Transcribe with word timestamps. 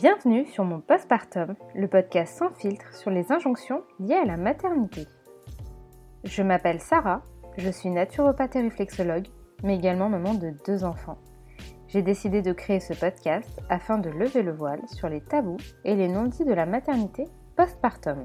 Bienvenue 0.00 0.46
sur 0.46 0.64
mon 0.64 0.80
postpartum, 0.80 1.56
le 1.74 1.86
podcast 1.86 2.38
sans 2.38 2.48
filtre 2.54 2.94
sur 2.94 3.10
les 3.10 3.30
injonctions 3.32 3.82
liées 3.98 4.14
à 4.14 4.24
la 4.24 4.38
maternité. 4.38 5.06
Je 6.24 6.42
m'appelle 6.42 6.80
Sarah, 6.80 7.20
je 7.58 7.68
suis 7.68 7.90
naturopathe 7.90 8.56
et 8.56 8.62
réflexologue, 8.62 9.26
mais 9.62 9.76
également 9.76 10.08
maman 10.08 10.32
de 10.32 10.54
deux 10.66 10.84
enfants. 10.84 11.18
J'ai 11.88 12.00
décidé 12.00 12.40
de 12.40 12.54
créer 12.54 12.80
ce 12.80 12.94
podcast 12.94 13.60
afin 13.68 13.98
de 13.98 14.08
lever 14.08 14.42
le 14.42 14.52
voile 14.52 14.80
sur 14.88 15.10
les 15.10 15.20
tabous 15.20 15.58
et 15.84 15.94
les 15.94 16.08
non-dits 16.08 16.46
de 16.46 16.54
la 16.54 16.64
maternité 16.64 17.28
postpartum. 17.54 18.24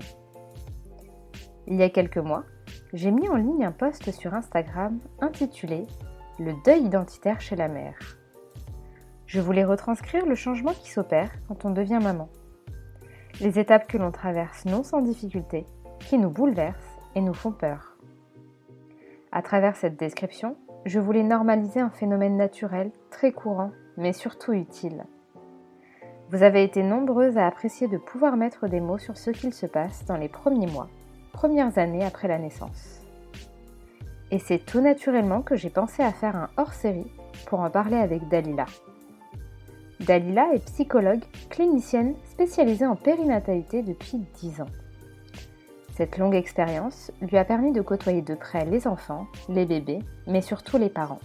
Il 1.67 1.75
y 1.75 1.83
a 1.83 1.89
quelques 1.89 2.19
mois, 2.19 2.45
j'ai 2.93 3.11
mis 3.11 3.27
en 3.27 3.35
ligne 3.35 3.65
un 3.65 3.73
post 3.73 4.09
sur 4.11 4.33
Instagram 4.33 5.01
intitulé 5.19 5.87
Le 6.39 6.53
deuil 6.63 6.85
identitaire 6.85 7.41
chez 7.41 7.57
la 7.57 7.67
mère. 7.67 8.14
Je 9.27 9.41
voulais 9.41 9.63
retranscrire 9.63 10.25
le 10.25 10.35
changement 10.35 10.73
qui 10.73 10.91
s'opère 10.91 11.31
quand 11.47 11.65
on 11.65 11.71
devient 11.71 11.99
maman. 12.01 12.29
Les 13.41 13.59
étapes 13.59 13.87
que 13.87 13.97
l'on 13.97 14.11
traverse 14.11 14.65
non 14.65 14.83
sans 14.83 15.01
difficulté, 15.01 15.65
qui 15.99 16.17
nous 16.17 16.29
bouleversent 16.29 16.99
et 17.15 17.21
nous 17.21 17.33
font 17.33 17.51
peur. 17.51 17.97
À 19.31 19.41
travers 19.41 19.75
cette 19.75 19.97
description, 19.97 20.55
je 20.85 20.99
voulais 20.99 21.23
normaliser 21.23 21.79
un 21.79 21.89
phénomène 21.89 22.37
naturel, 22.37 22.91
très 23.09 23.31
courant, 23.31 23.71
mais 23.97 24.13
surtout 24.13 24.53
utile. 24.53 25.03
Vous 26.29 26.43
avez 26.43 26.63
été 26.63 26.83
nombreuses 26.83 27.37
à 27.37 27.47
apprécier 27.47 27.87
de 27.87 27.97
pouvoir 27.97 28.37
mettre 28.37 28.67
des 28.67 28.79
mots 28.79 28.97
sur 28.97 29.17
ce 29.17 29.31
qu'il 29.31 29.53
se 29.53 29.65
passe 29.65 30.05
dans 30.05 30.17
les 30.17 30.29
premiers 30.29 30.67
mois, 30.67 30.89
premières 31.33 31.77
années 31.77 32.05
après 32.05 32.27
la 32.27 32.37
naissance. 32.37 33.01
Et 34.31 34.39
c'est 34.39 34.59
tout 34.59 34.81
naturellement 34.81 35.41
que 35.41 35.55
j'ai 35.55 35.69
pensé 35.69 36.03
à 36.03 36.11
faire 36.11 36.35
un 36.35 36.49
hors-série 36.57 37.11
pour 37.47 37.59
en 37.59 37.69
parler 37.69 37.97
avec 37.97 38.27
Dalila. 38.27 38.65
Dalila 40.01 40.53
est 40.53 40.65
psychologue 40.65 41.23
clinicienne 41.49 42.15
spécialisée 42.25 42.85
en 42.85 42.97
périnatalité 42.97 43.81
depuis 43.81 44.17
10 44.41 44.61
ans. 44.61 44.69
Cette 45.93 46.17
longue 46.17 46.35
expérience 46.35 47.11
lui 47.21 47.37
a 47.37 47.45
permis 47.45 47.71
de 47.71 47.81
côtoyer 47.81 48.21
de 48.21 48.35
près 48.35 48.65
les 48.65 48.87
enfants, 48.87 49.27
les 49.47 49.65
bébés, 49.65 49.99
mais 50.27 50.41
surtout 50.41 50.77
les 50.77 50.89
parents. 50.89 51.21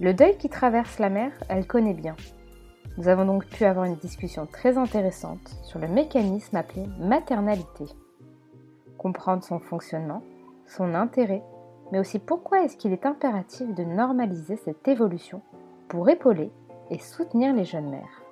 Le 0.00 0.12
deuil 0.12 0.36
qui 0.36 0.48
traverse 0.48 0.98
la 0.98 1.08
mère, 1.08 1.30
elle 1.48 1.66
connaît 1.66 1.94
bien. 1.94 2.16
Nous 2.98 3.06
avons 3.06 3.24
donc 3.24 3.46
pu 3.46 3.64
avoir 3.64 3.84
une 3.84 3.94
discussion 3.94 4.46
très 4.46 4.76
intéressante 4.76 5.56
sur 5.62 5.78
le 5.78 5.86
mécanisme 5.86 6.56
appelé 6.56 6.86
maternalité. 6.98 7.84
Comprendre 8.98 9.44
son 9.44 9.60
fonctionnement, 9.60 10.22
son 10.66 10.94
intérêt, 10.94 11.44
mais 11.92 12.00
aussi 12.00 12.18
pourquoi 12.18 12.64
est-ce 12.64 12.76
qu'il 12.76 12.92
est 12.92 13.06
impératif 13.06 13.72
de 13.72 13.84
normaliser 13.84 14.56
cette 14.56 14.88
évolution 14.88 15.40
pour 15.88 16.08
épauler 16.10 16.50
et 16.90 16.98
soutenir 16.98 17.54
les 17.54 17.64
jeunes 17.64 17.90
mères. 17.90 18.22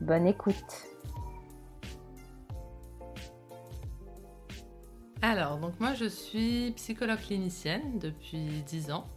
Bonne 0.00 0.26
écoute 0.26 0.86
Alors, 5.22 5.56
donc 5.56 5.80
moi 5.80 5.94
je 5.94 6.04
suis 6.04 6.72
psychologue 6.76 7.20
clinicienne 7.20 7.98
depuis 7.98 8.62
10 8.66 8.90
ans. 8.90 9.08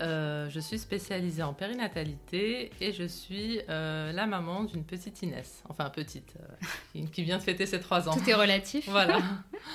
Euh, 0.00 0.50
je 0.50 0.60
suis 0.60 0.78
spécialisée 0.78 1.42
en 1.42 1.54
périnatalité 1.54 2.70
et 2.80 2.92
je 2.92 3.04
suis 3.04 3.60
euh, 3.70 4.12
la 4.12 4.26
maman 4.26 4.64
d'une 4.64 4.84
petite 4.84 5.22
Inès, 5.22 5.62
enfin 5.68 5.88
petite, 5.88 6.34
euh, 6.40 7.06
qui 7.12 7.22
vient 7.22 7.38
de 7.38 7.42
fêter 7.42 7.64
ses 7.64 7.80
3 7.80 8.08
ans. 8.08 8.14
Tout 8.14 8.28
est 8.28 8.34
relatif. 8.34 8.88
voilà. 8.88 9.20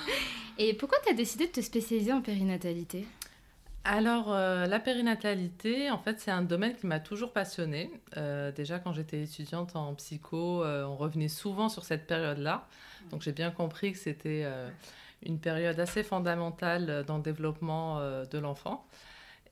et 0.58 0.74
pourquoi 0.74 0.98
tu 1.04 1.10
as 1.10 1.14
décidé 1.14 1.46
de 1.46 1.52
te 1.52 1.60
spécialiser 1.60 2.12
en 2.12 2.20
périnatalité? 2.20 3.06
Alors, 3.84 4.32
euh, 4.32 4.66
la 4.66 4.78
périnatalité, 4.78 5.90
en 5.90 5.98
fait, 5.98 6.20
c'est 6.20 6.30
un 6.30 6.42
domaine 6.42 6.76
qui 6.76 6.86
m'a 6.86 7.00
toujours 7.00 7.32
passionnée. 7.32 7.90
Euh, 8.16 8.52
déjà, 8.52 8.78
quand 8.78 8.92
j'étais 8.92 9.22
étudiante 9.22 9.74
en 9.74 9.94
psycho, 9.94 10.62
euh, 10.62 10.84
on 10.84 10.94
revenait 10.94 11.28
souvent 11.28 11.68
sur 11.68 11.84
cette 11.84 12.06
période-là. 12.06 12.68
Donc, 13.10 13.22
j'ai 13.22 13.32
bien 13.32 13.50
compris 13.50 13.92
que 13.92 13.98
c'était 13.98 14.46
une 15.26 15.40
période 15.40 15.80
assez 15.80 16.04
fondamentale 16.04 17.04
dans 17.06 17.16
le 17.16 17.22
développement 17.22 18.00
de 18.00 18.38
l'enfant. 18.38 18.86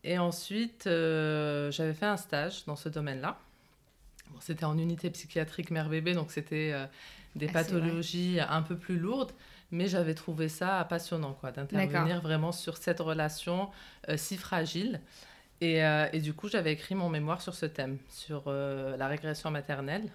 Et 0.04 0.18
ensuite, 0.18 0.84
j'avais 0.84 1.94
fait 1.94 2.06
un 2.06 2.16
stage 2.16 2.64
dans 2.66 2.76
ce 2.76 2.88
domaine-là. 2.88 3.36
c'était 4.38 4.64
en 4.64 4.78
unité 4.78 5.10
psychiatrique 5.10 5.72
mère-bébé, 5.72 6.14
donc 6.14 6.30
c'était 6.30 6.72
des 7.34 7.48
ah, 7.48 7.52
pathologies 7.52 8.38
un 8.40 8.62
peu 8.62 8.76
plus 8.76 8.98
lourdes 8.98 9.32
mais 9.72 9.86
j'avais 9.86 10.14
trouvé 10.14 10.48
ça 10.48 10.84
passionnant, 10.88 11.32
quoi, 11.32 11.52
d'intervenir 11.52 12.20
vraiment 12.20 12.52
sur 12.52 12.76
cette 12.76 13.00
relation 13.00 13.70
euh, 14.08 14.16
si 14.16 14.36
fragile. 14.36 15.00
Et, 15.60 15.84
euh, 15.84 16.06
et, 16.12 16.20
du 16.20 16.32
coup, 16.32 16.48
j'avais 16.48 16.72
écrit 16.72 16.94
mon 16.94 17.08
mémoire 17.08 17.42
sur 17.42 17.54
ce 17.54 17.66
thème, 17.66 17.98
sur 18.08 18.44
euh, 18.46 18.96
la 18.96 19.08
régression 19.08 19.50
maternelle. 19.50 20.10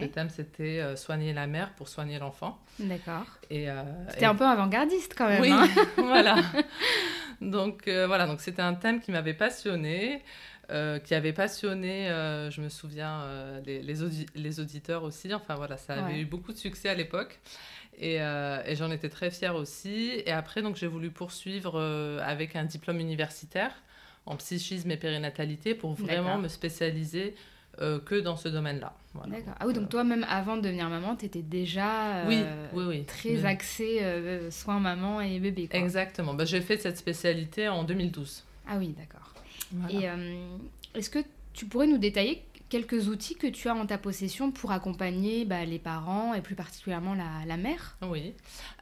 Le 0.00 0.06
thème, 0.06 0.30
c'était 0.30 0.94
soigner 0.94 1.32
la 1.32 1.48
mère 1.48 1.72
pour 1.72 1.88
soigner 1.88 2.20
l'enfant. 2.20 2.60
D'accord. 2.78 3.26
Et, 3.50 3.66
c'était 4.08 4.24
un 4.24 4.36
peu 4.36 4.46
avant-gardiste 4.46 5.14
quand 5.18 5.26
même. 5.26 5.42
Oui, 5.42 5.50
hein 5.50 5.66
voilà. 5.96 6.36
Donc 7.40 7.88
voilà, 7.88 8.28
donc 8.28 8.40
c'était 8.40 8.62
un 8.62 8.74
thème 8.74 9.00
qui 9.00 9.10
m'avait 9.10 9.34
passionné. 9.34 10.22
qui 10.68 11.14
avait 11.14 11.32
passionné, 11.32 12.06
je 12.52 12.60
me 12.60 12.68
souviens, 12.68 13.26
les, 13.66 13.82
les, 13.82 14.60
auditeurs 14.60 15.02
aussi. 15.02 15.34
Enfin 15.34 15.56
voilà, 15.56 15.76
ça 15.76 15.94
avait 15.94 16.20
eu 16.20 16.24
beaucoup 16.24 16.52
de 16.52 16.56
succès 16.58 16.88
à 16.88 16.94
l'époque. 16.94 17.40
Euh, 18.02 18.62
et, 18.66 18.76
j'en 18.76 18.90
étais 18.90 19.08
très 19.08 19.30
fière 19.30 19.54
aussi. 19.54 20.22
Et 20.26 20.30
après, 20.32 20.62
donc, 20.62 20.76
j'ai 20.76 20.86
voulu 20.86 21.10
poursuivre 21.10 21.74
euh, 21.76 22.20
avec 22.22 22.56
un 22.56 22.64
diplôme 22.64 23.00
universitaire 23.00 23.72
en 24.26 24.36
psychisme 24.36 24.90
et 24.90 24.96
périnatalité 24.96 25.74
pour 25.74 25.94
vraiment 25.94 26.38
me 26.38 26.48
spécialiser 26.48 27.34
euh, 27.80 27.98
que 27.98 28.14
dans 28.14 28.36
ce 28.36 28.48
domaine-là. 28.48 28.94
D'accord. 29.26 29.54
Ah 29.60 29.66
oui, 29.66 29.74
donc 29.74 29.90
toi, 29.90 30.02
même 30.02 30.24
avant 30.28 30.56
de 30.56 30.62
devenir 30.62 30.88
maman, 30.88 31.14
tu 31.14 31.26
étais 31.26 31.42
déjà 31.42 32.24
oui, 32.26 32.42
oui, 32.72 32.84
oui. 32.88 33.04
très 33.04 33.44
axée 33.44 34.00
soins 34.50 34.80
maman 34.80 35.20
et 35.20 35.38
bébé. 35.38 35.68
Quoi. 35.68 35.78
Exactement. 35.78 36.34
Bah, 36.34 36.44
j'ai 36.44 36.60
fait 36.60 36.78
cette 36.78 36.98
spécialité 36.98 37.68
en 37.68 37.84
2012. 37.84 38.44
Ah 38.66 38.76
oui, 38.78 38.94
d'accord. 38.98 39.34
Et 39.90 40.06
est-ce 40.98 41.10
que 41.10 41.20
tu 41.52 41.66
pourrais 41.66 41.86
nous 41.86 41.98
détailler 41.98 42.42
quelques 42.68 43.08
outils 43.08 43.36
que 43.36 43.46
tu 43.46 43.68
as 43.68 43.74
en 43.74 43.86
ta 43.86 43.98
possession 43.98 44.50
pour 44.50 44.72
accompagner 44.72 45.44
bah, 45.44 45.64
les 45.64 45.78
parents 45.78 46.34
et 46.34 46.40
plus 46.40 46.54
particulièrement 46.54 47.14
la, 47.14 47.56
mère? 47.56 47.96
Oui. 48.02 48.34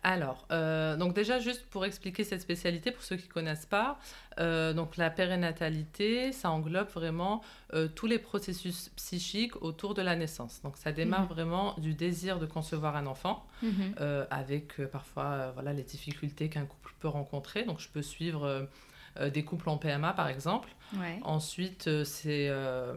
Alors, 0.02 0.46
euh, 0.50 0.96
donc 0.96 1.14
déjà 1.14 1.38
juste 1.38 1.64
pour 1.70 1.84
expliquer 1.84 2.24
cette 2.24 2.40
spécialité 2.40 2.90
pour 2.90 3.02
ceux 3.02 3.16
qui 3.16 3.28
ne 3.28 3.32
connaissent 3.32 3.66
pas, 3.66 3.98
euh, 4.38 4.72
donc 4.72 4.96
la 4.96 5.10
périnatalité, 5.10 6.32
ça 6.32 6.50
englobe 6.50 6.88
vraiment 6.88 7.42
euh, 7.74 7.88
tous 7.88 8.06
les 8.06 8.18
processus 8.18 8.90
psychiques 8.96 9.60
autour 9.62 9.94
de 9.94 10.02
la 10.02 10.16
naissance. 10.16 10.60
Donc 10.62 10.76
ça 10.76 10.92
démarre 10.92 11.22
mhm. 11.22 11.28
vraiment 11.28 11.74
du 11.78 11.94
désir 11.94 12.38
de 12.38 12.46
concevoir 12.46 12.96
un 12.96 13.06
enfant, 13.06 13.46
mhm. 13.62 13.94
avec 14.30 14.76
parfois 14.88 15.52
voilà 15.52 15.72
les 15.72 15.82
difficultés 15.84 16.48
qu'un 16.48 16.64
couple 16.64 16.94
peut 17.00 17.08
rencontrer. 17.08 17.64
Donc 17.64 17.80
je 17.80 17.88
peux 17.88 18.02
suivre 18.02 18.68
des 19.32 19.44
couples 19.44 19.68
en 19.68 19.76
PMA 19.76 20.12
par 20.12 20.28
exemple. 20.28 20.68
Ensuite, 21.22 21.88
euh, 21.88 22.04
c'est, 22.04 22.48
euh, 22.48 22.94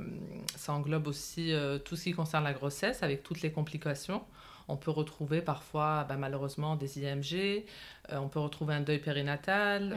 ça 0.55 0.73
englobe 0.73 1.07
aussi 1.07 1.53
tout 1.85 1.95
ce 1.95 2.03
qui 2.03 2.13
concerne 2.13 2.43
la 2.43 2.53
grossesse 2.53 3.03
avec 3.03 3.23
toutes 3.23 3.41
les 3.41 3.51
complications. 3.51 4.23
On 4.67 4.77
peut 4.77 4.89
retrouver 4.89 5.41
parfois, 5.41 6.05
bah, 6.09 6.15
malheureusement, 6.17 6.75
des 6.75 6.99
IMG, 6.99 7.65
on 8.09 8.27
peut 8.29 8.39
retrouver 8.39 8.73
un 8.73 8.81
deuil 8.81 8.97
périnatal, 8.97 9.93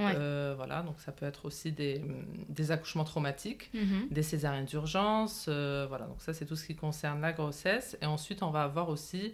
voilà, 0.57 0.83
donc 0.83 1.01
ça 1.01 1.11
peut 1.11 1.25
être 1.25 1.47
aussi 1.47 1.73
des, 1.73 2.03
des 2.51 2.71
accouchements 2.71 3.05
traumatiques, 3.05 3.71
mhm. 3.73 4.09
des 4.11 4.23
césariennes 4.23 4.67
d'urgence, 4.67 5.49
voilà, 5.49 6.05
donc 6.07 6.21
ça 6.21 6.35
c'est 6.35 6.45
tout 6.45 6.57
ce 6.57 6.67
qui 6.67 6.77
concerne 6.77 7.23
la 7.23 7.33
grossesse. 7.33 7.97
Et 8.03 8.07
ensuite, 8.07 8.43
on 8.43 8.51
va 8.51 8.63
avoir 8.65 8.91
aussi 8.91 9.33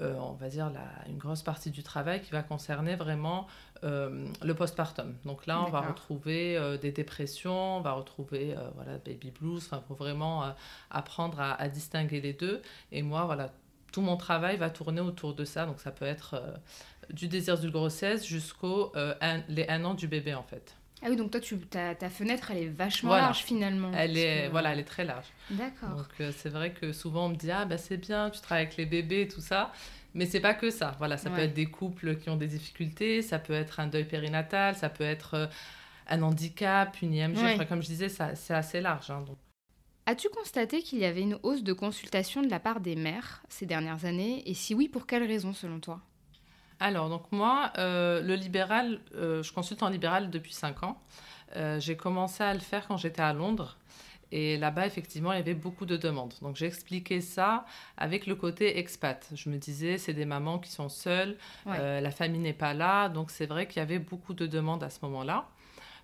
euh, 0.00 0.14
on 0.20 0.32
va 0.34 0.48
dire, 0.48 0.70
une 1.08 1.18
grosse 1.18 1.42
partie 1.42 1.70
du 1.70 1.82
travail 1.82 2.22
qui 2.22 2.30
va 2.30 2.42
concerner 2.42 2.94
vraiment 2.94 3.48
euh, 3.82 4.28
le 4.42 4.54
postpartum. 4.54 5.14
Donc 5.24 5.46
là, 5.46 5.64
on 5.66 5.70
va 5.70 5.80
retrouver 5.80 6.56
euh, 6.56 6.78
des 6.78 6.92
dépressions, 6.92 7.78
on 7.78 7.80
va 7.80 7.92
retrouver 7.92 8.54
voilà, 8.76 8.98
baby 8.98 9.32
blues, 9.32 9.66
enfin, 9.66 9.82
pour 9.86 9.96
vraiment 9.96 10.54
apprendre 10.90 11.40
à, 11.40 11.68
distinguer 11.68 12.20
les 12.20 12.32
deux. 12.32 12.62
Et 12.92 13.02
moi, 13.02 13.24
voilà, 13.24 13.50
tout 13.92 14.00
mon 14.00 14.16
travail 14.16 14.56
va 14.56 14.70
tourner 14.70 15.00
autour 15.00 15.34
de 15.34 15.44
ça. 15.44 15.66
Donc 15.66 15.80
ça 15.80 15.90
peut 15.90 16.04
être 16.04 16.40
du 17.10 17.26
désir 17.26 17.58
de 17.58 17.68
grossesse 17.68 18.24
jusqu'au 18.24 18.92
les 19.48 19.66
un 19.68 19.84
an 19.84 19.94
du 19.94 20.06
bébé, 20.06 20.34
en 20.34 20.44
fait. 20.44 20.77
Ah 21.02 21.06
oui, 21.08 21.16
donc 21.16 21.30
toi, 21.30 21.40
tu, 21.40 21.58
ta, 21.58 21.94
ta 21.94 22.10
fenêtre, 22.10 22.50
elle 22.50 22.58
est 22.58 22.68
vachement 22.68 23.14
large 23.14 23.44
finalement. 23.44 23.92
Elle 23.94 24.16
est, 24.16 24.48
voilà, 24.48 24.72
elle 24.72 24.80
est 24.80 24.84
très 24.84 25.04
large. 25.04 25.26
D'accord. 25.50 25.90
Donc 25.90 26.06
euh, 26.20 26.32
c'est 26.36 26.48
vrai 26.48 26.72
que 26.72 26.92
souvent 26.92 27.26
on 27.26 27.28
me 27.30 27.36
dit, 27.36 27.50
ah 27.50 27.64
bah 27.64 27.78
c'est 27.78 27.96
bien, 27.96 28.30
tu 28.30 28.40
travailles 28.40 28.64
avec 28.64 28.76
les 28.76 28.86
bébés 28.86 29.22
et 29.22 29.28
tout 29.28 29.40
ça. 29.40 29.72
Mais 30.14 30.26
c'est 30.26 30.40
pas 30.40 30.54
que 30.54 30.70
ça. 30.70 30.94
Voilà, 30.98 31.16
ça 31.16 31.30
peut 31.30 31.40
être 31.40 31.54
des 31.54 31.66
couples 31.66 32.16
qui 32.16 32.30
ont 32.30 32.36
des 32.36 32.48
difficultés, 32.48 33.22
ça 33.22 33.38
peut 33.38 33.52
être 33.52 33.78
un 33.78 33.86
deuil 33.86 34.04
périnatal, 34.04 34.74
ça 34.74 34.88
peut 34.88 35.04
être 35.04 35.34
euh, 35.34 35.46
un 36.08 36.22
handicap, 36.22 37.00
une 37.02 37.14
IMG. 37.14 37.66
comme 37.68 37.82
je 37.82 37.88
disais, 37.88 38.08
c'est 38.08 38.54
assez 38.54 38.80
large. 38.80 39.10
Hein, 39.10 39.24
As-tu 40.06 40.30
constaté 40.30 40.80
qu'il 40.82 40.98
y 41.00 41.04
avait 41.04 41.20
une 41.20 41.38
hausse 41.42 41.62
de 41.62 41.74
consultation 41.74 42.42
de 42.42 42.48
la 42.48 42.58
part 42.58 42.80
des 42.80 42.96
mères 42.96 43.42
ces 43.50 43.66
dernières 43.66 44.06
années? 44.06 44.42
Et 44.48 44.54
si 44.54 44.74
oui, 44.74 44.88
pour 44.88 45.06
quelles 45.06 45.26
raisons 45.26 45.52
selon 45.52 45.80
toi? 45.80 46.00
Alors, 46.80 47.08
donc 47.08 47.30
moi, 47.32 47.72
euh, 47.78 48.22
le 48.22 48.34
libéral, 48.34 49.00
euh, 49.16 49.42
je 49.42 49.52
consulte 49.52 49.82
en 49.82 49.88
libéral 49.88 50.30
depuis 50.30 50.52
5 50.52 50.82
ans. 50.84 51.00
Euh, 51.56 51.80
j'ai 51.80 51.96
commencé 51.96 52.42
à 52.42 52.54
le 52.54 52.60
faire 52.60 52.86
quand 52.86 52.96
j'étais 52.96 53.22
à 53.22 53.32
Londres. 53.32 53.76
Et 54.30 54.58
là-bas, 54.58 54.86
effectivement, 54.86 55.32
il 55.32 55.36
y 55.36 55.40
avait 55.40 55.54
beaucoup 55.54 55.86
de 55.86 55.96
demandes. 55.96 56.34
Donc, 56.42 56.56
j'ai 56.56 56.66
expliqué 56.66 57.20
ça 57.22 57.64
avec 57.96 58.26
le 58.26 58.34
côté 58.34 58.78
expat. 58.78 59.26
Je 59.34 59.48
me 59.48 59.56
disais, 59.56 59.96
c'est 59.96 60.12
des 60.12 60.26
mamans 60.26 60.58
qui 60.58 60.70
sont 60.70 60.90
seules, 60.90 61.38
la 61.64 62.10
famille 62.10 62.40
n'est 62.42 62.52
pas 62.52 62.74
là. 62.74 63.08
Donc, 63.08 63.30
c'est 63.30 63.46
vrai 63.46 63.66
qu'il 63.66 63.78
y 63.78 63.82
avait 63.82 63.98
beaucoup 63.98 64.34
de 64.34 64.46
demandes 64.46 64.84
à 64.84 64.90
ce 64.90 64.98
moment-là. 65.04 65.48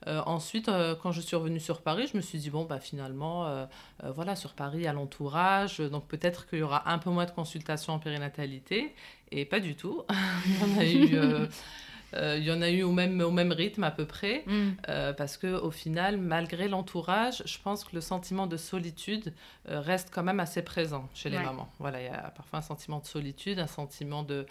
Euh, 0.06 0.22
ensuite, 0.26 0.68
euh, 0.68 0.94
quand 0.94 1.12
je 1.12 1.20
suis 1.20 1.36
revenue 1.36 1.60
sur 1.60 1.82
Paris, 1.82 2.08
je 2.10 2.16
me 2.16 2.22
suis 2.22 2.38
dit, 2.38 2.50
bon, 2.50 2.64
bah, 2.64 2.80
finalement, 2.80 3.68
voilà, 4.02 4.36
sur 4.36 4.52
Paris, 4.54 4.86
à 4.86 4.92
l'entourage, 4.92 5.78
donc 5.78 6.06
peut-être 6.06 6.46
qu'il 6.46 6.60
y 6.60 6.62
aura 6.62 6.90
un 6.90 6.98
peu 6.98 7.10
moins 7.10 7.26
de 7.26 7.30
consultations 7.30 7.94
en 7.94 7.98
périnatalité. 7.98 8.94
Et 9.30 9.44
pas 9.44 9.60
du 9.60 9.74
tout. 9.74 10.02
On 10.62 10.78
a 10.78 10.86
eu 10.86 11.18
euh, 12.16 12.36
il 12.38 12.44
y 12.44 12.52
en 12.52 12.62
a 12.62 12.70
eu 12.70 12.82
au 12.82 12.92
même, 12.92 13.20
au 13.20 13.30
même 13.30 13.52
rythme 13.52 13.84
à 13.84 13.90
peu 13.90 14.04
près, 14.04 14.44
mm. 14.46 14.70
euh, 14.88 15.12
parce 15.12 15.36
que 15.36 15.46
au 15.46 15.70
final, 15.70 16.16
malgré 16.18 16.68
l'entourage, 16.68 17.42
je 17.44 17.58
pense 17.58 17.84
que 17.84 17.94
le 17.94 18.00
sentiment 18.00 18.46
de 18.46 18.56
solitude 18.56 19.32
euh, 19.68 19.80
reste 19.80 20.10
quand 20.12 20.22
même 20.22 20.40
assez 20.40 20.62
présent 20.62 21.08
chez 21.14 21.30
les 21.30 21.38
mamans. 21.38 21.68
Voilà, 21.78 22.00
il 22.00 22.06
y 22.06 22.08
a 22.08 22.32
parfois 22.36 22.60
un 22.60 22.62
sentiment 22.62 23.00
de 23.00 23.06
solitude, 23.06 23.58
un 23.58 23.66
sentiment 23.66 24.22
de, 24.22 24.46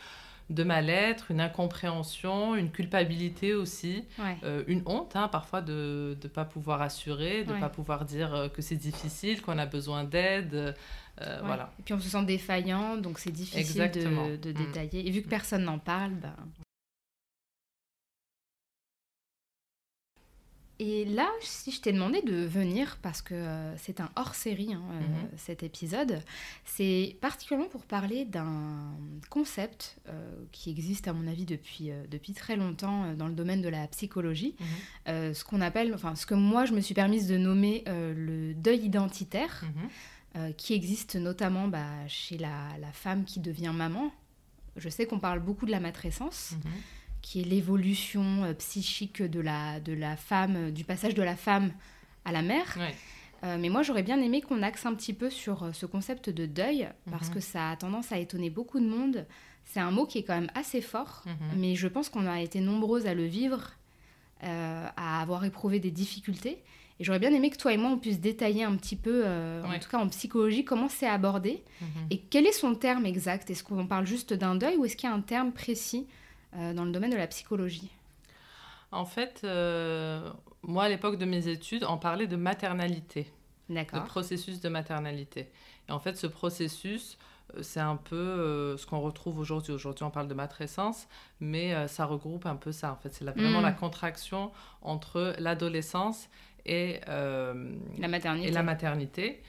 de 0.49 0.63
mal-être, 0.63 1.31
une 1.31 1.41
incompréhension, 1.41 2.55
une 2.55 2.71
culpabilité 2.71 3.53
aussi, 3.53 4.05
une 4.67 4.83
honte 4.85 5.15
hein, 5.15 5.27
parfois 5.27 5.61
de 5.61 6.17
ne 6.21 6.27
pas 6.27 6.45
pouvoir 6.45 6.81
assurer, 6.81 7.43
de 7.43 7.53
ne 7.53 7.59
pas 7.59 7.69
pouvoir 7.69 8.05
dire 8.05 8.49
que 8.53 8.61
c'est 8.61 8.75
difficile, 8.75 9.41
qu'on 9.41 9.57
a 9.57 9.65
besoin 9.65 10.03
d'aide. 10.03 10.75
voilà. 11.17 11.71
Et 11.79 11.83
puis 11.83 11.93
on 11.93 11.99
se 11.99 12.09
sent 12.09 12.23
défaillant, 12.25 12.97
donc 12.97 13.19
c'est 13.19 13.31
difficile 13.31 13.91
de, 13.91 14.35
de, 14.37 14.49
mm. 14.49 14.53
détailler. 14.53 15.07
Et 15.07 15.11
vu 15.11 15.21
que 15.21 15.29
personne 15.29 15.63
n'en 15.63 15.79
parle, 15.79 16.11
ben... 16.11 16.35
Et 20.85 21.05
là, 21.05 21.29
si 21.39 21.71
je 21.71 21.79
t'ai 21.79 21.93
demandé 21.93 22.21
de 22.21 22.43
venir, 22.43 22.97
parce 23.01 23.21
que 23.21 23.33
euh, 23.33 23.77
c'est 23.77 24.01
un 24.01 24.09
hors-série, 24.17 24.73
hein, 24.73 24.83
euh, 24.91 24.99
mhm. 24.99 25.29
cet 25.37 25.63
épisode, 25.63 26.21
c'est 26.65 27.15
particulièrement 27.21 27.69
pour 27.69 27.85
parler 27.85 28.25
d'un 28.25 28.91
concept 29.29 29.95
euh, 30.09 30.29
qui 30.51 30.69
existe, 30.69 31.07
à 31.07 31.13
mon 31.13 31.25
avis, 31.25 31.45
depuis, 31.45 31.91
depuis 32.11 32.33
très 32.33 32.57
longtemps 32.57 33.13
dans 33.13 33.29
le 33.29 33.33
domaine 33.33 33.61
de 33.61 33.69
la 33.69 33.87
psychologie, 33.87 34.55
mhm. 35.07 35.33
ce 35.33 35.45
qu'on 35.45 35.61
appelle, 35.61 35.93
enfin, 35.93 36.15
ce 36.15 36.25
que 36.25 36.35
moi, 36.35 36.65
je 36.65 36.73
me 36.73 36.81
suis 36.81 36.93
permise 36.93 37.27
de 37.27 37.37
nommer 37.37 37.85
le 37.87 38.53
deuil 38.53 38.83
identitaire, 38.83 39.63
mhm. 40.35 40.53
qui 40.55 40.73
existe 40.73 41.15
notamment 41.15 41.69
bah, 41.69 42.07
chez 42.09 42.37
la, 42.37 42.77
la, 42.81 42.91
femme 42.91 43.23
qui 43.23 43.39
devient 43.39 43.71
maman. 43.73 44.11
Je 44.75 44.89
sais 44.89 45.05
qu'on 45.05 45.19
parle 45.19 45.39
beaucoup 45.39 45.65
de 45.65 45.71
la 45.71 45.79
matrescence 45.79 46.55
qui 47.23 47.39
est 47.39 47.43
l'évolution 47.43 48.43
euh, 48.43 48.53
psychique 48.53 49.23
de 49.23 49.39
la, 49.39 49.79
de 49.79 49.93
la 49.93 50.15
femme, 50.15 50.55
euh, 50.55 50.71
du 50.71 50.83
passage 50.83 51.15
de 51.15 51.23
la 51.23 51.35
femme 51.35 51.71
à 52.25 52.31
la 52.31 52.43
mère. 52.43 52.77
Euh, 53.43 53.57
mais 53.59 53.69
moi, 53.69 53.81
j'aurais 53.81 54.03
bien 54.03 54.21
aimé 54.21 54.41
qu'on 54.41 54.61
axe 54.61 54.85
un 54.85 54.93
petit 54.93 55.13
peu 55.13 55.29
sur 55.31 55.73
ce 55.73 55.85
concept 55.85 56.29
de 56.29 56.45
deuil, 56.45 56.87
parce 57.09 57.29
mhm. 57.29 57.33
que 57.33 57.39
ça 57.39 57.71
a 57.71 57.75
tendance 57.75 58.11
à 58.11 58.19
étonner 58.19 58.49
beaucoup 58.49 58.79
de 58.79 58.85
monde. 58.85 59.25
C'est 59.65 59.79
un 59.79 59.91
mot 59.91 60.05
qui 60.05 60.19
est 60.19 60.23
quand 60.23 60.35
même 60.35 60.51
assez 60.53 60.81
fort, 60.81 61.23
mhm. 61.25 61.59
mais 61.59 61.75
je 61.75 61.87
pense 61.87 62.09
qu'on 62.09 62.27
a 62.27 62.41
été 62.41 62.59
nombreuses 62.59 63.07
à 63.07 63.13
le 63.13 63.25
vivre, 63.25 63.71
à 64.41 65.21
avoir 65.21 65.45
éprouvé 65.45 65.79
des 65.79 65.91
difficultés. 65.91 66.61
Et 66.99 67.03
j'aurais 67.05 67.19
bien 67.19 67.33
aimé 67.33 67.49
que 67.49 67.57
toi 67.57 67.73
et 67.73 67.77
moi, 67.77 67.89
on 67.89 67.97
puisse 67.97 68.19
détailler 68.19 68.63
un 68.63 68.75
petit 68.75 68.97
peu, 68.97 69.25
en 69.25 69.79
tout 69.79 69.89
cas 69.89 69.99
en 69.99 70.07
psychologie, 70.09 70.65
comment 70.65 70.89
c'est 70.89 71.07
abordé 71.07 71.63
mhm. 71.81 71.87
et 72.11 72.19
quel 72.19 72.45
est 72.45 72.53
son 72.53 72.75
terme 72.75 73.05
exact? 73.05 73.49
Est-ce 73.49 73.63
qu'on 73.63 73.87
parle 73.87 74.05
juste 74.05 74.33
d'un 74.33 74.55
deuil 74.55 74.75
ou 74.77 74.85
est-ce 74.85 74.97
qu'il 74.97 75.09
y 75.09 75.11
a 75.11 75.15
un 75.15 75.21
terme 75.21 75.51
précis 75.53 76.07
dans 76.55 76.85
le 76.85 76.91
domaine 76.91 77.11
de 77.11 77.17
la 77.17 77.27
psychologie 77.27 77.91
En 78.91 79.05
fait, 79.05 79.41
euh, 79.43 80.31
moi, 80.61 80.83
à 80.83 80.89
l'époque 80.89 81.17
de 81.17 81.25
mes 81.25 81.47
études, 81.47 81.85
on 81.87 81.97
parlait 81.97 82.27
de 82.27 82.35
maternalité. 82.35 83.31
D'accord. 83.69 84.01
De 84.01 84.07
processus 84.07 84.59
de 84.59 84.69
maternalité. 84.69 85.49
Et 85.87 85.91
en 85.91 85.99
fait, 85.99 86.17
ce 86.17 86.27
processus, 86.27 87.17
euh, 87.55 87.63
c'est 87.63 87.79
un 87.79 87.95
peu 87.95 88.75
ce 88.77 88.85
qu'on 88.85 88.99
retrouve 88.99 89.39
aujourd'hui. 89.39 89.73
Aujourd'hui, 89.73 90.03
on 90.03 90.11
parle 90.11 90.27
de 90.27 90.33
matrescence, 90.33 91.07
mais 91.39 91.87
ça 91.87 92.05
regroupe 92.05 92.45
un 92.45 92.55
peu 92.55 92.71
ça. 92.71 92.91
En 92.91 92.97
fait, 92.97 93.13
c'est 93.13 93.25
vraiment 93.25 93.61
mm. 93.61 93.63
la 93.63 93.71
contraction 93.71 94.51
entre 94.81 95.35
l'adolescence 95.39 96.29
et, 96.65 96.99
la 97.07 98.07
maternité. 98.07 98.47
et 98.47 98.51
la 98.51 98.63
maternité. 98.63 99.43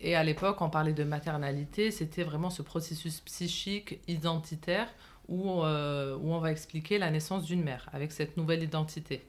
Et 0.00 0.16
à 0.16 0.24
l'époque, 0.24 0.62
on 0.62 0.70
parlait 0.70 0.94
de 0.94 1.04
maternalité, 1.04 1.90
c'était 1.90 2.22
vraiment 2.22 2.48
ce 2.48 2.62
processus 2.62 3.20
psychique, 3.20 4.00
identitaire, 4.08 4.88
où, 5.30 5.62
euh, 5.62 6.16
où, 6.16 6.32
on 6.32 6.40
va 6.40 6.50
expliquer 6.50 6.98
la 6.98 7.10
naissance 7.10 7.44
d'une 7.44 7.62
mère 7.62 7.88
avec 7.92 8.12
cette 8.12 8.36
nouvelle 8.36 8.62
identité. 8.62 9.24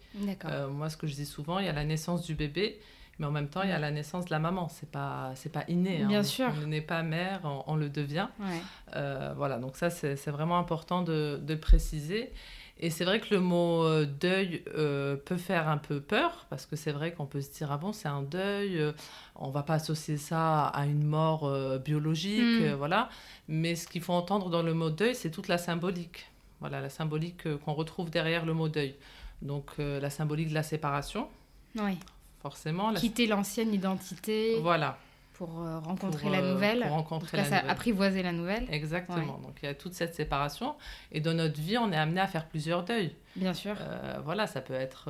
Euh, 0.46 0.68
moi, 0.68 0.90
ce 0.90 0.98
que 0.98 1.08
je 1.08 1.14
dis 1.14 1.26
souvent, 1.26 1.60
il 1.60 1.68
y 1.68 1.70
a 1.70 1.74
la 1.74 1.86
naissance 1.86 2.26
du 2.26 2.34
bébé, 2.34 2.80
mais 3.20 3.28
en 3.28 3.32
même 3.32 3.48
temps, 3.48 3.62
il 3.62 3.70
y 3.70 3.74
a 3.74 3.80
la 3.80 3.92
naissance 3.92 4.26
de 4.26 4.32
la 4.32 4.40
maman. 4.40 4.68
C'est 4.68 4.90
pas, 4.90 5.32
c'est 5.36 5.52
pas 5.52 5.64
inné. 5.68 6.02
Hein. 6.02 6.08
Bien 6.08 6.24
sûr. 6.24 6.52
On 6.64 6.68
n'est 6.68 6.82
pas 6.82 7.04
mère, 7.04 7.42
on, 7.68 7.76
le 7.76 7.88
devient. 7.88 8.28
Euh, 8.96 9.34
voilà, 9.38 9.60
donc 9.60 9.78
ça, 9.78 9.90
c'est, 9.92 10.16
vraiment 10.28 10.58
important 10.58 11.04
de, 11.04 11.40
de 11.42 11.56
préciser. 11.56 12.32
Et 12.84 12.90
c'est 12.90 13.06
vrai 13.06 13.20
que 13.20 13.34
le 13.34 13.40
mot 13.40 13.84
euh, 13.84 14.08
deuil 14.08 14.64
euh, 14.76 15.16
peut 15.16 15.38
faire 15.38 15.70
un 15.70 15.78
peu 15.78 16.02
peur, 16.02 16.48
parce 16.50 16.66
que 16.66 16.76
c'est 16.76 16.92
vrai 16.92 17.14
qu'on 17.14 17.28
peut 17.28 17.42
se 17.42 17.52
dire, 17.52 17.72
ah 17.72 17.78
bon, 17.78 17.94
c'est 17.94 18.08
un 18.08 18.24
deuil, 18.24 18.80
euh, 18.80 18.92
on 19.36 19.52
va 19.52 19.62
pas 19.62 19.76
associer 19.76 20.18
ça 20.18 20.66
à 20.66 20.86
une 20.88 21.06
mort 21.06 21.50
biologique, 21.80 22.42
hmm. 22.42 22.74
voilà. 22.74 23.10
Mais 23.48 23.76
ce 23.76 23.88
qu'il 23.88 24.02
faut 24.02 24.14
entendre 24.14 24.50
dans 24.50 24.64
le 24.64 24.74
mot 24.74 24.90
deuil, 24.90 25.14
c'est 25.14 25.30
toute 25.30 25.48
la 25.48 25.60
symbolique. 25.60 26.26
Voilà, 26.60 26.82
la 26.82 26.90
symbolique 26.90 27.44
qu'on 27.60 27.74
retrouve 27.74 28.10
derrière 28.10 28.46
le 28.46 28.54
mot 28.54 28.68
deuil. 28.68 28.96
Donc 29.42 29.72
la 29.78 30.10
symbolique 30.12 30.50
de 30.50 30.54
la 30.54 30.64
séparation. 30.64 31.28
Oui. 31.76 31.98
Forcément. 32.42 32.94
Quitter 32.94 33.26
l'ancienne 33.26 33.74
identité. 33.74 34.60
Voilà 34.62 34.98
pour 35.42 35.60
euh, 35.60 35.80
rencontrer 35.80 36.30
la 36.30 36.42
euh, 36.42 36.54
nouvelle. 36.54 36.82
Pour 36.82 36.92
rencontrer 36.92 37.38
la 37.38 37.44
nouvelle. 37.46 37.64
apprivoiser 37.68 38.22
la 38.22 38.32
nouvelle. 38.32 38.68
Exactement. 38.70 39.40
Donc 39.40 39.58
il 39.64 39.66
y 39.66 39.70
a 39.70 39.74
toute 39.74 39.96
cette 39.96 40.14
séparation. 40.14 40.76
Et 41.12 41.20
dans 41.20 41.34
notre 41.34 41.60
vie, 41.60 41.80
on 41.80 41.92
est 41.92 41.98
amené 41.98 42.22
à 42.22 42.28
faire 42.28 42.46
plusieurs 42.46 42.84
deuils. 42.84 43.16
Bien 43.36 43.56
sûr. 43.56 43.76
Euh, 43.80 44.20
voilà, 44.24 44.46
ça 44.46 44.62
peut 44.62 44.76
être. 44.76 45.10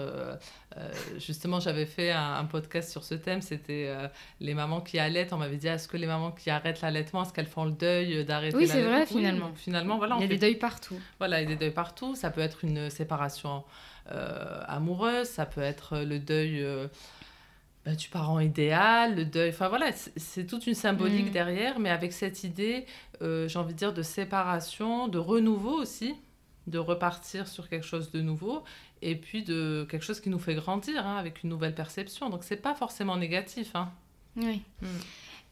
justement, 1.17 1.59
j'avais 1.59 1.85
fait 1.85 2.11
un, 2.11 2.45
podcast 2.45 2.89
sur 2.91 3.03
ce 3.03 3.13
thème. 3.13 3.41
C'était 3.41 3.93
les 4.39 4.53
mamans 4.53 4.79
qui 4.79 4.99
allaitent. 4.99 5.33
On 5.33 5.37
m'avait 5.37 5.57
dit 5.57 5.67
est-ce 5.67 5.89
que 5.89 5.97
les 5.97 6.07
mamans 6.07 6.31
qui 6.31 6.49
arrêtent 6.49 6.79
l'allaitement, 6.79 7.23
est-ce 7.23 7.33
qu'elles 7.33 7.45
font 7.45 7.65
le 7.65 7.71
deuil 7.71 8.23
d'arrêter 8.23 8.55
Oui, 8.55 8.67
c'est 8.67 8.83
vrai, 8.83 9.05
finalement. 9.05 9.51
finalement, 9.53 9.97
voilà. 9.97 10.15
Il 10.15 10.21
y 10.21 10.25
a 10.25 10.27
des 10.29 10.37
deuils 10.37 10.55
partout. 10.55 10.97
Voilà, 11.19 11.41
il 11.41 11.49
y 11.49 11.51
a 11.51 11.55
des 11.55 11.59
deuils 11.59 11.73
partout. 11.73 12.15
Ça 12.15 12.31
peut 12.31 12.39
être 12.39 12.63
une 12.63 12.89
séparation 12.89 13.65
amoureuse. 14.07 15.27
Ça 15.27 15.45
peut 15.45 15.59
être 15.59 15.97
le 15.97 16.19
deuil 16.19 16.65
bah, 17.85 17.95
du 17.95 18.09
parent 18.09 18.39
idéal, 18.39 19.15
le 19.15 19.25
deuil, 19.25 19.49
enfin 19.49 19.67
voilà, 19.67 19.91
c'est 20.15 20.45
toute 20.45 20.67
une 20.67 20.75
symbolique 20.75 21.29
mm. 21.29 21.31
derrière, 21.31 21.79
mais 21.79 21.89
avec 21.89 22.13
cette 22.13 22.43
idée, 22.43 22.85
euh, 23.23 23.47
j'ai 23.47 23.57
envie 23.57 23.73
de 23.73 23.79
dire, 23.79 23.91
de 23.93 24.03
séparation, 24.03 25.07
de 25.07 25.17
renouveau 25.17 25.81
aussi, 25.81 26.13
de 26.67 26.77
repartir 26.77 27.47
sur 27.47 27.69
quelque 27.69 27.85
chose 27.85 28.11
de 28.11 28.21
nouveau, 28.21 28.63
et 29.01 29.15
puis 29.15 29.43
de 29.43 29.87
quelque 29.89 30.03
chose 30.03 30.21
qui 30.21 30.29
nous 30.29 30.37
fait 30.37 30.53
grandir, 30.53 31.07
hein, 31.07 31.17
avec 31.17 31.41
une 31.41 31.49
nouvelle 31.49 31.73
perception. 31.73 32.29
Donc 32.29 32.43
c'est 32.43 32.61
pas 32.61 32.75
forcément 32.75 33.17
négatif. 33.17 33.75
Hein. 33.75 33.91
Oui. 34.35 34.61
Mm. 34.81 34.85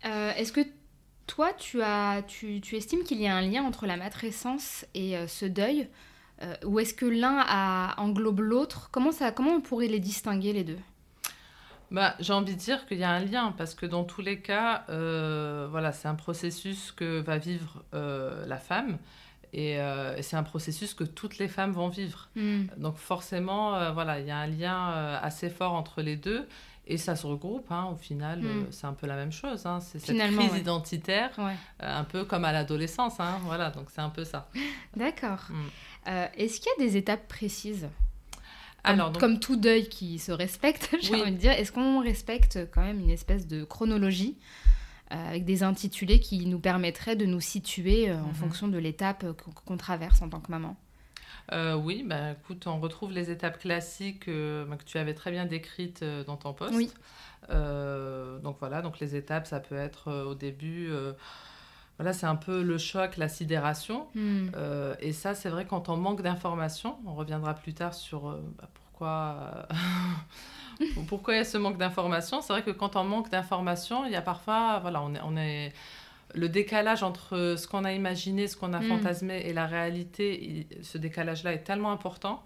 Euh, 0.06 0.34
est-ce 0.36 0.54
que 0.54 0.62
toi, 1.26 1.52
tu, 1.54 1.82
as, 1.82 2.22
tu, 2.28 2.62
tu 2.62 2.76
estimes 2.76 3.04
qu'il 3.04 3.20
y 3.20 3.28
a 3.28 3.36
un 3.36 3.42
lien 3.42 3.64
entre 3.64 3.88
la 3.88 3.98
matrescence 3.98 4.86
et 4.94 5.18
euh, 5.18 5.26
ce 5.26 5.46
deuil 5.46 5.88
Ou 6.64 6.80
est-ce 6.80 6.94
que 6.94 7.08
l'un 7.08 7.92
englobe 7.98 8.42
l'autre? 8.42 8.90
Comment, 8.92 9.12
ça, 9.12 9.32
comment 9.32 9.54
on 9.54 9.62
pourrait 9.62 9.88
les 9.88 10.00
distinguer 10.00 10.54
les 10.54 10.64
deux? 10.64 10.78
Bah, 11.92 12.16
J'ai 12.20 12.34
envie 12.34 12.54
de 12.54 12.60
dire 12.60 12.86
qu'il 12.86 12.98
y 12.98 13.04
a 13.04 13.10
un 13.10 13.20
lien, 13.20 13.54
parce 13.58 13.74
que 13.74 13.86
dans 13.86 14.04
tous 14.04 14.22
les 14.22 14.40
cas, 14.40 14.86
euh, 14.90 15.68
voilà, 15.70 15.92
c'est 15.92 16.08
un 16.08 16.16
processus 16.16 16.92
que 16.92 17.20
va 17.20 17.38
vivre 17.38 17.84
euh, 17.94 18.46
la 18.46 18.58
femme. 18.58 18.98
Euh, 19.56 20.16
et, 20.16 20.22
c'est 20.22 20.36
un 20.36 20.44
processus 20.44 20.94
que 20.94 21.04
toutes 21.04 21.40
les 21.40 21.48
femmes 21.48 21.72
vont 21.72 21.90
vivre. 21.90 22.30
Hmm. 22.36 22.66
Donc 22.78 22.98
forcément, 22.98 23.92
voilà, 23.94 24.20
il 24.20 24.28
y 24.28 24.32
a 24.32 24.38
un 24.38 24.48
lien 24.48 24.90
assez 25.22 25.50
fort 25.50 25.74
entre 25.74 26.02
les 26.02 26.16
deux. 26.16 26.48
Et 26.92 26.98
ça 26.98 27.16
se 27.16 27.28
regroupe, 27.28 27.72
hein, 27.72 27.88
au 27.94 27.96
final, 27.96 28.42
hmm. 28.42 28.72
c'est 28.72 28.88
un 28.88 28.94
peu 28.94 29.06
la 29.06 29.16
même 29.16 29.32
chose. 29.32 29.68
Hein. 29.68 29.80
C'est 29.80 30.00
cette 30.00 30.18
crise 30.18 30.56
identitaire, 30.58 31.32
un 31.80 32.04
peu 32.04 32.26
comme 32.26 32.46
à 32.46 32.52
l'adolescence. 32.52 33.20
Hein, 33.20 33.38
voilà, 33.44 33.70
donc 33.70 33.90
c'est 33.92 34.02
un 34.02 34.10
peu 34.10 34.24
ça. 34.24 34.50
D'accord. 34.96 35.48
Hmm. 35.50 36.10
Est-ce 36.36 36.60
qu'il 36.60 36.72
y 36.78 36.84
a 36.84 36.88
des 36.88 36.98
étapes 36.98 37.28
précises? 37.28 37.88
Alors, 38.84 39.12
comme 39.14 39.40
tout 39.40 39.56
deuil 39.56 39.88
qui 39.90 40.20
se 40.20 40.32
respecte, 40.32 40.96
j'ai 41.02 41.16
envie 41.22 41.32
de 41.32 41.38
dire, 41.38 41.52
est-ce 41.52 41.72
qu'on 41.72 42.02
respecte 42.02 42.60
quand 42.74 42.82
même 42.82 43.00
une 43.00 43.10
espèce 43.10 43.48
de 43.48 43.64
chronologie 43.64 44.38
euh, 45.12 45.30
avec 45.30 45.46
des 45.46 45.64
intitulés 45.64 46.20
qui 46.20 46.46
nous 46.46 46.60
permettraient 46.60 47.16
de 47.16 47.26
nous 47.26 47.42
situer 47.42 48.10
euh, 48.10 48.20
en 48.20 48.28
mhm. 48.28 48.34
fonction 48.34 48.68
de 48.68 48.78
l'étape 48.78 49.26
qu'on 49.66 49.78
traverse 49.78 50.22
en 50.22 50.30
tant 50.30 50.40
que 50.40 50.52
maman? 50.52 50.78
Euh, 51.52 51.74
oui, 51.74 52.04
bah, 52.06 52.32
écoute, 52.32 52.68
on 52.68 52.80
retrouve 52.80 53.12
les 53.12 53.32
étapes 53.32 53.60
classiques 53.60 54.28
bah, 54.28 54.78
que 54.78 54.84
tu 54.86 54.98
avais 54.98 55.16
très 55.16 55.32
bien 55.32 55.46
décrites 55.46 56.04
dans 56.04 56.38
ton 56.38 56.54
poste. 56.54 56.76
Oui. 56.76 56.92
donc 57.50 58.58
voilà, 58.60 58.82
donc 58.82 59.00
les 59.00 59.16
étapes, 59.16 59.48
ça 59.48 59.60
peut 59.60 59.76
être 59.76 60.12
au 60.26 60.36
début 60.36 60.92
voilà, 62.00 62.14
c'est 62.14 62.26
un 62.26 62.36
peu 62.36 62.64
le 62.64 62.78
choc, 62.78 63.18
la 63.18 63.28
sidération. 63.28 64.08
Hmm. 64.16 64.48
et 65.00 65.14
ça, 65.14 65.36
c'est 65.36 65.50
vrai, 65.50 65.66
quand 65.66 65.90
on 65.90 65.98
manque 65.98 66.22
d'informations, 66.22 66.98
on 67.06 67.14
reviendra 67.14 67.54
plus 67.54 67.74
tard 67.74 67.94
sur 67.94 68.32
bah, 68.58 68.70
pourquoi, 68.74 69.68
pourquoi 71.08 71.34
il 71.36 71.38
y 71.38 71.42
a 71.42 71.46
ce 71.46 71.58
manque 71.58 71.78
d'informations. 71.78 72.42
C'est 72.42 72.54
vrai 72.54 72.64
que 72.64 72.72
quand 72.72 72.96
on 72.96 73.04
manque 73.04 73.30
d'informations, 73.30 74.06
il 74.06 74.12
y 74.12 74.16
a 74.16 74.22
parfois, 74.22 74.80
voilà, 74.80 75.02
on 75.02 75.14
est, 75.14 75.22
on 75.24 75.38
est 75.38 75.74
le 76.36 76.50
décalage 76.50 77.04
entre 77.04 77.56
ce 77.58 77.68
qu'on 77.68 77.86
a 77.86 77.94
imaginé, 77.94 78.48
ce 78.48 78.56
qu'on 78.56 78.74
a 78.74 78.80
mm. 78.80 78.88
fantasmé 78.88 79.42
et 79.46 79.54
la 79.54 79.66
réalité, 79.66 80.68
ce 80.82 80.98
décalage-là 80.98 81.54
est 81.54 81.64
tellement 81.64 81.92
important 81.92 82.44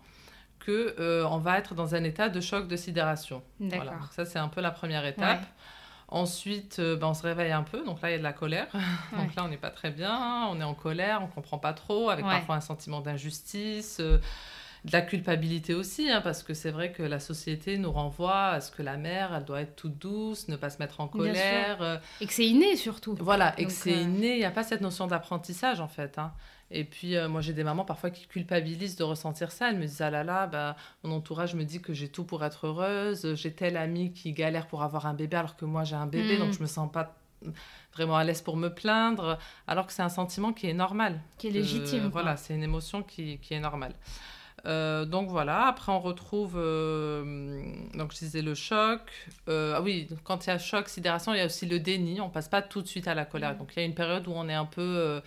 que 0.59 0.95
euh, 0.99 1.25
on 1.29 1.37
va 1.37 1.57
être 1.57 1.75
dans 1.75 1.93
un 1.93 2.03
état 2.03 2.29
de 2.29 2.39
choc 2.39 2.67
de 2.67 2.75
sidération. 2.77 3.43
Voilà. 3.59 3.93
Ça, 4.11 4.25
c'est 4.25 4.39
un 4.39 4.47
peu 4.47 4.61
la 4.61 4.71
première 4.71 5.05
étape. 5.05 5.45
Ensuite, 6.13 6.77
euh, 6.77 6.95
ben, 6.95 7.07
on 7.07 7.13
se 7.15 7.23
réveille 7.23 7.51
un 7.51 7.63
peu. 7.63 7.83
Donc 7.83 7.99
là, 8.03 8.09
il 8.09 8.11
y 8.11 8.15
a 8.15 8.19
de 8.19 8.23
la 8.23 8.33
colère. 8.33 8.67
donc 9.17 9.33
là, 9.35 9.43
on 9.43 9.47
n'est 9.47 9.57
pas 9.57 9.71
très 9.71 9.89
bien. 9.89 10.47
On 10.51 10.61
est 10.61 10.63
en 10.63 10.75
colère, 10.75 11.21
on 11.23 11.27
comprend 11.27 11.57
pas 11.57 11.73
trop, 11.73 12.11
avec 12.11 12.23
parfois 12.23 12.55
un 12.55 12.61
sentiment 12.61 13.01
d'injustice. 13.01 13.97
Euh, 13.99 14.19
de 14.85 14.91
la 14.91 15.01
culpabilité 15.01 15.73
aussi, 15.73 16.11
hein, 16.11 16.19
parce 16.21 16.43
que 16.43 16.53
c'est 16.53 16.69
vrai 16.69 16.91
que 16.91 17.03
la 17.03 17.19
société 17.19 17.77
nous 17.77 17.91
renvoie 17.91 18.47
à 18.47 18.61
ce 18.61 18.69
que 18.69 18.83
la 18.83 18.97
mère, 18.97 19.33
elle 19.33 19.45
doit 19.45 19.61
être 19.61 19.77
toute 19.77 19.97
douce, 19.97 20.49
ne 20.49 20.57
pas 20.57 20.69
se 20.69 20.77
mettre 20.79 20.99
en 20.99 21.07
colère. 21.07 21.81
Euh. 21.81 21.97
Et 22.19 22.27
que 22.27 22.33
c'est 22.33 22.45
inné 22.45 22.75
surtout. 22.75 23.15
Voilà, 23.19 23.57
et 23.57 23.65
que 23.65 23.71
c'est 23.71 23.93
inné, 23.93 24.33
il 24.33 24.39
n'y 24.39 24.45
a 24.45 24.51
pas 24.51 24.63
cette 24.63 24.81
notion 24.81 25.07
d'apprentissage 25.07 25.79
en 25.79 25.87
fait. 25.87 26.19
Hein. 26.19 26.33
Et 26.75 26.83
puis, 26.83 27.15
moi, 27.29 27.39
j'ai 27.41 27.53
des 27.53 27.63
mamans 27.63 27.85
parfois 27.85 28.09
qui 28.09 28.25
culpabilisent 28.25 28.95
de 28.95 29.03
ressentir 29.03 29.51
ça. 29.51 29.69
Elles 29.69 29.77
me 29.77 29.85
disent 29.85 30.01
Ah 30.01 30.09
là 30.09 30.23
là, 30.23 30.47
bah, 30.47 30.75
mon 31.03 31.17
entourage 31.17 31.53
me 31.53 31.63
dit 31.63 31.81
que 31.81 31.93
j'ai 31.93 32.09
tout 32.09 32.23
pour 32.23 32.43
être 32.43 32.65
heureuse. 32.65 33.35
J'ai 33.35 33.53
telle 33.53 33.77
amie 33.77 34.11
qui 34.11 34.33
galère 34.33 34.67
pour 34.67 34.81
avoir 34.81 35.05
un 35.05 35.13
bébé 35.13 35.37
alors 35.37 35.55
que 35.55 35.65
moi, 35.65 35.83
j'ai 35.83 35.95
un 35.95 36.07
bébé, 36.07 36.37
donc 36.37 36.49
mm. 36.49 36.53
je 36.53 36.61
me 36.61 36.67
sens 36.67 36.91
pas 36.91 37.15
vraiment 37.93 38.17
à 38.17 38.23
l'aise 38.23 38.41
pour 38.41 38.57
me 38.57 38.69
plaindre. 38.69 39.37
Alors 39.67 39.87
que 39.87 39.93
c'est 39.93 40.01
un 40.01 40.09
sentiment 40.09 40.51
qui 40.51 40.67
est 40.67 40.73
normal. 40.73 41.21
Qui 41.37 41.47
est 41.47 41.51
légitime. 41.51 42.09
voilà, 42.11 42.37
c'est 42.37 42.55
une 42.55 42.63
émotion 42.63 43.03
qui, 43.03 43.37
qui 43.39 43.53
est 43.53 43.59
normale. 43.59 43.93
Euh, 44.65 45.03
donc 45.03 45.29
voilà, 45.29 45.65
après 45.67 45.91
on 45.91 45.99
retrouve, 45.99 46.53
euh, 46.55 47.61
donc 47.95 48.13
je 48.13 48.19
disais 48.19 48.41
le 48.41 48.55
choc. 48.55 49.01
Euh, 49.49 49.75
ah 49.75 49.81
oui, 49.81 50.07
quand 50.23 50.45
il 50.45 50.49
y 50.49 50.53
a 50.53 50.57
choc, 50.57 50.87
sidération, 50.87 51.33
il 51.33 51.37
y 51.37 51.41
a 51.41 51.45
aussi 51.45 51.65
le 51.65 51.79
déni. 51.79 52.21
On 52.21 52.29
passe 52.29 52.47
pas 52.47 52.61
tout 52.61 52.81
de 52.81 52.87
suite 52.87 53.07
à 53.07 53.13
la 53.13 53.25
colère. 53.25 53.55
Mm. 53.55 53.57
Donc 53.57 53.73
il 53.75 53.79
y 53.79 53.83
a 53.83 53.85
une 53.85 53.95
période 53.95 54.27
où 54.27 54.31
on 54.33 54.47
est 54.47 54.53
un 54.53 54.65
peu 54.65 55.21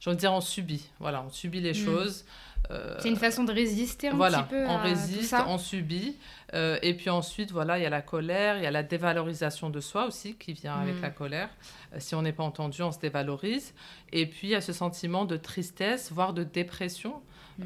j'ai 0.00 0.10
envie 0.10 0.16
de 0.16 0.20
dire, 0.20 0.32
on 0.32 0.40
subit. 0.40 0.88
Voilà, 1.00 1.24
on 1.26 1.30
subit 1.30 1.60
les 1.60 1.72
mm. 1.72 1.84
choses. 1.84 2.24
Euh, 2.70 2.96
c'est 3.00 3.08
une 3.08 3.16
façon 3.16 3.44
de 3.44 3.52
résister 3.52 4.08
un 4.08 4.18
petit 4.18 4.48
peu. 4.48 4.66
On 4.66 4.78
résiste, 4.78 5.34
on 5.46 5.58
subit. 5.58 6.16
Euh, 6.54 6.78
et 6.82 6.94
puis 6.94 7.10
ensuite, 7.10 7.50
voilà, 7.50 7.78
il 7.78 7.82
y 7.82 7.86
a 7.86 7.90
la 7.90 8.02
colère, 8.02 8.56
il 8.58 8.64
y 8.64 8.66
a 8.66 8.70
la 8.70 8.82
dévalorisation 8.82 9.70
de 9.70 9.80
soi 9.80 10.06
aussi 10.06 10.34
qui 10.34 10.52
vient 10.52 10.74
avec 10.74 10.96
mm. 10.96 11.02
la 11.02 11.10
colère. 11.10 11.50
Euh, 11.94 11.96
si 11.98 12.14
on 12.14 12.22
n'est 12.22 12.32
pas 12.32 12.44
entendu, 12.44 12.82
on 12.82 12.92
se 12.92 12.98
dévalorise. 12.98 13.74
Et 14.12 14.26
puis 14.26 14.48
il 14.48 14.50
y 14.50 14.54
a 14.54 14.60
ce 14.60 14.72
sentiment 14.72 15.24
de 15.24 15.36
tristesse, 15.36 16.12
voire 16.12 16.32
de 16.32 16.44
dépression. 16.44 17.22
Mm. 17.58 17.64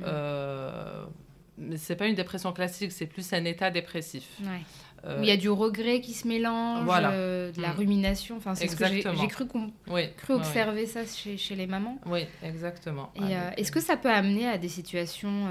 mais 1.58 1.76
c'est 1.76 1.96
pas 1.96 2.06
une 2.06 2.14
dépression 2.14 2.52
classique, 2.54 2.92
c'est 2.92 3.06
plus 3.06 3.30
un 3.34 3.44
état 3.44 3.70
dépressif. 3.70 4.26
Ouais. 4.40 4.62
Euh, 5.04 5.18
il 5.20 5.28
y 5.28 5.32
a 5.32 5.36
du 5.36 5.50
regret 5.50 6.00
qui 6.00 6.12
se 6.12 6.28
mélange, 6.28 6.88
euh, 6.88 7.50
de 7.52 7.60
la 7.60 7.70
mm. 7.70 7.76
rumination. 7.76 8.36
Enfin, 8.36 8.54
c'est 8.54 8.68
ce 8.68 8.76
que 8.76 8.86
j'ai 8.86 9.02
cru, 9.28 9.46
cru 9.46 10.34
observer 10.34 10.86
ça 10.86 11.04
chez, 11.04 11.36
chez, 11.36 11.56
les 11.56 11.66
mamans. 11.66 11.98
Oui, 12.06 12.26
exactement. 12.42 13.10
Et 13.16 13.36
euh, 13.36 13.50
est-ce 13.56 13.72
que 13.72 13.80
ça 13.80 13.96
peut 13.96 14.10
amener 14.10 14.46
à 14.48 14.58
des 14.58 14.68
situations 14.68 15.48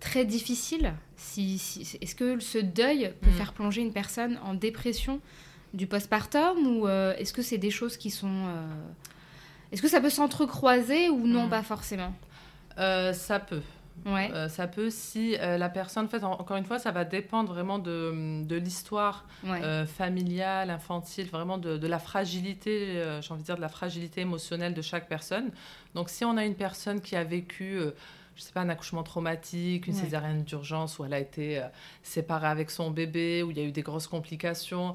très 0.00 0.24
difficiles 0.24 0.94
si, 1.16 1.58
si 1.58 1.98
Est-ce 2.00 2.14
que 2.14 2.38
ce 2.40 2.58
deuil 2.58 3.12
peut 3.20 3.30
mm. 3.30 3.34
faire 3.34 3.52
plonger 3.52 3.82
une 3.82 3.92
personne 3.92 4.38
en 4.44 4.54
dépression 4.54 5.20
du 5.74 5.86
postpartum 5.86 6.66
ou 6.66 6.88
est-ce 6.88 7.32
que 7.32 7.42
c'est 7.42 7.58
des 7.58 7.70
choses 7.70 7.96
qui 7.96 8.10
sont... 8.10 8.46
Est-ce 9.70 9.82
que 9.82 9.88
ça 9.88 10.00
peut 10.00 10.10
s'entrecroiser 10.10 11.10
ou 11.10 11.26
non, 11.26 11.46
mm. 11.46 11.50
pas 11.50 11.62
forcément? 11.62 12.14
Ça 12.76 13.40
peut. 13.40 13.62
Ouais. 14.06 14.30
Euh, 14.32 14.48
ça 14.48 14.66
peut, 14.66 14.90
si 14.90 15.36
euh, 15.36 15.58
la 15.58 15.68
personne, 15.68 16.06
en 16.06 16.08
fait, 16.08 16.24
encore 16.24 16.56
une 16.56 16.64
fois, 16.64 16.78
ça 16.78 16.90
va 16.90 17.04
dépendre 17.04 17.52
vraiment 17.52 17.78
de, 17.78 18.42
de 18.44 18.56
l'histoire 18.56 19.26
euh, 19.46 19.86
familiale, 19.86 20.70
infantile, 20.70 21.26
vraiment 21.28 21.58
de, 21.58 21.76
de 21.76 21.86
la 21.86 21.98
fragilité, 21.98 23.02
j'ai 23.20 23.32
envie 23.32 23.42
de 23.42 23.46
dire, 23.46 23.56
de 23.56 23.60
la 23.60 23.68
fragilité 23.68 24.20
émotionnelle 24.20 24.74
de 24.74 24.82
chaque 24.82 25.08
personne. 25.08 25.50
Donc, 25.94 26.10
si 26.10 26.24
on 26.24 26.36
a 26.36 26.44
une 26.44 26.54
personne 26.54 27.00
qui 27.00 27.16
a 27.16 27.24
vécu 27.24 27.80
je 28.36 28.42
sais 28.42 28.52
pas, 28.52 28.60
un 28.60 28.68
accouchement 28.68 29.02
traumatique, 29.02 29.88
une 29.88 29.94
césarienne 29.94 30.44
d'urgence 30.44 31.00
où 31.00 31.04
elle 31.04 31.12
a 31.12 31.18
été 31.18 31.60
séparée 32.04 32.46
avec 32.46 32.70
son 32.70 32.92
bébé, 32.92 33.42
où 33.42 33.50
il 33.50 33.58
y 33.58 33.60
a 33.60 33.64
eu 33.64 33.72
des 33.72 33.82
grosses 33.82 34.06
complications. 34.06 34.94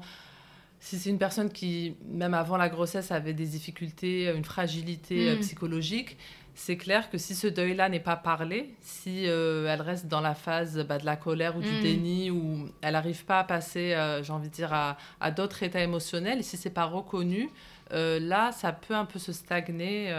Si 0.80 0.98
c'est 0.98 1.10
une 1.10 1.18
personne 1.18 1.50
qui, 1.50 1.96
même 2.06 2.34
avant 2.34 2.56
la 2.56 2.68
grossesse, 2.68 3.10
avait 3.10 3.32
des 3.32 3.46
difficultés, 3.46 4.30
une 4.34 4.44
fragilité 4.44 5.34
mm. 5.34 5.40
psychologique, 5.40 6.16
c'est 6.54 6.76
clair 6.76 7.10
que 7.10 7.18
si 7.18 7.34
ce 7.34 7.48
deuil-là 7.48 7.88
n'est 7.88 8.00
pas 8.00 8.16
parlé, 8.16 8.74
si 8.80 9.26
euh, 9.26 9.66
elle 9.66 9.82
reste 9.82 10.06
dans 10.06 10.20
la 10.20 10.34
phase 10.34 10.84
bah, 10.88 10.98
de 10.98 11.04
la 11.04 11.16
colère 11.16 11.56
ou 11.56 11.60
du 11.60 11.70
mm. 11.70 11.82
déni, 11.82 12.30
ou 12.30 12.68
elle 12.80 12.92
n'arrive 12.92 13.24
pas 13.24 13.40
à 13.40 13.44
passer, 13.44 13.92
euh, 13.92 14.22
j'ai 14.22 14.32
envie 14.32 14.48
de 14.48 14.54
dire, 14.54 14.72
à, 14.72 14.96
à 15.20 15.30
d'autres 15.32 15.62
états 15.64 15.82
émotionnels, 15.82 16.38
et 16.38 16.42
si 16.42 16.56
c'est 16.56 16.70
pas 16.70 16.84
reconnu, 16.84 17.50
euh, 17.92 18.20
là, 18.20 18.52
ça 18.52 18.72
peut 18.72 18.94
un 18.94 19.04
peu 19.04 19.18
se 19.18 19.32
stagner. 19.32 20.14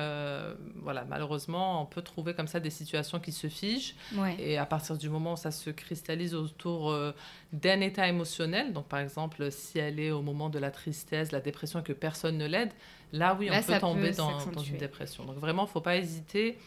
voilà, 0.82 1.06
malheureusement, 1.06 1.82
on 1.82 1.86
peut 1.86 2.02
trouver 2.02 2.34
comme 2.34 2.48
ça 2.48 2.60
des 2.60 2.70
situations 2.70 3.20
qui 3.20 3.32
se 3.32 3.48
figent. 3.48 3.96
Et 4.38 4.58
à 4.58 4.66
partir 4.66 4.98
du 4.98 5.10
moment 5.10 5.34
où 5.34 5.38
ça 5.38 5.52
se 5.52 5.70
cristallise 5.70 6.36
autour 6.36 6.96
d'un 7.54 7.82
état 7.82 8.08
émotionnel, 8.08 8.74
donc 8.74 8.88
par 8.88 9.00
exemple, 9.00 9.52
si 9.52 9.80
elle 9.80 10.00
est 10.00 10.12
au 10.12 10.22
moment 10.22 10.50
de 10.50 10.60
la 10.60 10.70
tristesse, 10.70 11.32
la 11.32 11.42
dépression, 11.42 11.80
et 11.80 11.84
que 11.84 11.94
personne 11.94 12.38
ne 12.38 12.46
l'aide, 12.46 12.72
Là, 13.16 13.36
oui, 13.40 13.50
on 13.52 13.62
peut 13.62 13.80
tomber 13.80 14.12
dans, 14.12 14.40
une 14.40 14.78
dépression. 14.78 15.26
Donc 15.26 15.38
vraiment, 15.38 15.64
il 15.64 15.68
ne 15.68 15.72
faut 15.72 15.82
pas 15.82 15.96
hésiter 15.96 16.58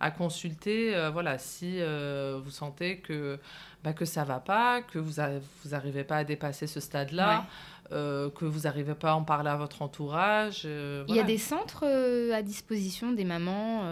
à 0.00 0.10
consulter, 0.10 0.94
euh, 0.94 1.10
voilà, 1.10 1.38
si 1.38 1.76
euh, 1.78 2.40
vous 2.44 2.50
sentez 2.50 2.98
que, 2.98 3.38
bah, 3.84 3.92
que 3.92 4.04
ça 4.04 4.24
va 4.24 4.40
pas, 4.40 4.82
que 4.82 4.98
vous 4.98 5.22
n'arrivez 5.70 6.04
pas 6.04 6.18
à 6.18 6.24
dépasser 6.24 6.66
ce 6.66 6.80
stade-là, 6.80 7.46
euh, 7.92 8.28
que 8.30 8.44
vous 8.44 8.62
n'arrivez 8.62 8.94
pas 8.94 9.12
à 9.12 9.14
en 9.14 9.22
parler 9.22 9.50
à 9.50 9.56
votre 9.56 9.82
entourage. 9.82 10.64
Il 10.64 11.14
y 11.14 11.20
a 11.20 11.22
des 11.22 11.38
centres 11.38 11.84
à 12.32 12.42
disposition 12.42 13.12
des 13.12 13.24
mamans 13.24 13.84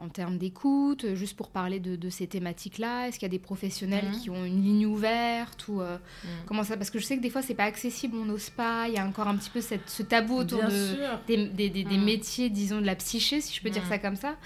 en 0.00 0.08
termes 0.08 0.38
d'écoute, 0.38 1.04
euh, 1.04 1.14
juste 1.14 1.36
pour 1.36 1.50
parler 1.50 1.80
de, 1.80 2.08
ces 2.08 2.26
thématiques-là 2.26 3.08
Est-ce 3.08 3.18
qu'il 3.18 3.26
y 3.26 3.30
a 3.30 3.36
des 3.36 3.38
professionnels 3.38 4.06
mhm. 4.06 4.20
qui 4.20 4.30
ont 4.30 4.44
une 4.44 4.62
ligne 4.62 4.86
ouverte 4.86 5.66
ou 5.68 5.80
euh, 5.80 5.96
mhm. 5.96 6.30
comment 6.46 6.62
ça 6.62 6.76
Parce 6.76 6.90
que 6.90 6.98
je 6.98 7.04
sais 7.04 7.16
que 7.16 7.22
des 7.22 7.30
fois 7.30 7.42
c'est 7.42 7.54
pas 7.54 7.64
accessible, 7.64 8.16
on 8.16 8.24
n'ose 8.24 8.50
pas. 8.50 8.86
Il 8.88 8.94
y 8.94 8.98
a 8.98 9.04
encore 9.04 9.26
un 9.26 9.36
petit 9.36 9.50
peu 9.50 9.60
cette, 9.60 9.88
ce 9.88 10.02
tabou 10.02 10.36
autour 10.36 10.62
de, 10.62 11.16
des, 11.26 11.68
des, 11.68 11.84
mhm. 11.84 12.04
métiers, 12.04 12.48
disons 12.48 12.80
de 12.80 12.86
la 12.86 12.94
psyché, 12.94 13.40
si 13.40 13.54
je 13.54 13.60
peux 13.60 13.70
dire 13.70 13.84
ça 13.86 13.98
comme 13.98 14.16
ça. 14.16 14.36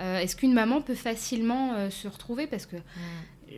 Euh, 0.00 0.18
est-ce 0.18 0.34
qu'une 0.34 0.54
maman 0.54 0.80
peut 0.80 0.94
facilement 0.94 1.90
se 1.90 2.08
retrouver? 2.08 2.46
Parce 2.46 2.66
que 2.66 2.76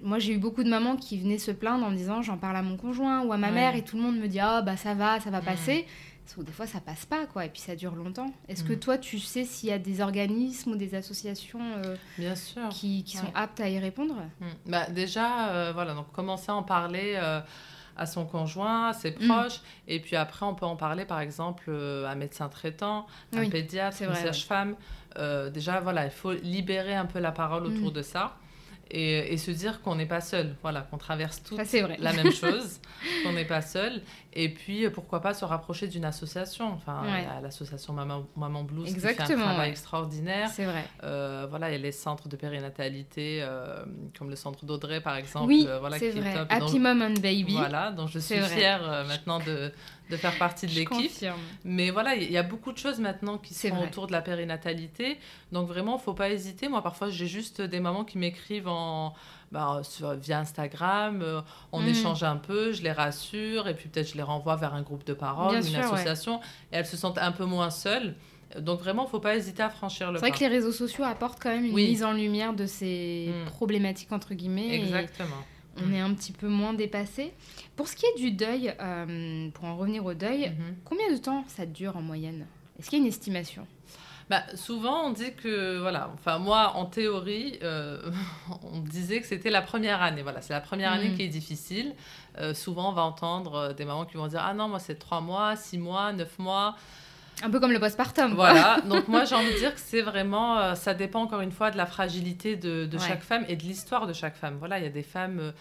moi 0.03 0.19
j'ai 0.19 0.33
eu 0.33 0.39
beaucoup 0.39 0.65
de 0.65 0.69
mamans 0.69 0.97
qui 0.97 1.19
venaient 1.19 1.39
se 1.39 1.53
plaindre 1.53 1.87
en 1.87 1.91
me 1.91 1.97
disant 1.97 2.21
j'en 2.21 2.37
parle 2.37 2.57
à 2.57 2.63
mon 2.63 2.77
conjoint 2.77 3.23
ou 3.23 3.33
à 3.33 3.37
ma 3.37 3.53
mère 3.53 3.77
et 3.77 3.83
tout 3.83 3.97
le 3.97 4.03
monde 4.03 4.19
me 4.19 4.27
dit 4.27 4.41
ah 4.41 4.61
bah 4.61 4.77
ça 4.77 4.95
va, 4.95 5.21
ça 5.21 5.31
va 5.31 5.41
passer 5.41 5.87
des 6.39 6.53
fois 6.53 6.67
ça 6.67 6.81
passe 6.81 7.07
pas 7.07 7.27
quoi 7.27 7.45
et 7.45 7.49
puis 7.49 7.61
ça 7.61 7.77
dure 7.77 7.95
longtemps. 7.95 8.33
Est-ce 8.49 8.65
que 8.65 8.73
mm. 8.73 8.79
toi 8.79 8.99
tu 8.99 9.19
sais 9.19 9.45
s'il 9.45 9.69
y 9.69 9.73
a 9.73 9.79
des 9.79 10.01
organismes 10.01 10.73
ou 10.73 10.77
des 10.77 10.95
associations 10.95 11.61
euh, 11.63 11.97
Bien 12.19 12.35
sûr. 12.35 12.69
qui, 12.71 13.05
qui 13.05 13.17
sont 13.17 13.31
aptes 13.35 13.61
à 13.61 13.69
y 13.69 13.79
répondre? 13.79 14.17
Mm. 14.41 14.47
bah, 14.67 14.87
Déjà, 14.91 15.49
euh, 15.51 15.73
voilà, 15.73 15.95
donc 15.95 16.11
commencer 16.13 16.51
à 16.51 16.55
en 16.55 16.63
parler 16.63 17.15
euh, 17.17 17.41
à 17.97 18.07
son 18.07 18.25
conjoint, 18.25 18.89
à 18.89 18.93
ses 18.93 19.13
mm. 19.13 19.29
proches, 19.29 19.61
et 19.87 20.01
puis 20.01 20.17
après 20.17 20.47
on 20.47 20.55
peut 20.55 20.67
en 20.67 20.77
parler 20.77 21.05
par 21.05 21.21
exemple 21.21 21.71
à 21.71 22.11
un 22.11 22.15
médecin 22.15 22.49
traitant, 22.49 23.07
un 23.33 23.49
pédiatre, 23.49 24.03
une 24.03 24.15
sage-femme. 24.15 24.77
déjà, 25.53 25.81
voilà, 25.81 26.05
il 26.07 26.11
faut 26.11 26.33
libérer 26.33 26.95
un 26.95 27.07
peu 27.07 27.21
la 27.21 27.33
parole 27.33 27.67
autour 27.67 27.93
de 27.93 28.03
ça 28.03 28.37
et, 28.91 29.37
se 29.37 29.51
dire 29.51 29.81
qu'on 29.83 29.95
n'est 29.97 30.07
pas 30.07 30.21
seul, 30.21 30.57
voilà, 30.63 30.83
qu'on 30.83 30.99
traverse 30.99 31.43
tous 31.43 31.57
la 31.57 32.13
même 32.13 32.33
chose, 32.33 32.81
qu'on 33.23 33.33
n'est 33.33 33.45
pas 33.45 33.63
seul. 33.63 34.03
Et 34.37 34.49
puis, 34.49 34.91
pourquoi 34.91 35.21
pas 35.21 35.33
se 35.33 35.45
rapprocher 35.45 35.87
d'une 35.87 36.05
association, 36.05 36.73
enfin, 36.73 37.03
l'association 37.41 37.93
Maman, 37.93 38.27
Maman 38.37 38.65
Blues 38.65 38.93
qui 38.93 38.99
fait 38.99 39.21
un 39.21 39.25
travail 39.25 39.71
extraordinaire. 39.71 40.49
C'est 40.51 40.65
vrai. 40.65 40.85
Euh, 41.05 41.47
voilà, 41.49 41.71
il 41.71 41.73
y 41.73 41.77
a 41.77 41.79
les 41.79 41.93
centres 41.93 42.29
de 42.29 42.35
périnatalité, 42.35 43.39
euh, 43.43 43.85
comme 44.19 44.31
le 44.31 44.37
centre 44.37 44.65
d'Audrey, 44.65 45.01
par 45.01 45.15
exemple. 45.15 45.47
Oui, 45.47 45.67
euh, 45.69 45.79
voilà, 45.79 46.01
c'est 46.01 46.11
vrai. 46.11 46.35
Happy 46.49 46.81
Mom 46.81 47.01
and 47.01 47.21
Baby. 47.21 47.55
Voilà, 47.55 47.93
dont 47.93 48.09
je 48.09 48.19
suis 48.19 48.41
fière 48.41 49.05
maintenant 49.07 49.39
de, 49.39 49.73
de 50.11 50.17
faire 50.17 50.37
partie 50.37 50.67
de 50.67 50.73
l'équipe. 50.73 51.25
Mais 51.65 51.91
voilà, 51.91 52.17
il 52.17 52.31
y 52.31 52.37
a 52.37 52.43
beaucoup 52.43 52.73
de 52.73 52.79
choses 52.79 52.99
maintenant 52.99 53.39
qui 53.39 53.55
sont 53.55 53.79
autour 53.83 54.09
de 54.09 54.13
la 54.13 54.21
périnatalité. 54.21 55.19
Donc 55.53 55.69
vraiment, 55.69 55.93
il 55.93 55.99
ne 55.99 56.03
faut 56.03 56.15
pas 56.15 56.31
hésiter. 56.31 56.69
Moi, 56.69 56.83
parfois, 56.83 57.09
j'ai 57.09 57.29
juste 57.29 57.61
des 57.63 57.79
mamans 57.79 58.05
qui 58.05 58.19
m'écrivent 58.19 58.69
en... 58.69 59.15
Bah, 59.55 59.83
via 60.21 60.41
Instagram, 60.41 61.23
euh, 61.23 61.41
on 61.71 61.81
mm. 61.81 61.89
échange 61.89 62.25
un 62.25 62.35
peu, 62.37 62.73
je 62.73 62.83
les 62.83 62.91
rassure, 62.91 63.69
et 63.69 63.75
puis 63.75 63.89
peut-être 63.89 64.11
je 64.11 64.17
les 64.17 64.23
renvoie 64.23 64.57
vers 64.57 64.75
un 64.75 64.83
groupe 64.83 65.07
de 65.07 65.15
parole, 65.15 65.65
une 65.65 65.77
association, 65.77 66.41
et 66.73 66.77
elles 66.77 66.87
se 66.87 66.97
sentent 66.97 67.19
un 67.19 67.31
peu 67.31 67.45
moins 67.45 67.71
seules. 67.71 68.17
Donc 68.59 68.81
vraiment, 68.81 69.03
il 69.03 69.07
ne 69.07 69.11
faut 69.11 69.21
pas 69.21 69.37
hésiter 69.37 69.63
à 69.63 69.71
franchir 69.71 70.09
le 70.09 70.15
pas. 70.15 70.27
C'est 70.27 70.31
vrai 70.31 70.39
que 70.39 70.45
les 70.45 70.51
réseaux 70.51 70.73
sociaux 70.73 71.05
apportent 71.05 71.41
quand 71.41 71.51
même 71.51 71.67
une 71.67 71.75
mise 71.75 72.03
en 72.03 72.13
lumière 72.13 72.53
de 72.53 72.67
ces 72.67 73.33
mm. 73.33 73.51
problématiques, 73.51 74.11
entre 74.11 74.35
guillemets. 74.35 74.75
Exactement 74.75 75.45
on 75.83 75.93
est 75.93 76.01
un 76.01 76.13
petit 76.15 76.33
peu 76.33 76.49
moins 76.49 76.75
dépassé. 76.75 77.33
Pour 77.77 77.89
ce 77.89 77.97
qui 77.97 78.07
est 78.07 78.19
du 78.19 78.31
deuil, 78.31 78.75
euh, 78.81 79.49
pour 79.51 79.65
en 79.65 79.77
revenir 79.77 80.05
au 80.05 80.15
deuil, 80.15 80.51
mhm. 80.51 80.77
combien 80.85 81.11
de 81.11 81.17
temps 81.17 81.45
ça 81.49 81.67
dure 81.67 81.97
en 81.97 82.03
moyenne? 82.03 82.47
Est-ce 82.79 82.91
qu'il 82.91 82.99
y 82.99 83.03
a 83.03 83.05
une 83.05 83.09
estimation? 83.09 83.67
Bah, 84.31 84.43
souvent, 84.55 85.07
on 85.07 85.11
dit 85.11 85.35
que, 85.35 85.79
voilà, 85.81 86.11
enfin, 86.15 86.39
moi, 86.39 86.73
en 86.77 86.87
théorie, 86.87 87.59
euh, 87.63 88.11
on 88.73 88.81
disait 88.81 89.21
que 89.21 89.27
c'était 89.27 89.51
la 89.51 89.63
première 89.63 90.03
année. 90.03 90.23
Voilà, 90.23 90.41
c'est 90.41 90.55
la 90.55 90.61
première 90.61 90.93
année 90.93 91.11
mm. 91.11 91.17
qui 91.17 91.23
est 91.23 91.29
difficile. 91.29 91.95
Euh, 92.39 92.55
souvent, 92.55 92.91
on 92.91 92.93
va 92.93 93.03
entendre 93.03 93.55
euh, 93.55 93.73
des 93.75 93.85
mamans 93.85 94.07
qui 94.07 94.17
vont 94.17 94.27
dire 94.27 94.43
Ah 94.43 94.55
non, 94.55 94.69
moi, 94.69 94.79
c'est 94.79 94.99
trois 94.99 95.21
mois, 95.21 95.57
six 95.57 95.79
mois, 95.79 96.13
neuf 96.13 96.39
mois. 96.39 96.77
Un 97.43 97.51
peu 97.51 97.61
comme 97.61 97.73
le 97.73 97.81
postpartum. 97.81 98.35
Voilà, 98.35 98.81
donc 98.89 99.09
moi 99.09 99.25
j'ai 99.25 99.35
envie 99.35 99.53
de 99.53 99.59
dire 99.59 99.75
que 99.75 99.81
c'est 99.81 100.03
vraiment, 100.03 100.77
ça 100.77 100.95
dépend 100.95 101.23
encore 101.23 101.41
une 101.41 101.51
fois 101.51 101.73
de 101.73 101.77
la 101.77 101.85
fragilité 101.85 102.55
de, 102.55 102.89
chaque 102.97 103.25
femme 103.25 103.45
et 103.49 103.57
de 103.57 103.65
l'histoire 103.65 104.07
de 104.07 104.13
chaque 104.13 104.37
femme. 104.37 104.55
Voilà, 104.61 104.79
il 104.79 104.85
y 104.85 104.87
a 104.87 104.91
des 104.91 105.03
femmes 105.03 105.53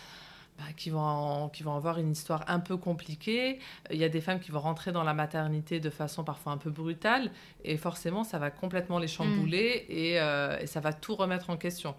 bah, 0.63 0.73
qui, 0.75 0.89
vont 0.89 1.49
qui 1.49 1.63
vont 1.63 1.75
avoir 1.75 1.97
une 1.99 2.11
histoire 2.11 2.43
un 2.47 2.59
peu 2.59 2.77
compliquée. 2.77 3.59
Il 3.91 3.97
y 3.97 4.03
a 4.03 4.09
des 4.09 4.21
femmes 4.21 4.39
qui 4.39 4.51
vont 4.51 4.59
rentrer 4.59 4.91
dans 4.91 5.03
la 5.03 5.13
maternité 5.13 5.79
de 5.79 5.89
façon 5.89 6.23
parfois 6.23 6.53
un 6.53 6.57
peu 6.57 6.69
brutale. 6.69 7.31
Et 7.63 7.75
forcément, 7.75 8.23
ça 8.23 8.39
va 8.39 8.49
complètement 8.49 8.99
les 8.99 9.07
chambouler 9.07 9.85
et, 9.89 10.19
euh, 10.19 10.57
et, 10.59 10.67
ça 10.67 10.79
va 10.79 10.93
tout 10.93 11.15
remettre 11.15 11.49
en 11.49 11.57
question. 11.57 11.95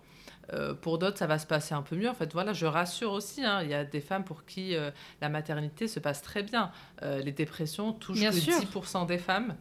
Euh, 0.52 0.74
pour 0.74 0.98
d'autres, 0.98 1.18
ça 1.18 1.26
va 1.26 1.38
se 1.38 1.46
passer 1.46 1.74
un 1.74 1.82
peu 1.82 1.96
mieux. 1.96 2.08
En 2.08 2.14
fait, 2.14 2.32
voilà, 2.32 2.52
je 2.52 2.66
rassure 2.66 3.12
aussi. 3.12 3.44
Hein, 3.44 3.62
il 3.62 3.70
y 3.70 3.74
a 3.74 3.84
des 3.84 4.00
femmes 4.00 4.24
pour 4.24 4.44
qui 4.44 4.74
euh, 4.74 4.90
la 5.20 5.28
maternité 5.28 5.88
se 5.88 6.00
passe 6.00 6.22
très 6.22 6.42
bien. 6.42 6.70
Euh, 7.02 7.20
les 7.20 7.32
dépressions 7.32 7.92
touchent 7.92 8.20
que 8.20 8.26
10% 8.26 9.06
des 9.06 9.18
femmes. 9.18 9.54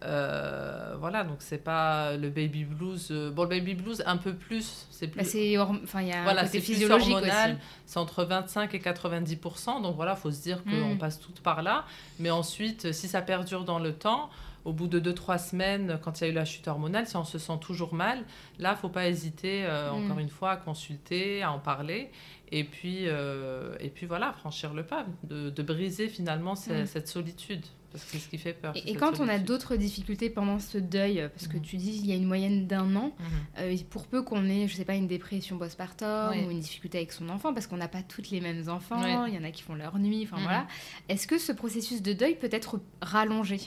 voilà, 0.00 1.24
donc 1.24 1.36
c'est 1.40 1.62
pas 1.62 2.16
le 2.16 2.30
baby 2.30 2.64
blues. 2.64 3.10
bon, 3.34 3.42
le 3.42 3.48
baby 3.48 3.74
blues 3.74 4.02
un 4.06 4.16
peu 4.16 4.34
plus. 4.34 4.86
C'est 4.90 5.08
plus. 5.08 5.20
Bah, 5.56 5.68
enfin, 5.82 6.02
il 6.02 6.08
y 6.08 6.12
a 6.12 6.22
voilà, 6.22 6.46
c'est 6.46 6.60
physiologique 6.60 7.14
hormonal. 7.14 7.58
C'est 7.86 7.98
entre 7.98 8.24
25 8.24 8.74
et 8.74 8.78
90%. 8.78 9.82
Donc 9.82 9.96
voilà, 9.96 10.16
faut 10.16 10.30
se 10.30 10.42
dire 10.42 10.62
qu'on 10.64 10.94
mm. 10.94 10.98
passe 10.98 11.20
toutes 11.20 11.40
par 11.40 11.62
là. 11.62 11.84
Mais 12.18 12.30
ensuite, 12.30 12.92
si 12.92 13.08
ça 13.08 13.22
perdure 13.22 13.64
dans 13.64 13.78
le 13.78 13.92
temps 13.92 14.30
au 14.64 14.72
bout 14.72 14.88
de 14.88 15.00
2-3 15.00 15.38
semaines, 15.50 15.98
quand 16.02 16.20
il 16.20 16.24
y 16.24 16.26
a 16.26 16.30
eu 16.30 16.34
la 16.34 16.44
chute 16.44 16.68
hormonale, 16.68 17.06
si 17.06 17.16
on 17.16 17.24
se 17.24 17.38
sent 17.38 17.58
toujours 17.60 17.94
mal, 17.94 18.24
là, 18.58 18.76
faut 18.76 18.88
pas 18.88 19.08
hésiter, 19.08 19.64
euh, 19.64 19.90
mm. 19.90 20.04
encore 20.04 20.18
une 20.18 20.28
fois, 20.28 20.52
à 20.52 20.56
consulter, 20.56 21.42
à 21.42 21.52
en 21.52 21.58
parler. 21.58 22.10
Et 22.52 22.64
puis, 22.64 23.02
euh, 23.06 23.74
et 23.80 23.90
puis 23.90 24.06
voilà, 24.06 24.32
franchir 24.32 24.74
le 24.74 24.82
pas, 24.82 25.06
de, 25.24 25.62
briser 25.62 26.08
finalement 26.08 26.54
mm. 26.54 26.86
cette 26.86 27.08
solitude. 27.08 27.64
Parce 27.92 28.04
que 28.04 28.12
c'est 28.12 28.18
ce 28.18 28.28
qui 28.28 28.38
fait 28.38 28.52
peur. 28.52 28.72
Et, 28.86 28.94
quand 28.94 29.18
on 29.18 29.28
a 29.28 29.38
d'autres 29.38 29.74
difficultés 29.74 30.30
pendant 30.30 30.60
ce 30.60 30.78
deuil, 30.78 31.28
parce 31.34 31.48
que 31.48 31.56
mm. 31.56 31.62
tu 31.62 31.76
dis 31.76 31.98
il 31.98 32.06
y 32.06 32.12
a 32.12 32.14
une 32.14 32.26
moyenne 32.26 32.66
d'un 32.66 32.94
an, 32.94 33.12
mm-hmm. 33.18 33.62
euh, 33.62 33.76
pour 33.88 34.06
peu 34.06 34.22
qu'on 34.22 34.48
ait, 34.48 34.68
je 34.68 34.76
sais 34.76 34.84
pas, 34.84 34.94
une 34.94 35.08
dépression 35.08 35.58
postpartum 35.58 36.32
ou 36.46 36.50
une 36.50 36.60
difficulté 36.60 36.98
avec 36.98 37.12
son 37.12 37.28
enfant, 37.28 37.52
parce 37.52 37.66
qu'on 37.66 37.78
n'a 37.78 37.88
pas 37.88 38.02
toutes 38.02 38.30
les 38.30 38.40
mêmes 38.40 38.68
enfants, 38.68 39.26
il 39.26 39.34
y 39.34 39.38
en 39.38 39.44
a 39.44 39.50
qui 39.50 39.62
font 39.62 39.74
leur 39.74 39.98
nuit, 39.98 40.22
enfin 40.24 40.36
mm-hmm. 40.36 40.42
voilà. 40.42 40.66
Est-ce 41.08 41.26
que 41.26 41.38
ce 41.38 41.50
processus 41.50 42.00
de 42.00 42.12
deuil 42.12 42.36
peut 42.36 42.50
être 42.52 42.80
rallongé? 43.02 43.60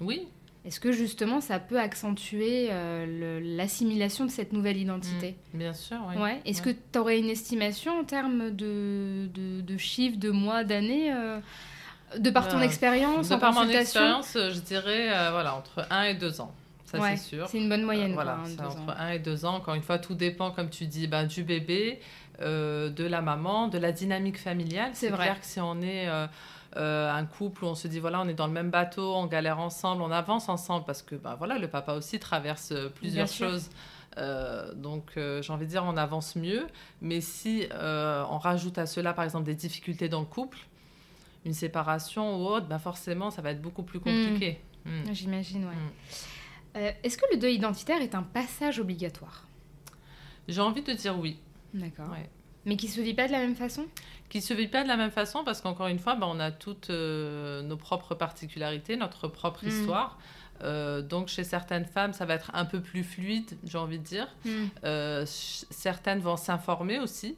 Oui, 0.00 0.26
est-ce 0.66 0.80
que 0.80 0.90
justement 0.90 1.40
ça 1.40 1.60
peut 1.60 1.78
accentuer 1.78 2.68
euh, 2.70 3.40
l'assimilation 3.56 4.24
de 4.24 4.30
cette 4.30 4.52
nouvelle 4.52 4.76
identité? 4.76 5.36
Mmh, 5.54 5.58
Bien 5.58 5.72
sûr, 5.72 5.98
oui. 6.08 6.20
Ouais. 6.20 6.40
Est-ce 6.44 6.60
que 6.60 6.70
tu 6.70 6.98
aurais 6.98 7.20
une 7.20 7.30
estimation 7.30 8.00
en 8.00 8.04
termes 8.04 8.50
de, 8.50 9.28
de, 9.32 9.76
chiffres, 9.76 10.18
de 10.18 10.30
mois, 10.30 10.64
d'années 10.64 11.12
euh, 11.12 11.38
de 12.18 12.30
par 12.30 12.48
ton 12.48 12.58
euh, 12.58 12.62
expérience 12.62 13.28
De 13.28 13.36
par 13.36 13.52
mon 13.52 13.68
expérience, 13.68 14.32
je 14.34 14.58
dirais 14.58 15.08
voilà, 15.30 15.54
entre 15.54 15.86
1 15.88 16.02
et 16.02 16.14
2 16.14 16.40
ans. 16.40 16.52
Ça, 16.84 16.98
c'est 17.00 17.16
sûr. 17.16 17.46
C'est 17.48 17.58
une 17.58 17.68
bonne 17.68 17.82
moyenne. 17.82 18.14
voilà, 18.14 18.38
hein, 18.44 18.64
entre 18.64 18.98
1 18.98 19.10
et 19.10 19.18
2 19.20 19.44
ans. 19.44 19.54
Encore 19.54 19.74
une 19.74 19.82
fois, 19.82 19.98
tout 19.98 20.14
dépend, 20.14 20.50
comme 20.50 20.70
tu 20.70 20.86
dis, 20.86 21.06
ben, 21.06 21.26
du 21.26 21.44
bébé, 21.44 22.00
de 22.40 23.06
la 23.06 23.22
maman, 23.22 23.68
de 23.68 23.78
la 23.78 23.92
dynamique 23.92 24.40
familiale. 24.40 24.90
C'est 24.94 25.12
clair 25.12 25.38
que 25.40 25.46
si 25.46 25.60
on 25.60 25.80
est 25.80 26.08
euh, 26.76 27.10
un 27.10 27.24
couple 27.24 27.64
où 27.64 27.68
on 27.68 27.74
se 27.74 27.88
dit 27.88 28.00
voilà, 28.00 28.20
on 28.20 28.28
est 28.28 28.34
dans 28.34 28.46
le 28.46 28.52
même 28.52 28.70
bateau, 28.70 29.14
on 29.14 29.26
galère 29.26 29.58
ensemble, 29.58 30.02
on 30.02 30.10
avance 30.10 30.48
ensemble 30.48 30.84
parce 30.84 31.02
que 31.02 31.14
bah, 31.14 31.34
voilà, 31.38 31.58
le 31.58 31.68
papa 31.68 31.94
aussi 31.94 32.18
traverse 32.18 32.72
euh, 32.72 32.88
plusieurs 32.88 33.28
choses. 33.28 33.70
Euh, 34.18 34.72
donc 34.74 35.12
j'ai 35.16 35.52
envie 35.52 35.66
de 35.66 35.70
dire 35.70 35.84
on 35.84 35.96
avance 35.96 36.36
mieux. 36.36 36.66
Mais 37.00 37.20
si 37.20 37.66
on 37.72 38.38
rajoute 38.38 38.78
à 38.78 38.86
cela 38.86 39.12
par 39.12 39.24
exemple 39.24 39.44
des 39.44 39.54
difficultés 39.54 40.08
dans 40.08 40.20
le 40.20 40.26
couple, 40.26 40.58
une 41.44 41.54
séparation 41.54 42.40
ou 42.40 42.46
autre, 42.46 42.66
bah, 42.66 42.78
forcément 42.78 43.30
ça 43.30 43.42
va 43.42 43.50
être 43.50 43.62
beaucoup 43.62 43.82
plus 43.82 44.00
compliqué. 44.00 44.60
Hmm. 44.84 44.90
Hmm. 44.90 45.14
J'imagine, 45.14 45.64
ouais. 45.64 45.74
Hmm. 45.74 46.94
Est-ce 47.02 47.16
que 47.16 47.24
le 47.32 47.38
deuil 47.38 47.54
identitaire 47.54 48.02
est 48.02 48.14
un 48.14 48.22
passage 48.22 48.78
obligatoire? 48.78 49.44
J'ai 50.46 50.60
envie 50.60 50.82
de 50.82 50.92
dire 50.92 51.18
oui. 51.18 51.38
D'accord. 51.72 52.06
Mais 52.66 52.76
qui 52.76 52.88
se 52.88 53.00
vit 53.00 53.14
pas 53.14 53.28
de 53.28 53.32
la 53.32 53.38
même 53.38 53.54
façon 53.54 53.86
Qui 54.28 54.42
se 54.42 54.52
vit 54.52 54.66
pas 54.66 54.82
de 54.82 54.88
la 54.88 54.96
même 54.96 55.12
façon 55.12 55.44
parce 55.44 55.60
qu'encore 55.60 55.86
une 55.86 56.00
fois, 56.00 56.16
bah, 56.16 56.26
on 56.28 56.40
a 56.40 56.50
toutes 56.50 56.90
euh, 56.90 57.62
nos 57.62 57.76
propres 57.76 58.14
particularités, 58.14 58.96
notre 58.96 59.28
propre 59.28 59.64
mm. 59.64 59.68
histoire. 59.68 60.18
Euh, 60.62 61.00
donc 61.00 61.28
chez 61.28 61.44
certaines 61.44 61.84
femmes, 61.84 62.12
ça 62.12 62.24
va 62.26 62.34
être 62.34 62.50
un 62.54 62.64
peu 62.64 62.80
plus 62.80 63.04
fluide, 63.04 63.56
j'ai 63.64 63.78
envie 63.78 63.98
de 63.98 64.04
dire. 64.04 64.26
Mm. 64.44 64.50
Euh, 64.84 65.24
certaines 65.26 66.18
vont 66.18 66.36
s'informer 66.36 66.98
aussi. 66.98 67.36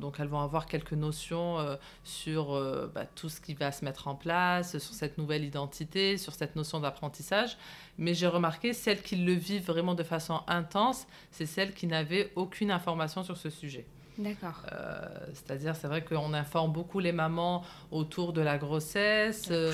donc 0.00 0.20
elles 0.20 0.28
vont 0.28 0.40
avoir 0.40 0.66
quelques 0.66 0.92
notions 0.92 1.58
sur 2.04 2.52
bah, 2.94 3.04
tout 3.16 3.28
ce 3.28 3.40
qui 3.40 3.54
va 3.54 3.72
se 3.72 3.84
mettre 3.84 4.06
en 4.06 4.14
place, 4.14 4.78
sur 4.78 4.94
cette 4.94 5.18
nouvelle 5.18 5.44
identité, 5.44 6.16
sur 6.16 6.32
cette 6.32 6.54
notion 6.54 6.78
d'apprentissage. 6.80 7.58
Mais 7.98 8.14
j'ai 8.14 8.28
remarqué, 8.28 8.72
celles 8.72 9.02
qui 9.02 9.16
le 9.16 9.32
vivent 9.32 9.66
vraiment 9.66 9.96
de 9.96 10.04
façon 10.04 10.42
intense, 10.46 11.06
c'est 11.32 11.46
celles 11.46 11.74
qui 11.74 11.88
n'avaient 11.88 12.32
aucune 12.36 12.70
information 12.70 13.24
sur 13.24 13.36
ce 13.36 13.50
sujet. 13.50 13.84
D'accord. 14.18 14.62
Euh, 14.72 15.00
c'est-à-dire, 15.34 15.76
c'est 15.76 15.88
vrai 15.88 16.02
qu'on 16.02 16.32
informe 16.32 16.72
beaucoup 16.72 17.00
les 17.00 17.12
mamans 17.12 17.62
autour 17.90 18.32
de 18.32 18.40
la 18.40 18.58
grossesse, 18.58 19.48
euh, 19.50 19.72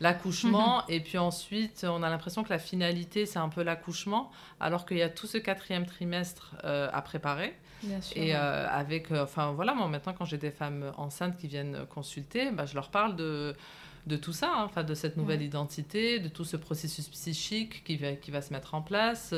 l'accouchement, 0.00 0.86
et 0.88 1.00
puis 1.00 1.18
ensuite, 1.18 1.84
on 1.88 2.02
a 2.02 2.10
l'impression 2.10 2.44
que 2.44 2.50
la 2.50 2.58
finalité, 2.58 3.26
c'est 3.26 3.38
un 3.38 3.48
peu 3.48 3.62
l'accouchement, 3.62 4.30
alors 4.60 4.86
qu'il 4.86 4.98
y 4.98 5.02
a 5.02 5.08
tout 5.08 5.26
ce 5.26 5.38
quatrième 5.38 5.86
trimestre 5.86 6.54
euh, 6.64 6.88
à 6.92 7.02
préparer. 7.02 7.56
Bien 7.82 8.00
sûr, 8.00 8.20
et 8.20 8.34
avec, 8.34 9.10
enfin 9.10 9.52
voilà, 9.52 9.72
moi 9.72 9.88
maintenant, 9.88 10.12
quand 10.12 10.26
j'ai 10.26 10.36
des 10.36 10.50
femmes 10.50 10.92
enceintes 10.98 11.38
qui 11.38 11.48
viennent 11.48 11.86
consulter, 11.88 12.50
bah, 12.50 12.66
je 12.66 12.74
leur 12.74 12.90
parle 12.90 13.16
de 13.16 13.56
de 14.06 14.16
tout 14.16 14.32
ça, 14.32 14.50
hein, 14.54 14.64
enfin 14.64 14.82
de 14.82 14.94
cette 14.94 15.18
nouvelle 15.18 15.42
identité, 15.42 16.20
de 16.20 16.28
tout 16.28 16.44
ce 16.44 16.56
processus 16.56 17.08
psychique 17.08 17.84
qui 17.84 17.96
va, 17.96 18.12
qui 18.12 18.30
va 18.30 18.40
se 18.40 18.52
mettre 18.52 18.74
en 18.74 18.80
place. 18.80 19.34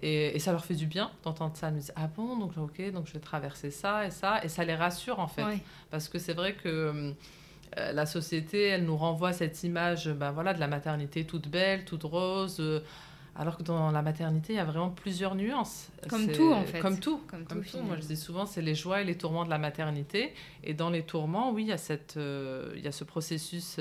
Et, 0.00 0.38
ça 0.38 0.52
leur 0.52 0.64
fait 0.64 0.74
du 0.74 0.86
bien 0.86 1.10
d'entendre 1.22 1.56
ça. 1.56 1.68
Ils 1.68 1.74
me 1.74 1.78
disent 1.80 1.92
Ah 1.96 2.08
bon, 2.08 2.36
donc 2.36 2.52
ok, 2.56 2.92
donc 2.92 3.06
je 3.06 3.12
vais 3.12 3.20
traverser 3.20 3.70
ça 3.70 4.06
et 4.06 4.10
ça. 4.10 4.44
Et 4.44 4.48
ça 4.48 4.64
les 4.64 4.74
rassure 4.74 5.20
en 5.20 5.28
fait. 5.28 5.44
Parce 5.90 6.08
que 6.08 6.18
c'est 6.18 6.34
vrai 6.34 6.54
que 6.54 7.14
euh, 7.78 7.92
la 7.92 8.06
société, 8.06 8.64
elle 8.64 8.84
nous 8.84 8.96
renvoie 8.96 9.32
cette 9.32 9.62
image 9.64 10.08
ben, 10.08 10.30
voilà, 10.30 10.54
de 10.54 10.60
la 10.60 10.68
maternité 10.68 11.24
toute 11.24 11.48
belle, 11.48 11.84
toute 11.84 12.04
rose. 12.04 12.58
Euh, 12.60 12.80
alors 13.38 13.58
que 13.58 13.62
dans 13.62 13.90
la 13.90 14.00
maternité, 14.00 14.54
il 14.54 14.56
y 14.56 14.60
a 14.60 14.64
vraiment 14.64 14.88
plusieurs 14.88 15.34
nuances. 15.34 15.90
Comme 16.08 16.26
tout, 16.28 16.52
en 16.52 16.64
fait. 16.64 16.78
Comme 16.78 16.98
tout. 16.98 17.20
Comme, 17.28 17.44
tout, 17.44 17.82
Moi, 17.82 17.96
je 18.00 18.06
dis 18.06 18.16
souvent, 18.16 18.46
c'est 18.46 18.62
les 18.62 18.74
joies 18.74 19.02
et 19.02 19.04
les 19.04 19.18
tourments 19.18 19.44
de 19.44 19.50
la 19.50 19.58
maternité. 19.58 20.32
Et 20.64 20.72
dans 20.72 20.88
les 20.88 21.02
tourments, 21.02 21.52
oui, 21.52 21.64
il 21.64 21.68
y 21.68 21.72
a, 21.72 21.76
cette, 21.76 22.16
euh, 22.16 22.72
il 22.76 22.82
y 22.82 22.88
a 22.88 22.92
ce 22.92 23.04
processus 23.04 23.78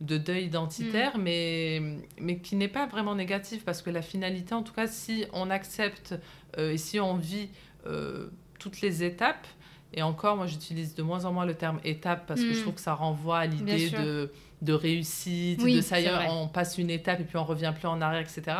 de 0.00 0.18
deuil 0.18 0.44
identitaire, 0.44 1.16
mm. 1.16 1.22
mais, 1.22 1.82
mais 2.20 2.38
qui 2.38 2.56
n'est 2.56 2.68
pas 2.68 2.86
vraiment 2.86 3.14
négatif, 3.14 3.64
parce 3.64 3.82
que 3.82 3.90
la 3.90 4.02
finalité, 4.02 4.54
en 4.54 4.62
tout 4.62 4.74
cas, 4.74 4.86
si 4.86 5.24
on 5.32 5.50
accepte 5.50 6.14
euh, 6.58 6.72
et 6.72 6.78
si 6.78 7.00
on 7.00 7.16
vit 7.16 7.48
euh, 7.86 8.28
toutes 8.58 8.80
les 8.80 9.04
étapes, 9.04 9.46
et 9.94 10.02
encore, 10.02 10.36
moi 10.36 10.46
j'utilise 10.46 10.94
de 10.94 11.02
moins 11.02 11.24
en 11.24 11.32
moins 11.32 11.46
le 11.46 11.54
terme 11.54 11.80
étape, 11.84 12.26
parce 12.26 12.40
que 12.40 12.52
je 12.52 12.58
mm. 12.58 12.62
trouve 12.62 12.74
que 12.74 12.80
ça 12.80 12.94
renvoie 12.94 13.38
à 13.38 13.46
l'idée 13.46 13.90
de, 13.90 14.30
de 14.62 14.72
réussite, 14.72 15.64
de 15.64 15.80
ça 15.80 16.00
y 16.00 16.04
est, 16.04 16.28
on 16.30 16.48
passe 16.48 16.76
une 16.76 16.90
étape 16.90 17.20
et 17.20 17.24
puis 17.24 17.38
on 17.38 17.44
revient 17.44 17.72
plus 17.74 17.88
en 17.88 18.00
arrière, 18.00 18.20
etc. 18.20 18.56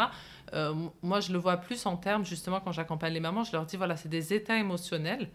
Euh, 0.55 0.75
moi, 1.03 1.21
je 1.21 1.33
le 1.33 1.39
vois 1.39 1.57
plus 1.57 1.85
en 1.87 1.97
termes, 1.97 2.25
justement, 2.25 2.61
quand 2.61 2.73
j'accompagne 2.73 3.13
les 3.13 3.21
mamans, 3.21 3.45
je 3.45 3.53
leur 3.53 3.67
dis, 3.67 3.77
voilà, 3.77 3.97
c'est 3.97 4.09
des 4.09 4.33
états 4.33 4.59
émotionnels. 4.59 5.29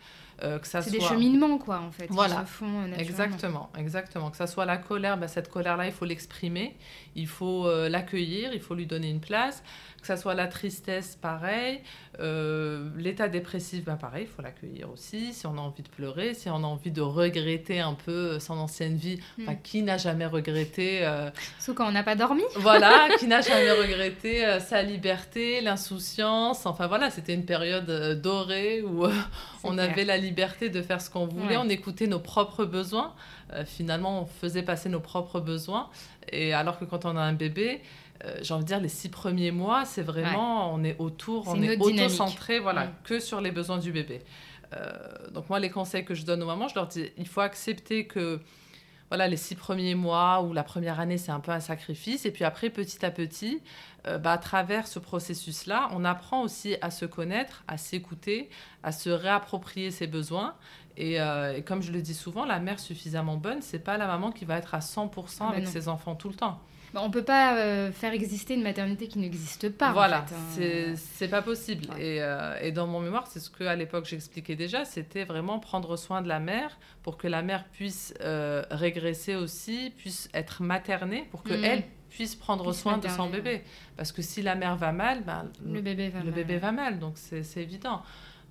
Euh, 0.44 0.60
que 0.60 0.68
ça 0.68 0.82
soit... 0.82 0.92
C'est 0.92 0.98
des 0.98 1.04
cheminements, 1.04 1.58
quoi, 1.58 1.80
en 1.80 1.92
fait. 1.92 2.08
Voilà. 2.10 2.46
Euh, 2.62 2.96
exactement, 2.98 3.70
exactement. 3.78 4.32
Que 4.32 4.38
ça 4.38 4.48
soit 4.48 4.66
la 4.66 4.78
colère, 4.78 5.18
ben, 5.18 5.28
cette 5.28 5.50
colère-là, 5.50 5.86
il 5.86 5.92
faut 5.92 6.06
l'exprimer, 6.06 6.78
il 7.16 7.28
faut 7.28 7.70
l'accueillir, 7.88 8.54
il 8.54 8.62
faut 8.62 8.76
lui 8.76 8.86
donner 8.86 9.10
une 9.10 9.20
place 9.20 9.64
que 10.02 10.08
ça 10.08 10.18
soit 10.18 10.34
la 10.34 10.48
tristesse, 10.48 11.16
pareil. 11.22 11.80
Euh, 12.20 12.90
l'état 12.98 13.28
dépressif, 13.28 13.86
ben 13.86 13.96
pareil, 13.96 14.26
il 14.28 14.36
faut 14.36 14.42
l'accueillir 14.42 14.90
aussi. 14.92 15.32
Si 15.32 15.46
on 15.46 15.58
a 15.58 15.62
envie 15.62 15.84
de 15.84 15.88
pleurer, 15.88 16.34
si 16.34 16.50
on 16.50 16.56
a 16.56 16.68
envie 16.68 16.92
de 16.92 17.02
regretter 17.02 17.80
un 17.80 17.94
peu 17.94 18.40
son 18.40 18.58
ancienne 18.58 18.96
vie, 18.96 19.20
hmm. 19.38 19.46
qui 19.64 19.84
n'a 19.84 19.98
jamais 19.98 20.26
regretté 20.26 21.06
euh, 21.06 21.30
Sauf 21.60 21.76
quand 21.76 21.88
on 21.88 21.92
n'a 21.92 22.04
pas 22.04 22.16
dormi. 22.16 22.44
Voilà, 22.56 23.10
qui 23.20 23.28
n'a 23.28 23.42
jamais 23.42 23.72
regretté 23.72 24.46
euh, 24.46 24.60
sa 24.60 24.82
liberté, 24.82 25.62
l'insouciance. 25.62 26.66
Enfin 26.66 26.88
voilà, 26.88 27.10
c'était 27.10 27.34
une 27.34 27.46
période 27.46 28.20
dorée 28.22 28.82
où 28.82 29.06
on 29.64 29.78
avait 29.78 30.04
la 30.04 30.18
liberté 30.18 30.31
de 30.32 30.82
faire 30.82 31.02
ce 31.02 31.10
qu'on 31.10 31.26
voulait, 31.26 31.58
on 31.58 31.70
écoutait 31.70 32.08
nos 32.08 32.20
propres 32.20 32.66
besoins. 32.66 33.14
finalement, 33.66 34.22
on 34.22 34.26
faisait 34.26 34.64
passer 34.64 34.90
nos 34.90 35.00
propres 35.00 35.40
besoins. 35.40 35.90
Et 36.32 36.54
alors 36.54 36.80
que 36.80 36.86
quand 36.86 37.06
on 37.06 37.18
a 37.18 37.22
un 37.22 37.34
bébé, 37.34 37.82
euh, 38.26 38.38
j'ai 38.42 38.54
envie 38.54 38.64
de 38.64 38.68
dire, 38.68 38.80
les 38.80 38.90
six 38.90 39.10
premiers 39.10 39.52
mois, 39.52 39.86
c'est 39.86 40.02
vraiment, 40.02 40.74
on 40.74 40.84
est 40.84 40.96
autour, 41.00 41.48
on 41.48 41.62
est 41.62 41.78
auto-centré, 41.78 42.60
voilà, 42.60 42.92
que 43.04 43.20
sur 43.20 43.42
les 43.42 43.52
besoins 43.52 43.78
du 43.78 43.92
bébé. 43.92 44.22
Euh, 44.74 44.92
donc 45.32 45.50
moi, 45.50 45.60
les 45.60 45.70
conseils 45.70 46.06
que 46.06 46.14
je 46.14 46.26
donne 46.26 46.42
aux 46.44 46.46
mamans, 46.46 46.68
je 46.68 46.76
leur 46.76 46.88
dis, 46.88 47.10
il 47.18 47.28
faut 47.28 47.42
accepter 47.42 48.06
que 48.06 48.40
voilà, 49.12 49.28
les 49.28 49.36
six 49.36 49.56
premiers 49.56 49.94
mois 49.94 50.42
ou 50.42 50.54
la 50.54 50.64
première 50.64 51.02
année, 51.02 51.18
c'est 51.18 51.34
un 51.34 51.42
peu 51.42 51.52
un 51.52 51.60
sacrifice. 51.60 52.26
Et 52.26 52.32
puis 52.32 52.46
après, 52.46 52.70
petit 52.70 53.06
à 53.06 53.12
petit, 53.12 53.62
euh, 54.08 54.18
bah, 54.18 54.32
à 54.32 54.38
travers 54.38 54.88
ce 54.88 55.00
processus-là, 55.00 55.90
on 55.92 56.06
apprend 56.06 56.44
aussi 56.44 56.78
à 56.82 56.92
se 56.92 57.04
connaître, 57.04 57.66
à 57.68 57.78
s'écouter, 57.78 58.50
à 58.84 58.94
se 58.94 59.10
réapproprier 59.10 59.92
ses 59.92 60.08
besoins. 60.08 60.56
Et, 60.96 61.20
euh, 61.20 61.58
et, 61.58 61.62
comme 61.62 61.82
je 61.82 61.92
le 61.92 62.02
dis 62.02 62.14
souvent, 62.14 62.46
la 62.46 62.62
mère 62.62 62.80
suffisamment 62.80 63.36
bonne, 63.36 63.62
c'est 63.62 63.84
pas 63.84 63.98
la 63.98 64.08
maman 64.08 64.32
qui 64.32 64.46
va 64.46 64.58
être 64.58 64.76
à 64.76 64.80
100% 64.80 65.40
ah, 65.42 65.50
avec 65.50 65.68
ses 65.68 65.90
enfants 65.90 66.16
tout 66.16 66.30
le 66.30 66.36
temps. 66.36 66.62
Bah, 66.94 67.02
on 67.04 67.10
peut 67.10 67.24
pas 67.24 67.56
euh, 67.56 67.92
faire 67.92 68.12
exister 68.12 68.54
une 68.54 68.64
maternité 68.64 69.08
qui 69.08 69.20
n'existe 69.20 69.70
pas. 69.70 69.94
Voilà, 69.94 70.24
en 70.24 70.26
fait, 70.26 70.92
hein. 70.92 70.96
c'est 70.96 71.30
pas 71.30 71.42
possible. 71.42 71.86
Et, 71.98 72.22
euh, 72.22 72.60
et, 72.62 72.72
dans 72.72 72.86
mon 72.86 73.00
mémoire, 73.00 73.28
c'est 73.28 73.40
ce 73.40 73.50
que 73.50 73.64
à 73.64 73.76
l'époque 73.76 74.06
j'expliquais 74.06 74.56
déjà, 74.56 74.84
c'était 74.84 75.24
vraiment 75.24 75.60
prendre 75.60 75.96
soin 75.96 76.22
de 76.22 76.28
la 76.28 76.40
mère 76.40 76.78
pour 77.04 77.18
que 77.18 77.28
la 77.28 77.42
mère 77.42 77.66
puisse 77.66 78.14
euh, 78.22 78.64
régresser 78.72 79.36
aussi, 79.36 79.94
puisse 79.98 80.30
être 80.34 80.64
maternée, 80.64 81.28
pour 81.32 81.44
que 81.44 81.54
mm. 81.54 81.64
elle 81.64 81.84
puisse 82.10 82.36
prendre 82.36 82.74
soin 82.74 82.98
de 82.98 83.08
son 83.08 83.30
bébé. 83.30 83.64
Parce 83.96 84.12
que 84.12 84.22
si 84.22 84.42
la 84.42 84.56
mère 84.56 84.76
va 84.76 84.92
mal, 84.92 85.24
ben, 85.24 85.50
le, 85.66 85.80
bébé 85.82 86.10
va 86.10 86.20
le 86.20 86.26
mal. 86.26 86.34
bébé 86.34 86.58
va 86.58 86.72
mal. 86.74 87.00
Donc 87.00 87.14
c'est 87.16 87.62
évident. 87.62 88.02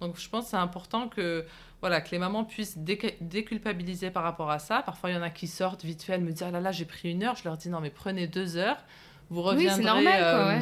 Donc 0.01 0.19
je 0.19 0.29
pense 0.31 0.45
que 0.45 0.51
c'est 0.53 0.57
important 0.57 1.09
que 1.09 1.45
voilà, 1.81 2.01
que 2.01 2.11
les 2.11 2.19
mamans 2.19 2.45
puissent 2.45 2.79
déculpabiliser 2.79 4.11
par 4.11 4.23
rapport 4.23 4.51
à 4.51 4.59
ça. 4.59 4.83
Parfois, 4.83 5.11
il 5.11 5.15
y 5.15 5.19
en 5.19 5.23
a 5.23 5.31
qui 5.31 5.47
sortent 5.47 5.85
vite 5.85 6.03
fait, 6.03 6.15
elles 6.15 6.21
me 6.21 6.33
disent 6.33 6.43
Ah 6.43 6.51
là 6.51 6.61
là, 6.61 6.73
j'ai 6.73 6.85
pris 6.85 7.11
une 7.11 7.23
heure. 7.23 7.37
Je 7.37 7.45
leur 7.45 7.57
dis 7.57 7.71
Non, 7.71 7.81
mais 7.81 7.91
prenez 7.91 8.27
deux 8.27 8.57
heures. 8.57 8.79
Vous 9.31 9.43
reviendrez 9.43 9.83
normal, 9.83 10.23
euh, 10.23 10.61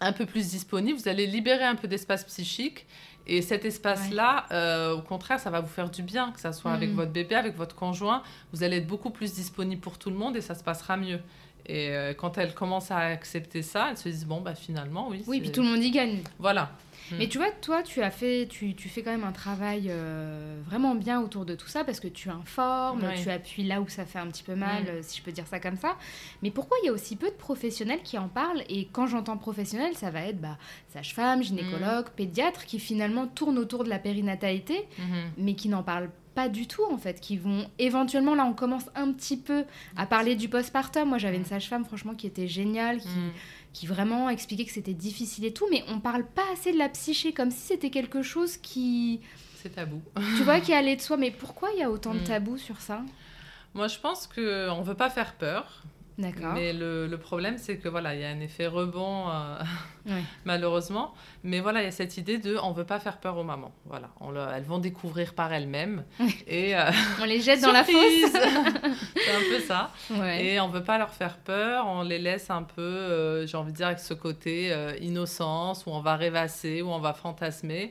un 0.00 0.12
peu 0.12 0.24
plus 0.24 0.50
disponible. 0.50 0.98
Vous 0.98 1.08
allez 1.08 1.26
libérer 1.26 1.64
un 1.64 1.74
peu 1.74 1.88
d'espace 1.88 2.24
psychique. 2.24 2.86
Et 3.26 3.42
cet 3.42 3.64
espace-là, 3.64 4.46
euh, 4.50 4.96
au 4.96 5.02
contraire, 5.02 5.38
ça 5.38 5.50
va 5.50 5.60
vous 5.60 5.68
faire 5.68 5.90
du 5.90 6.02
bien, 6.02 6.32
que 6.32 6.40
ça 6.40 6.52
soit 6.52 6.72
avec 6.72 6.90
mm. 6.90 6.94
votre 6.94 7.12
bébé, 7.12 7.34
avec 7.34 7.56
votre 7.56 7.76
conjoint. 7.76 8.22
Vous 8.52 8.62
allez 8.62 8.78
être 8.78 8.86
beaucoup 8.86 9.10
plus 9.10 9.34
disponible 9.34 9.80
pour 9.80 9.98
tout 9.98 10.10
le 10.10 10.16
monde 10.16 10.36
et 10.36 10.40
ça 10.40 10.54
se 10.54 10.64
passera 10.64 10.96
mieux. 10.96 11.20
Et 11.66 11.90
euh, 11.90 12.14
quand 12.14 12.38
elles 12.38 12.54
commencent 12.54 12.90
à 12.90 12.98
accepter 12.98 13.62
ça, 13.62 13.88
elles 13.90 13.96
se 13.96 14.08
disent 14.08 14.26
bon 14.26 14.40
bah 14.40 14.54
finalement 14.54 15.08
oui. 15.08 15.22
Oui, 15.26 15.40
puis 15.40 15.52
tout 15.52 15.62
le 15.62 15.68
monde 15.68 15.82
y 15.82 15.90
gagne. 15.90 16.20
Voilà. 16.38 16.70
Mais 17.18 17.28
tu 17.28 17.38
vois, 17.38 17.50
toi, 17.50 17.82
tu 17.82 18.02
as 18.02 18.10
fait, 18.10 18.46
tu, 18.48 18.74
tu 18.74 18.88
fais 18.88 19.02
quand 19.02 19.10
même 19.10 19.24
un 19.24 19.32
travail 19.32 19.86
euh, 19.88 20.60
vraiment 20.64 20.94
bien 20.94 21.20
autour 21.20 21.44
de 21.44 21.54
tout 21.54 21.68
ça 21.68 21.84
parce 21.84 22.00
que 22.00 22.08
tu 22.08 22.30
informes, 22.30 23.02
tu 23.22 23.30
appuies 23.30 23.64
là 23.64 23.80
où 23.80 23.88
ça 23.88 24.04
fait 24.04 24.18
un 24.18 24.26
petit 24.28 24.42
peu 24.42 24.54
mal, 24.54 24.84
euh, 24.88 25.00
si 25.02 25.18
je 25.18 25.22
peux 25.22 25.32
dire 25.32 25.46
ça 25.46 25.60
comme 25.60 25.76
ça. 25.76 25.96
Mais 26.42 26.50
pourquoi 26.50 26.76
il 26.82 26.86
y 26.86 26.88
a 26.88 26.92
aussi 26.92 27.16
peu 27.16 27.28
de 27.28 27.34
professionnels 27.34 28.02
qui 28.02 28.18
en 28.18 28.28
parlent 28.28 28.62
Et 28.68 28.86
quand 28.92 29.06
j'entends 29.06 29.36
professionnel, 29.36 29.96
ça 29.96 30.10
va 30.10 30.22
être 30.22 30.40
bah, 30.40 30.58
sage-femme, 30.92 31.42
gynécologue, 31.42 32.06
mm. 32.06 32.16
pédiatre, 32.16 32.64
qui 32.64 32.78
finalement 32.78 33.26
tournent 33.26 33.58
autour 33.58 33.84
de 33.84 33.88
la 33.88 33.98
périnatalité, 33.98 34.74
mm-hmm. 34.98 35.30
mais 35.38 35.54
qui 35.54 35.68
n'en 35.68 35.82
parlent 35.82 36.10
pas 36.34 36.48
du 36.48 36.66
tout 36.66 36.84
en 36.90 36.98
fait, 36.98 37.20
qui 37.20 37.36
vont 37.36 37.66
éventuellement, 37.78 38.34
là 38.34 38.44
on 38.44 38.52
commence 38.52 38.90
un 38.94 39.12
petit 39.12 39.36
peu 39.36 39.64
à 39.96 40.06
parler 40.06 40.34
du 40.34 40.48
postpartum. 40.48 41.08
Moi 41.08 41.18
j'avais 41.18 41.36
une 41.36 41.42
mm. 41.42 41.46
sage-femme 41.46 41.84
franchement 41.84 42.14
qui 42.14 42.26
était 42.26 42.48
géniale, 42.48 43.00
qui, 43.00 43.08
mm 43.08 43.32
qui 43.72 43.86
vraiment 43.86 44.28
expliquait 44.28 44.64
que 44.64 44.72
c'était 44.72 44.94
difficile 44.94 45.44
et 45.44 45.52
tout, 45.52 45.66
mais 45.70 45.84
on 45.88 46.00
parle 46.00 46.26
pas 46.26 46.42
assez 46.52 46.72
de 46.72 46.78
la 46.78 46.88
psyché, 46.88 47.32
comme 47.32 47.50
si 47.50 47.60
c'était 47.60 47.90
quelque 47.90 48.22
chose 48.22 48.56
qui... 48.56 49.20
C'est 49.56 49.70
tabou. 49.70 50.02
tu 50.36 50.42
vois, 50.42 50.60
qui 50.60 50.72
allait 50.72 50.96
de 50.96 51.00
soi, 51.00 51.16
mais 51.16 51.30
pourquoi 51.30 51.70
il 51.74 51.80
y 51.80 51.82
a 51.82 51.90
autant 51.90 52.14
de 52.14 52.20
mm. 52.20 52.24
tabous 52.24 52.58
sur 52.58 52.80
ça? 52.80 53.02
Moi, 53.74 53.86
je 53.86 53.98
pense 53.98 54.26
qu'on 54.26 54.40
ne 54.40 54.82
veut 54.82 54.94
pas 54.94 55.10
faire 55.10 55.34
peur. 55.34 55.82
Mais 56.54 56.72
le, 56.72 57.06
le 57.06 57.18
problème, 57.18 57.56
c'est 57.58 57.78
que 57.78 57.88
voilà, 57.88 58.14
il 58.14 58.20
y 58.20 58.24
a 58.24 58.28
un 58.28 58.40
effet 58.40 58.66
rebond, 58.66 59.28
euh, 59.28 59.58
malheureusement. 60.44 61.14
Mais 61.44 61.60
voilà, 61.60 61.82
il 61.82 61.84
y 61.84 61.88
a 61.88 61.92
cette 61.92 62.16
idée 62.16 62.38
de 62.38 62.56
on 62.62 62.72
veut 62.72 62.84
pas 62.84 63.00
faire 63.00 63.18
peur 63.18 63.36
aux 63.36 63.44
mamans. 63.44 63.72
Voilà, 63.86 64.10
on 64.20 64.34
elles 64.34 64.64
vont 64.64 64.78
découvrir 64.78 65.34
par 65.34 65.52
elles-mêmes. 65.52 66.04
et 66.46 66.76
euh, 66.76 66.90
on 67.20 67.24
les 67.24 67.40
jette 67.40 67.62
dans 67.62 67.72
la 67.72 67.84
fosse. 67.84 67.94
c'est 68.32 69.32
un 69.32 69.50
peu 69.50 69.60
ça. 69.60 69.92
Et 70.38 70.60
on 70.60 70.68
veut 70.68 70.84
pas 70.84 70.98
leur 70.98 71.10
faire 71.10 71.38
peur. 71.38 71.86
On 71.86 72.02
les 72.02 72.18
laisse 72.18 72.50
un 72.50 72.62
peu, 72.62 72.82
euh, 72.82 73.46
j'ai 73.46 73.56
envie 73.56 73.72
de 73.72 73.76
dire, 73.76 73.86
avec 73.86 74.00
ce 74.00 74.14
côté 74.14 74.74
innocence 75.00 75.86
où 75.86 75.90
on 75.90 76.00
va 76.00 76.16
rêvasser, 76.16 76.82
où 76.82 76.88
on 76.88 77.00
va 77.00 77.12
fantasmer. 77.12 77.90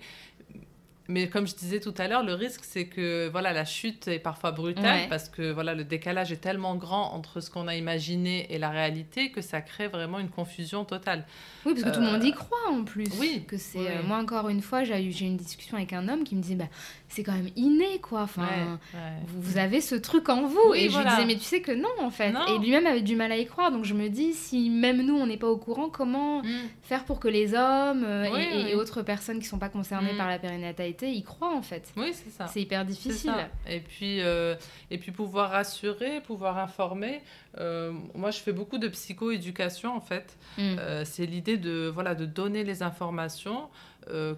Mais 1.10 1.28
comme 1.28 1.48
je 1.48 1.56
disais 1.56 1.80
tout 1.80 1.93
à 1.98 2.08
l'heure, 2.08 2.24
le 2.24 2.36
risque, 2.36 2.62
c'est 2.63 2.86
que 2.86 3.30
voilà, 3.30 3.52
la 3.52 3.65
chute 3.65 4.08
est 4.08 4.19
parfois 4.19 4.52
brutale 4.52 5.10
parce 5.10 5.28
que 5.28 5.52
voilà, 5.52 5.74
le 5.74 5.84
décalage 5.84 6.32
est 6.32 6.38
tellement 6.38 6.76
grand 6.76 7.13
entre 7.15 7.41
ce 7.41 7.50
qu'on 7.50 7.67
a 7.67 7.76
imaginé 7.76 8.45
et 8.54 8.60
la 8.60 8.69
réalité 8.69 9.32
que 9.32 9.41
ça 9.41 9.62
crée 9.62 9.88
vraiment 9.88 10.19
une 10.19 10.30
confusion 10.30 10.86
totale. 10.86 11.26
Oui, 11.65 11.74
parce 11.74 11.86
que 11.86 11.95
tout 11.95 12.02
le 12.02 12.12
monde 12.12 12.24
y 12.24 12.30
euh, 12.30 12.34
croit 12.34 12.69
en 12.69 12.84
plus. 12.84 13.08
Oui. 13.19 13.43
Que 13.48 13.58
c'est, 13.58 13.80
euh, 13.80 14.04
moi, 14.06 14.17
encore 14.17 14.50
une 14.50 14.62
fois, 14.62 14.84
j'ai 14.84 15.04
eu 15.04 15.12
j'ai 15.12 15.26
une 15.26 15.38
discussion 15.38 15.78
avec 15.78 15.93
un 15.93 16.08
homme 16.08 16.24
qui 16.24 16.36
me 16.36 16.43
disait 16.43 16.54
bah, 16.54 16.69
c'est 17.10 17.24
quand 17.24 17.34
même 17.34 17.50
inné, 17.56 18.00
quoi. 18.00 18.22
Enfin, 18.22 18.80
Vous, 19.28 19.58
avez 19.58 19.82
ce 19.82 19.95
truc 19.95 20.30
en 20.30 20.45
vous. 20.45 20.74
et 20.76 20.89
je 20.89 20.98
lui 20.98 21.06
disais 21.06 21.26
mais 21.26 21.36
tu 21.36 21.43
sais 21.43 21.62
que 21.62 21.72
non, 21.72 21.89
en 22.00 22.12
fait. 22.12 22.34
Et 22.50 22.60
lui-même 22.60 22.86
avait 22.86 23.02
du 23.02 23.15
mal 23.15 23.32
à 23.32 23.38
y 23.38 23.45
croire. 23.45 23.72
Donc 23.72 23.84
je 23.84 23.93
me 23.93 24.10
dis 24.10 24.34
si 24.34 24.69
même 24.69 25.02
nous, 25.02 25.15
on 25.15 25.26
n'est 25.26 25.38
pas 25.38 25.48
au 25.48 25.58
courant, 25.58 25.89
comment 25.89 26.41
mm. 26.43 26.48
faire 26.84 27.06
pour 27.06 27.19
que 27.19 27.28
les 27.28 27.54
hommes 27.54 28.04
euh, 28.04 28.26
et, 28.67 28.76
autres 28.76 29.02
personnes 29.02 29.39
qui 29.39 29.45
sont 29.45 29.58
pas 29.58 29.69
concernées 29.69 30.13
mm. 30.13 30.17
par 30.17 30.28
la 30.28 30.38
périnatalité 30.38 31.12
y 31.12 31.24
croient 31.24 31.56
en 31.56 31.62
fait. 31.62 31.91
Oui, 31.98 32.13
c'est 32.13 32.30
ça. 32.30 32.48
C'est 32.48 32.62
hyper 32.62 32.86
difficile. 32.86 33.34
Et 33.67 33.80
puis, 33.80 34.22
euh, 34.22 34.56
et 34.91 34.98
puis 34.98 35.12
pouvoir 35.12 35.50
rassurer, 35.50 36.22
pouvoir 36.22 36.58
informer. 36.60 37.22
Euh, 37.58 37.91
moi, 38.13 38.30
je 38.30 38.39
fais 38.39 38.54
beaucoup 38.54 38.78
de 38.78 38.88
psychoéducation 38.88 39.95
en 39.95 40.02
fait. 40.02 40.38
Mm. 40.58 40.76
C'est 41.06 41.26
l'idée 41.26 41.58
de 41.58 41.91
voilà 41.93 42.13
de 42.13 42.26
donner 42.26 42.63
les 42.63 42.84
informations, 42.84 43.69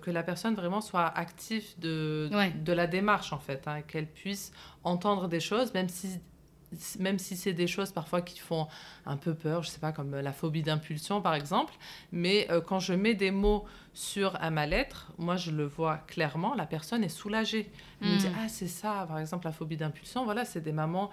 que 0.02 0.12
la 0.12 0.24
personne 0.24 0.56
vraiment 0.56 0.82
soit 0.82 1.06
active 1.06 1.66
de, 1.80 2.30
de 2.64 2.74
la 2.74 2.88
démarche 2.88 3.34
en 3.34 3.40
fait, 3.40 3.68
hein, 3.68 3.82
qu'elle 3.82 4.08
puisse 4.08 4.52
entendre 4.84 5.28
des 5.28 5.40
choses, 5.40 5.74
même 5.74 5.90
si 5.90 6.20
même 7.00 7.20
si 7.20 7.36
c'est 7.36 7.54
des 7.54 7.68
choses 7.68 7.92
parfois 7.92 8.22
qui 8.22 8.40
font 8.40 8.68
un 9.06 9.18
peu 9.18 9.34
peur, 9.34 9.64
je 9.64 9.70
sais 9.70 9.80
pas, 9.80 9.92
comme 9.92 10.16
la 10.16 10.32
phobie 10.32 10.62
d'impulsion 10.62 11.22
par 11.22 11.34
exemple, 11.34 11.74
mais 12.12 12.48
euh, 12.50 12.62
quand 12.62 12.80
je 12.80 12.94
mets 12.94 13.14
des 13.14 13.32
mots 13.32 13.66
sur 13.94 14.42
un 14.42 14.52
mal-être, 14.52 15.12
moi 15.18 15.36
je 15.36 15.52
le 15.52 15.66
vois 15.66 15.98
clairement, 15.98 16.54
la 16.56 16.66
personne 16.66 17.04
est 17.04 17.10
soulagée. 17.10 17.70
Elle 18.02 18.10
me 18.10 18.18
dit, 18.18 18.28
hmm. 18.28 18.36
ah 18.40 18.48
c'est 18.48 18.68
ça, 18.68 19.06
par 19.08 19.20
exemple 19.20 19.46
la 19.46 19.52
phobie 19.52 19.78
d'impulsion, 19.78 20.24
voilà, 20.24 20.46
c'est 20.46 20.62
des 20.62 20.72
mamans 20.72 21.12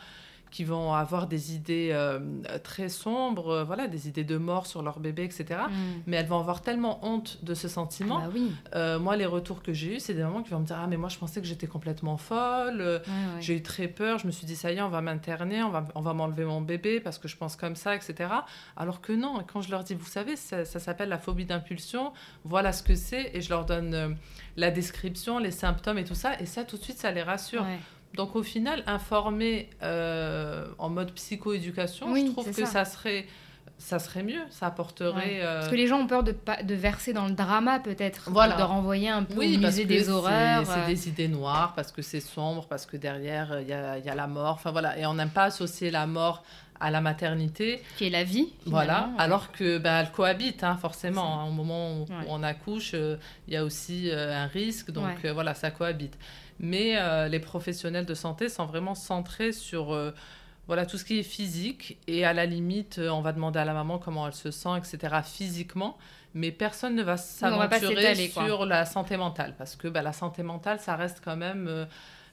qui 0.50 0.64
vont 0.64 0.94
avoir 0.94 1.26
des 1.26 1.54
idées 1.54 1.90
euh, 1.92 2.20
très 2.62 2.88
sombres, 2.88 3.50
euh, 3.50 3.64
voilà, 3.64 3.88
des 3.88 4.08
idées 4.08 4.24
de 4.24 4.36
mort 4.36 4.66
sur 4.66 4.82
leur 4.82 5.00
bébé, 5.00 5.24
etc. 5.24 5.60
Mm. 5.68 5.72
Mais 6.06 6.16
elles 6.16 6.26
vont 6.26 6.38
avoir 6.38 6.62
tellement 6.62 7.04
honte 7.04 7.42
de 7.44 7.54
ce 7.54 7.68
sentiment. 7.68 8.18
Ah 8.18 8.26
bah 8.26 8.32
oui. 8.34 8.52
Euh, 8.74 8.98
moi, 8.98 9.16
les 9.16 9.26
retours 9.26 9.62
que 9.62 9.72
j'ai 9.72 9.96
eus, 9.96 10.00
c'est 10.00 10.14
des 10.14 10.22
mamans 10.22 10.42
qui 10.42 10.50
vont 10.50 10.60
me 10.60 10.66
dire 10.66 10.78
Ah, 10.80 10.86
mais 10.86 10.96
moi, 10.96 11.08
je 11.08 11.18
pensais 11.18 11.40
que 11.40 11.46
j'étais 11.46 11.66
complètement 11.66 12.16
folle, 12.16 13.02
j'ai 13.40 13.56
eu 13.56 13.62
très 13.62 13.88
peur, 13.88 14.18
je 14.18 14.26
me 14.26 14.32
suis 14.32 14.46
dit 14.46 14.56
Ça 14.56 14.72
y 14.72 14.76
est, 14.76 14.82
on 14.82 14.88
va 14.88 15.00
m'interner, 15.00 15.62
on 15.62 15.70
va, 15.70 15.84
on 15.94 16.00
va 16.00 16.14
m'enlever 16.14 16.44
mon 16.44 16.60
bébé 16.60 17.00
parce 17.00 17.18
que 17.18 17.28
je 17.28 17.36
pense 17.36 17.56
comme 17.56 17.76
ça, 17.76 17.94
etc. 17.94 18.30
Alors 18.76 19.00
que 19.00 19.12
non, 19.12 19.42
quand 19.50 19.60
je 19.60 19.70
leur 19.70 19.84
dis 19.84 19.94
Vous 19.94 20.06
savez, 20.06 20.36
ça, 20.36 20.64
ça 20.64 20.78
s'appelle 20.78 21.08
la 21.08 21.18
phobie 21.18 21.44
d'impulsion, 21.44 22.12
voilà 22.44 22.72
ce 22.72 22.82
que 22.82 22.94
c'est, 22.94 23.30
et 23.34 23.40
je 23.40 23.50
leur 23.50 23.64
donne 23.64 24.16
la 24.56 24.70
description, 24.70 25.38
les 25.38 25.50
symptômes 25.50 25.98
et 25.98 26.04
tout 26.04 26.14
ça, 26.14 26.38
et 26.40 26.46
ça, 26.46 26.64
tout 26.64 26.76
de 26.76 26.82
suite, 26.82 26.98
ça 26.98 27.10
les 27.10 27.22
rassure. 27.22 27.64
Donc 28.14 28.36
au 28.36 28.42
final, 28.42 28.82
informer 28.86 29.70
euh, 29.82 30.66
en 30.78 30.88
mode 30.88 31.12
psychoéducation, 31.12 32.14
je 32.14 32.32
trouve 32.32 32.52
que 32.52 32.64
ça. 32.64 32.84
serait 32.84 33.26
ça 33.78 34.00
serait 34.00 34.24
mieux, 34.24 34.40
ça 34.50 34.66
apporterait. 34.66 35.40
Euh, 35.40 35.60
Parce 35.60 35.70
que 35.70 35.76
les 35.76 35.86
gens 35.86 36.00
ont 36.00 36.06
peur 36.08 36.24
de, 36.24 36.34
de 36.64 36.74
verser 36.74 37.12
dans 37.12 37.26
le 37.26 37.32
drama 37.32 37.78
peut-être, 37.78 38.28
de 38.28 38.62
renvoyer 38.62 39.08
un 39.08 39.22
peu 39.22 39.38
oui, 39.38 39.56
au 39.56 39.60
musée 39.60 39.84
des 39.84 40.10
horreurs. 40.10 40.66
C'est 40.66 40.80
euh. 40.80 40.86
des 40.86 41.08
idées 41.08 41.28
noires, 41.28 41.74
parce 41.76 41.92
que 41.92 42.02
c'est 42.02 42.20
sombre, 42.20 42.66
parce 42.66 42.86
que 42.86 42.96
derrière 42.96 43.60
il 43.60 43.68
y 43.68 43.72
a, 43.72 43.98
y 43.98 44.08
a, 44.08 44.14
la 44.16 44.26
mort. 44.26 44.54
Enfin 44.54 44.72
voilà, 44.72 44.98
et 44.98 45.06
on 45.06 45.14
n'aime 45.14 45.30
pas 45.30 45.44
associer 45.44 45.92
la 45.92 46.08
mort 46.08 46.42
à 46.80 46.90
la 46.90 47.00
maternité. 47.00 47.82
Qui 47.96 48.06
est 48.06 48.10
la 48.10 48.24
vie. 48.24 48.48
Voilà, 48.66 49.10
alors 49.18 49.52
que 49.52 49.78
bah, 49.78 50.00
elle 50.00 50.12
cohabite 50.12 50.64
hein, 50.64 50.76
forcément. 50.76 51.40
Hein. 51.40 51.48
au 51.48 51.52
moment 51.52 52.00
où, 52.00 52.06
on 52.28 52.42
accouche, 52.42 52.94
il 52.94 53.54
y 53.54 53.56
a 53.56 53.64
aussi 53.64 54.10
un 54.12 54.46
risque, 54.46 54.90
donc 54.90 55.24
voilà, 55.26 55.54
ça 55.54 55.70
cohabite 55.70 56.16
mais 56.60 56.96
euh, 56.96 57.28
les 57.28 57.40
professionnels 57.40 58.06
de 58.06 58.14
santé 58.14 58.48
sont 58.48 58.66
vraiment 58.66 58.94
centrés 58.94 59.52
sur 59.52 59.92
euh, 59.92 60.12
voilà, 60.66 60.86
tout 60.86 60.98
ce 60.98 61.04
qui 61.04 61.18
est 61.18 61.24
physique 61.24 61.98
et 62.06 62.24
à 62.24 62.32
la 62.32 62.46
limite, 62.46 62.98
euh, 62.98 63.08
on 63.10 63.20
va 63.20 63.32
demander 63.32 63.58
à 63.58 63.64
la 63.64 63.74
maman 63.74 63.98
comment 63.98 64.26
elle 64.26 64.34
se 64.34 64.50
sent, 64.50 64.76
etc. 64.76 65.16
physiquement, 65.24 65.96
mais 66.34 66.50
personne 66.50 66.94
ne 66.94 67.02
va 67.02 67.16
s'aventurer 67.16 68.14
sur 68.14 68.66
la 68.66 68.84
santé 68.84 69.16
mentale 69.16 69.54
parce 69.56 69.76
que 69.76 69.88
bah, 69.88 70.02
la 70.02 70.12
santé 70.12 70.42
mentale, 70.42 70.80
ça 70.80 70.96
reste 70.96 71.22
quand 71.24 71.36
même 71.36 71.86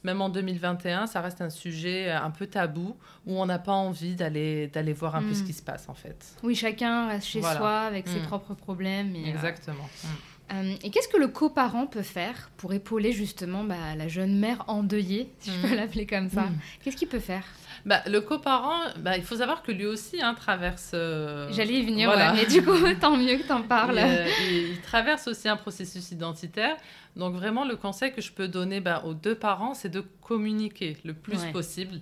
même 0.06 0.22
en 0.22 0.30
2021, 0.30 1.08
ça 1.08 1.20
reste 1.20 1.42
un 1.42 1.50
sujet 1.50 2.12
un 2.12 2.30
peu 2.30 2.48
tabou 2.48 2.96
où 3.26 3.42
on 3.42 3.46
n'a 3.46 3.60
pas 3.60 3.74
envie 3.74 4.16
d'aller 4.16 4.68
d'aller 4.68 4.94
voir 4.94 5.16
un 5.16 5.24
peu 5.24 5.34
ce 5.34 5.42
hmm. 5.42 5.46
qui 5.46 5.54
se 5.54 5.64
passe 5.64 5.90
en 5.90 5.96
fait. 5.96 6.38
Oui, 6.44 6.56
chacun 6.56 7.08
reste 7.08 7.28
chez 7.28 7.42
soi 7.42 7.82
avec 7.82 8.08
ses 8.08 8.20
hmm. 8.20 8.28
propres 8.28 8.54
problèmes. 8.54 9.16
Exactement. 9.16 9.90
Hmm. 10.04 10.08
Euh, 10.54 10.76
et 10.84 10.92
qu'est-ce 10.92 11.08
que 11.08 11.18
le 11.18 11.28
coparent 11.28 11.90
peut 11.90 12.04
faire 12.04 12.52
pour 12.58 12.72
épauler 12.74 13.12
justement 13.12 13.64
bah, 13.64 13.96
la 13.98 14.08
jeune 14.08 14.38
mère 14.38 14.64
endeuillée, 14.68 15.32
si 15.40 15.50
je 15.52 15.68
peux 15.68 15.76
l'appeler 15.76 16.06
comme 16.06 16.30
ça? 16.30 16.46
Qu'est-ce 16.84 16.96
qu'il 16.96 17.08
peut 17.08 17.20
faire? 17.20 17.44
Bah, 17.86 18.02
le 18.08 18.20
coparent, 18.20 18.80
bah, 18.98 19.16
il 19.16 19.24
faut 19.24 19.36
savoir 19.36 19.62
que 19.62 19.72
lui 19.72 19.86
aussi 19.86 20.20
hein, 20.20 20.34
traverse. 20.34 20.92
Euh, 20.96 21.48
J'allais 21.52 21.76
y 21.76 21.86
venir, 21.86 22.12
mais 22.34 22.48
du 22.48 22.64
coup, 22.64 22.74
tant 23.00 23.16
mieux 23.16 23.38
que 23.38 23.44
tu 23.44 23.52
en 23.52 23.62
parles. 23.62 24.00
Euh, 24.00 24.28
il, 24.50 24.82
traverse 24.82 25.28
aussi 25.28 25.48
un 25.48 25.56
processus 25.56 26.12
identitaire. 26.12 26.76
Donc, 27.16 27.36
vraiment, 27.36 27.64
le 27.64 27.76
conseil 27.76 28.12
que 28.12 28.22
je 28.22 28.32
peux 28.32 28.48
donner 28.48 28.82
bah, 28.82 29.04
aux 29.06 29.14
deux 29.14 29.36
parents, 29.36 29.76
c'est 29.76 29.90
de 29.90 30.04
communiquer 30.22 30.98
le 31.06 31.14
plus 31.14 31.46
possible. 31.54 32.02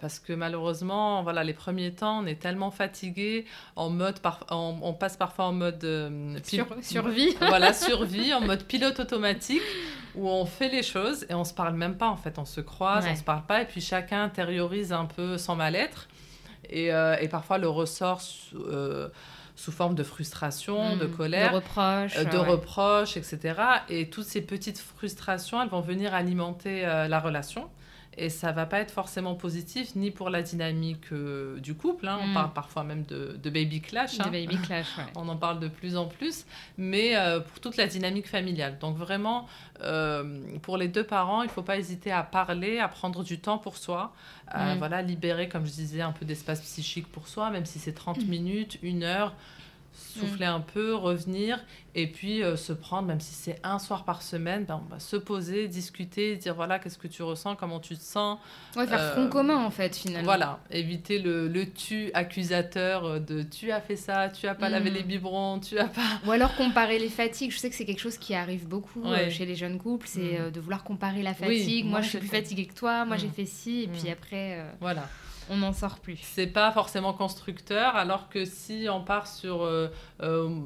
Parce 0.00 0.18
que 0.18 0.32
malheureusement, 0.32 1.22
voilà, 1.22 1.44
les 1.44 1.52
premiers 1.52 1.92
temps, 1.92 2.20
on 2.22 2.26
est 2.26 2.40
tellement 2.40 2.70
fatigué, 2.70 3.46
en 3.74 3.90
mode 3.90 4.18
on, 4.50 4.94
passe 4.94 5.16
parfois 5.16 5.46
en 5.46 5.52
mode 5.52 5.86
survie. 6.82 7.36
voilà, 7.40 7.72
survie, 7.74 8.32
en 8.34 8.40
mode 8.40 8.64
pilote 8.64 9.00
automatique, 9.00 9.62
où 10.14 10.28
on 10.28 10.46
fait 10.46 10.68
les 10.68 10.82
choses 10.82 11.26
et 11.28 11.34
on 11.34 11.44
se 11.44 11.54
parle 11.54 11.74
même 11.74 11.96
pas 11.96 12.08
en 12.08 12.16
fait, 12.16 12.38
on 12.38 12.44
se 12.44 12.60
croise, 12.60 13.06
on 13.08 13.16
se 13.16 13.24
parle 13.24 13.44
pas, 13.46 13.62
et 13.62 13.66
puis 13.66 13.80
chacun 13.80 14.22
intériorise 14.22 14.92
un 14.92 15.06
peu 15.06 15.38
son 15.38 15.56
mal-être, 15.56 16.08
et, 16.68 16.86
et, 16.86 17.28
parfois 17.28 17.58
le 17.58 17.68
ressort 17.68 18.20
sous 19.56 19.72
forme 19.72 19.94
de 19.94 20.02
frustration, 20.02 20.96
de 20.96 21.06
hmm. 21.06 21.16
colère, 21.16 21.50
de 21.50 21.56
reproches, 21.56 22.16
euh, 22.18 22.24
de 22.24 22.36
reproches, 22.36 23.16
etc. 23.16 23.54
Et 23.88 24.10
toutes 24.10 24.26
ces 24.26 24.42
petites 24.42 24.78
frustrations, 24.78 25.60
elles 25.62 25.70
vont 25.70 25.80
venir 25.80 26.14
alimenter 26.14 26.86
euh, 26.86 27.08
la 27.08 27.18
relation. 27.18 27.68
Et 28.16 28.30
ça 28.30 28.52
va 28.52 28.66
pas 28.66 28.80
être 28.80 28.90
forcément 28.90 29.34
positif 29.34 29.94
ni 29.94 30.10
pour 30.10 30.30
la 30.30 30.42
dynamique 30.42 31.12
euh, 31.12 31.60
du 31.60 31.74
couple. 31.74 32.08
Hein. 32.08 32.18
On 32.22 32.28
hmm. 32.28 32.34
parle 32.34 32.52
parfois 32.52 32.82
même 32.82 33.04
de, 33.04 33.38
baby 33.50 33.80
clash. 33.80 34.18
Hein. 34.20 34.30
baby 34.30 34.56
clash, 34.58 34.86
On 35.16 35.28
en 35.28 35.36
parle 35.36 35.60
de 35.60 35.68
plus 35.68 35.96
en 35.96 36.06
plus. 36.06 36.46
Mais 36.78 37.14
pour 37.48 37.60
toute 37.60 37.76
la 37.76 37.86
dynamique 37.86 38.28
familiale. 38.28 38.78
Donc 38.78 38.96
vraiment, 38.96 39.46
pour 40.62 40.76
les 40.76 40.88
deux 40.88 41.04
parents, 41.04 41.42
il 41.42 41.48
faut 41.48 41.62
pas 41.62 41.78
hésiter 41.78 42.10
à 42.10 42.22
parler, 42.22 42.78
à 42.78 42.88
prendre 42.88 43.22
du 43.22 43.38
temps 43.38 43.58
pour 43.58 43.76
soi, 43.76 44.12
à 44.48 44.74
hmm. 44.74 44.78
voilà, 44.78 45.02
libérer, 45.02 45.48
comme 45.48 45.66
je 45.66 45.72
disais, 45.72 46.00
un 46.00 46.12
peu 46.12 46.24
d'espace 46.24 46.60
psychique 46.62 47.08
pour 47.08 47.28
soi, 47.28 47.50
même 47.50 47.66
si 47.66 47.78
c'est 47.78 47.92
30 47.92 48.26
minutes, 48.26 48.78
une 48.82 49.02
heure 49.02 49.34
souffler 49.96 50.46
un 50.46 50.60
peu, 50.60 50.94
revenir, 50.94 51.64
et 51.94 52.06
puis 52.06 52.42
euh, 52.42 52.56
se 52.56 52.72
prendre, 52.72 53.08
même 53.08 53.20
si 53.20 53.34
c'est 53.34 53.58
un 53.62 53.78
soir 53.78 54.04
par 54.04 54.22
semaine, 54.22 54.64
ben, 54.64 54.82
on 54.84 54.92
va 54.92 55.00
se 55.00 55.16
poser, 55.16 55.66
discuter, 55.66 56.36
dire 56.36 56.54
voilà, 56.54 56.78
qu'est-ce 56.78 56.98
que 56.98 57.08
tu 57.08 57.22
ressens, 57.22 57.56
comment 57.56 57.80
tu 57.80 57.96
te 57.96 58.02
sens. 58.02 58.38
Ouais, 58.76 58.86
faire 58.86 59.12
front 59.12 59.24
euh, 59.24 59.28
commun 59.28 59.56
en 59.56 59.70
fait, 59.70 59.96
finalement. 59.96 60.24
Voilà, 60.26 60.60
éviter 60.70 61.18
le, 61.18 61.48
le 61.48 61.66
tu 61.66 62.10
accusateur 62.12 63.20
de 63.20 63.42
tu 63.42 63.72
as 63.72 63.80
fait 63.80 63.96
ça, 63.96 64.28
tu 64.28 64.46
as 64.46 64.54
pas 64.54 64.68
lavé 64.68 64.90
mm. 64.90 64.94
les 64.94 65.02
biberons, 65.02 65.60
tu 65.60 65.78
as 65.78 65.88
pas. 65.88 66.20
Ou 66.26 66.30
alors 66.30 66.54
comparer 66.56 66.98
les 66.98 67.08
fatigues. 67.08 67.50
Je 67.50 67.58
sais 67.58 67.70
que 67.70 67.76
c'est 67.76 67.86
quelque 67.86 68.00
chose 68.00 68.18
qui 68.18 68.34
arrive 68.34 68.68
beaucoup 68.68 69.04
euh, 69.04 69.30
chez 69.30 69.46
les 69.46 69.54
jeunes 69.54 69.78
couples, 69.78 70.06
c'est 70.06 70.38
mm. 70.38 70.50
de 70.50 70.60
vouloir 70.60 70.84
comparer 70.84 71.22
la 71.22 71.34
fatigue. 71.34 71.86
moi, 71.86 72.02
je 72.02 72.10
suis 72.10 72.18
plus 72.18 72.28
fatiguée 72.28 72.66
que 72.66 72.74
toi, 72.74 73.04
moi, 73.04 73.16
j'ai 73.16 73.28
mm. 73.28 73.32
fait 73.32 73.46
ci, 73.46 73.82
et 73.82 73.88
puis 73.88 74.10
après. 74.10 74.62
Voilà 74.80 75.08
on 75.50 75.56
n'en 75.56 75.72
sort 75.72 75.98
plus. 75.98 76.18
C'est 76.22 76.46
pas 76.46 76.72
forcément 76.72 77.12
constructeur, 77.12 77.96
alors 77.96 78.28
que 78.28 78.44
si 78.44 78.86
on 78.90 79.02
part 79.02 79.26
sur, 79.26 79.62
euh, 79.62 79.88
euh, 80.22 80.60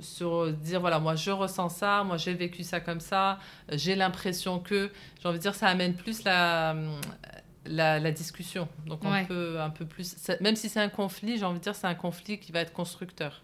sur 0.00 0.52
dire 0.52 0.80
voilà, 0.80 0.98
moi 0.98 1.14
je 1.14 1.30
ressens 1.30 1.68
ça, 1.70 2.04
moi 2.04 2.16
j'ai 2.16 2.34
vécu 2.34 2.62
ça 2.62 2.80
comme 2.80 3.00
ça, 3.00 3.38
j'ai 3.70 3.96
l'impression 3.96 4.58
que, 4.58 4.90
j'ai 5.20 5.28
envie 5.28 5.38
de 5.38 5.42
dire, 5.42 5.54
ça 5.54 5.68
amène 5.68 5.94
plus 5.94 6.24
la, 6.24 6.74
la, 7.66 8.10
discussion. 8.10 8.68
Donc 8.86 9.00
on 9.04 9.24
peut 9.26 9.60
un 9.60 9.70
peu 9.70 9.84
plus, 9.84 10.16
même 10.40 10.56
si 10.56 10.68
c'est 10.68 10.80
un 10.80 10.88
conflit, 10.88 11.38
j'ai 11.38 11.44
envie 11.44 11.58
de 11.58 11.64
dire, 11.64 11.74
c'est 11.74 11.86
un 11.86 11.94
conflit 11.94 12.38
qui 12.38 12.52
va 12.52 12.60
être 12.60 12.72
constructeur. 12.72 13.42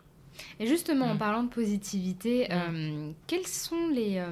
Et 0.61 0.67
justement, 0.67 1.07
en 1.07 1.15
mm. 1.15 1.19
parlant 1.19 1.43
de 1.43 1.49
positivité, 1.49 2.47
mm. 2.49 2.53
euh, 2.53 3.11
quels 3.27 3.47
sont 3.47 3.89
les, 3.89 4.23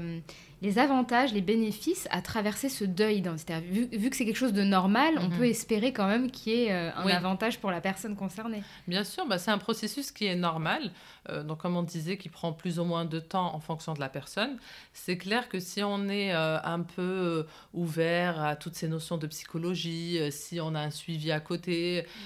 les 0.65 0.79
avantages, 0.79 1.35
les 1.35 1.43
bénéfices 1.43 2.09
à 2.11 2.23
traverser 2.23 2.71
ce 2.71 2.85
deuil 2.85 3.23
Vu, 3.71 3.87
vu 3.93 4.09
que 4.09 4.17
c'est 4.17 4.25
quelque 4.25 4.37
chose 4.37 4.55
de 4.55 4.63
normal, 4.63 5.19
on 5.19 5.29
mhm. 5.29 5.37
peut 5.37 5.47
espérer 5.47 5.93
quand 5.93 6.07
même 6.07 6.31
qu'il 6.31 6.53
y 6.55 6.65
ait 6.65 6.73
euh, 6.73 6.91
un 6.95 7.07
avantage 7.09 7.59
pour 7.61 7.71
la 7.71 7.83
personne 7.83 8.17
concernée. 8.17 8.63
Bien 8.89 9.05
sûr, 9.05 9.27
bah, 9.27 9.37
c'est 9.37 9.51
un 9.51 9.59
processus 9.59 10.11
qui 10.11 10.25
est 10.25 10.37
normal. 10.37 10.91
Euh, 11.29 11.43
donc, 11.43 11.59
comme 11.59 11.77
on 11.77 11.83
disait, 11.83 12.17
qui 12.17 12.31
prend 12.31 12.55
plus 12.55 12.79
ou 12.79 12.85
moins 12.85 13.05
de 13.05 13.21
temps 13.21 13.55
en 13.55 13.61
fonction 13.61 13.93
de 13.93 14.01
la 14.01 14.09
personne. 14.09 14.57
C'est 14.95 15.19
clair 15.19 15.51
que 15.51 15.61
si 15.61 15.83
on 15.83 16.09
est 16.09 16.35
euh, 16.35 16.59
un 16.63 16.81
peu 16.81 17.47
ouvert 17.75 18.43
à 18.43 18.57
toutes 18.57 18.75
ces 18.75 18.89
notions 18.89 19.19
de 19.19 19.27
psychologie, 19.27 20.19
si 20.31 20.61
on 20.63 20.75
a 20.75 20.81
un 20.81 20.91
suivi 20.91 21.31
à 21.31 21.41
côté, 21.41 22.07
mm. 22.07 22.21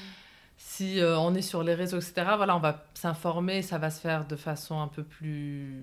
si 0.59 1.01
on 1.03 1.35
est 1.35 1.43
sur 1.43 1.65
les 1.65 1.75
réseaux, 1.75 1.99
etc., 1.99 2.35
voilà, 2.37 2.55
on 2.55 2.61
va 2.61 2.85
s'informer, 2.95 3.63
ça 3.63 3.79
va 3.79 3.91
se 3.91 4.01
faire 4.01 4.27
de 4.29 4.37
façon 4.37 4.81
un 4.81 4.89
peu 4.89 5.03
plus 5.03 5.83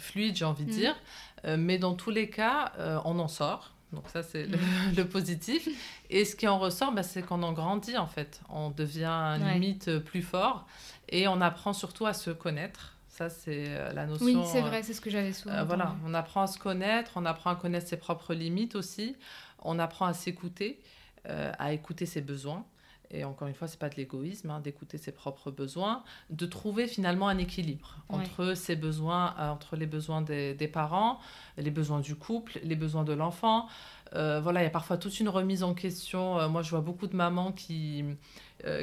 fluide, 0.00 0.36
j'ai 0.36 0.44
envie 0.44 0.64
de 0.64 0.70
mm. 0.70 0.76
dire. 0.76 0.96
Euh, 1.44 1.56
mais 1.58 1.78
dans 1.78 1.94
tous 1.94 2.10
les 2.10 2.30
cas, 2.30 2.72
euh, 2.78 2.98
on 3.04 3.18
en 3.18 3.28
sort. 3.28 3.72
Donc 3.92 4.04
ça, 4.08 4.22
c'est 4.22 4.46
le, 4.46 4.56
mm. 5.04 5.08
positif. 5.10 5.68
Et 6.10 6.24
ce 6.24 6.36
qui 6.36 6.48
en 6.48 6.58
ressort, 6.58 6.92
bah, 6.92 7.02
c'est 7.02 7.22
qu'on 7.22 7.42
en 7.42 7.52
grandit, 7.52 7.96
en 7.96 8.06
fait. 8.06 8.40
On 8.48 8.70
devient 8.70 9.38
limite 9.38 9.98
plus 9.98 10.22
fort 10.22 10.66
et 11.08 11.28
on 11.28 11.40
apprend 11.40 11.72
surtout 11.72 12.06
à 12.06 12.14
se 12.14 12.30
connaître. 12.30 12.92
Ça, 13.08 13.30
c'est 13.30 13.66
euh, 13.68 13.92
la 13.92 14.06
notion. 14.06 14.26
Oui, 14.26 14.36
c'est 14.50 14.60
vrai, 14.60 14.82
c'est 14.82 14.94
ce 14.94 15.00
que 15.00 15.10
j'avais 15.10 15.32
souvent. 15.32 15.64
voilà, 15.64 15.94
on 16.04 16.14
apprend 16.14 16.42
à 16.42 16.46
se 16.48 16.58
connaître, 16.58 17.12
on 17.14 17.24
apprend 17.26 17.50
à 17.50 17.56
connaître 17.56 17.86
ses 17.86 17.96
propres 17.96 18.34
limites 18.34 18.74
aussi. 18.74 19.16
On 19.60 19.78
apprend 19.78 20.06
à 20.06 20.12
s'écouter, 20.12 20.80
à 21.26 21.72
écouter 21.72 22.06
ses 22.06 22.20
besoins 22.20 22.66
et 23.14 23.24
encore 23.24 23.48
une 23.48 23.54
fois, 23.54 23.68
c'est 23.68 23.78
pas 23.78 23.88
de 23.88 23.96
l'égoïsme, 23.96 24.50
hein, 24.50 24.60
d'écouter 24.60 24.98
ses 24.98 25.12
propres 25.12 25.50
besoins, 25.50 26.02
de 26.30 26.46
trouver 26.46 26.86
finalement 26.88 27.28
un 27.28 27.38
équilibre 27.38 27.98
entre 28.08 28.54
ses 28.54 28.76
besoins, 28.76 29.34
euh, 29.38 29.50
entre 29.50 29.76
les 29.76 29.86
besoins 29.86 30.20
des, 30.20 30.70
parents, 30.72 31.20
les 31.56 31.70
besoins 31.70 32.00
du 32.00 32.16
couple, 32.16 32.58
les 32.64 32.76
besoins 32.76 33.04
de 33.04 33.12
l'enfant. 33.12 33.68
Euh, 34.14 34.40
voilà, 34.40 34.60
il 34.60 34.64
y 34.64 34.66
a 34.66 34.70
parfois 34.70 34.98
toute 34.98 35.18
une 35.20 35.28
remise 35.28 35.62
en 35.62 35.74
question. 35.74 36.38
Euh, 36.38 36.48
moi, 36.48 36.62
je 36.62 36.70
vois 36.70 36.80
beaucoup 36.80 37.06
de 37.06 37.16
mamans 37.16 37.52
qui, 37.52 38.04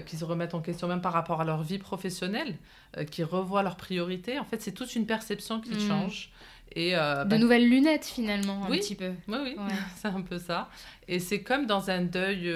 qui 0.06 0.18
se 0.18 0.26
remettent 0.26 0.54
en 0.54 0.62
question 0.62 0.88
même 0.88 1.02
par 1.02 1.14
rapport 1.14 1.42
à 1.42 1.44
leur 1.44 1.64
vie 1.64 1.80
professionnelle, 1.80 2.58
qui 3.10 3.24
revoient 3.24 3.64
leurs 3.64 3.78
priorités. 3.78 4.40
En 4.40 4.46
fait, 4.46 4.62
c'est 4.62 4.74
toute 4.74 4.96
une 4.96 5.06
perception 5.06 5.60
qui 5.60 5.74
mmh. 5.74 5.88
change. 5.88 6.32
Et, 6.76 6.92
de 6.92 7.24
bah 7.26 7.38
nouvelles 7.38 7.70
lunettes 7.70 8.06
finalement, 8.06 8.66
un 8.66 8.70
petit 8.70 8.96
peu. 8.96 9.12
Oui, 9.28 9.38
oui, 9.44 9.56
c'est 9.96 10.08
un 10.08 10.22
peu 10.22 10.40
ça. 10.40 10.70
Et 11.08 11.20
c'est 11.20 11.42
comme 11.42 11.66
dans 11.66 11.90
un 11.90 12.02
deuil 12.02 12.50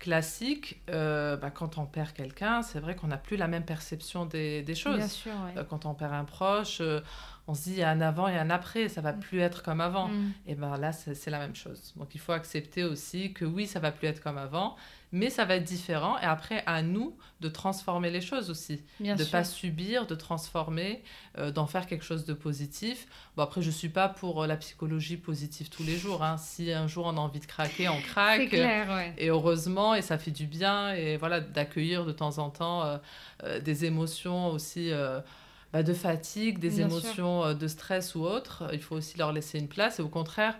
classique, 0.00 0.80
euh, 0.90 1.36
bah, 1.36 1.50
quand 1.50 1.78
on 1.78 1.86
perd 1.86 2.12
quelqu'un, 2.12 2.62
c'est 2.62 2.80
vrai 2.80 2.96
qu'on 2.96 3.06
n'a 3.06 3.18
plus 3.18 3.36
la 3.36 3.46
même 3.46 3.64
perception 3.64 4.24
des, 4.24 4.64
choses. 4.74 4.96
Bien 4.96 5.06
sûr, 5.06 5.32
euh, 5.56 5.62
quand 5.62 5.86
on 5.86 5.94
perd 5.94 6.14
un 6.14 6.24
proche, 6.24 6.78
euh, 6.80 7.00
on 7.46 7.54
se 7.54 7.64
dit 7.64 7.72
il 7.72 7.78
y 7.78 7.82
a 7.82 7.90
un 7.90 8.00
avant 8.00 8.26
et 8.26 8.36
un 8.36 8.50
après, 8.50 8.88
ça 8.88 9.02
va 9.02 9.12
mm. 9.12 9.20
plus 9.20 9.40
être 9.40 9.62
comme 9.62 9.80
avant. 9.80 10.08
Mm. 10.08 10.32
Et 10.46 10.54
ben 10.56 10.76
là, 10.78 10.92
c'est 10.92 11.30
la 11.30 11.38
même 11.38 11.54
chose. 11.54 11.92
Donc 11.96 12.14
il 12.14 12.20
faut 12.20 12.32
accepter 12.32 12.82
aussi 12.82 13.32
que 13.32 13.44
oui, 13.44 13.66
ça 13.66 13.78
va 13.78 13.92
plus 13.92 14.08
être 14.08 14.22
comme 14.22 14.38
avant, 14.38 14.74
mais 15.12 15.30
ça 15.30 15.44
va 15.44 15.56
être 15.56 15.64
différent. 15.64 16.18
Et 16.18 16.24
après, 16.24 16.62
à 16.66 16.82
nous 16.82 17.16
de 17.40 17.48
transformer 17.48 18.10
les 18.10 18.20
choses 18.20 18.50
aussi. 18.50 18.82
de 19.00 19.06
ne 19.06 19.24
pas 19.24 19.44
subir, 19.44 20.06
de 20.06 20.14
transformer, 20.14 21.02
euh, 21.38 21.50
d'en 21.50 21.66
faire 21.66 21.86
quelque 21.86 22.04
chose 22.04 22.24
de 22.24 22.34
positif. 22.34 23.06
Bon, 23.36 23.42
après, 23.42 23.62
je 23.62 23.68
ne 23.68 23.72
suis 23.72 23.88
pas 23.88 24.08
pour 24.08 24.42
euh, 24.42 24.46
la 24.46 24.56
psychologie 24.56 25.16
positive 25.16 25.68
tous 25.68 25.82
les 25.82 25.96
jours. 25.96 26.22
Hein. 26.22 26.36
Si 26.36 26.72
un 26.72 26.86
jour 26.86 27.06
on 27.06 27.16
a 27.16 27.20
envie 27.20 27.40
de 27.40 27.46
craquer, 27.46 27.88
on 27.88 28.00
craque. 28.00 28.50
Clair, 28.50 29.12
Et 29.18 29.28
heureusement, 29.28 29.94
et 29.94 30.02
ça 30.02 30.18
fait 30.18 30.30
du 30.30 30.46
bien. 30.46 30.92
Et 30.94 31.16
voilà, 31.16 31.40
d'accueillir 31.40 32.04
de 32.04 32.12
temps 32.12 32.38
en 32.38 32.50
temps 32.50 32.98
euh, 33.44 33.60
des 33.60 33.84
émotions 33.84 34.50
aussi. 34.50 34.90
Bah, 35.72 35.84
de 35.84 35.94
fatigue, 35.94 36.58
des 36.58 36.80
émotions 36.80 37.54
de 37.54 37.68
stress 37.68 38.16
ou 38.16 38.24
autres, 38.24 38.64
il 38.72 38.82
faut 38.82 38.96
aussi 38.96 39.16
leur 39.16 39.32
laisser 39.32 39.56
une 39.56 39.68
place 39.68 40.00
et 40.00 40.02
au 40.02 40.08
contraire, 40.08 40.58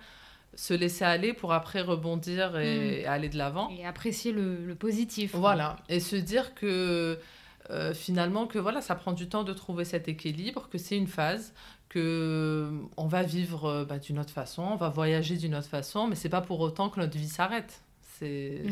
se 0.54 0.74
laisser 0.74 1.04
aller 1.04 1.32
pour 1.32 1.52
après 1.52 1.80
rebondir 1.80 2.58
et, 2.58 3.04
mm. 3.04 3.08
aller 3.08 3.28
de 3.28 3.38
l'avant. 3.38 3.70
Et 3.70 3.84
apprécier 3.84 4.32
le, 4.32 4.74
positif. 4.74 5.34
Voilà, 5.34 5.76
et 5.88 6.00
se 6.00 6.16
dire 6.16 6.54
que 6.54 7.18
euh, 7.70 7.94
finalement, 7.94 8.46
que 8.46 8.58
voilà, 8.58 8.80
ça 8.80 8.94
prend 8.94 9.12
du 9.12 9.28
temps 9.28 9.44
de 9.44 9.52
trouver 9.52 9.84
cet 9.84 10.08
équilibre, 10.08 10.68
que 10.68 10.78
c'est 10.78 10.96
une 10.96 11.06
phase, 11.06 11.52
que 11.88 12.70
on 12.96 13.06
va 13.06 13.22
vivre 13.22 13.66
euh, 13.66 13.84
bah, 13.84 13.98
d'une 13.98 14.18
autre 14.18 14.32
façon, 14.32 14.62
on 14.62 14.76
va 14.76 14.88
voyager 14.88 15.36
d'une 15.36 15.54
autre 15.54 15.68
façon, 15.68 16.06
mais 16.06 16.16
c'est 16.16 16.28
pas 16.28 16.40
pour 16.40 16.60
autant 16.60 16.88
que 16.88 17.00
notre 17.00 17.16
vie 17.16 17.28
s'arrête. 17.28 17.82
C'est 18.18 18.62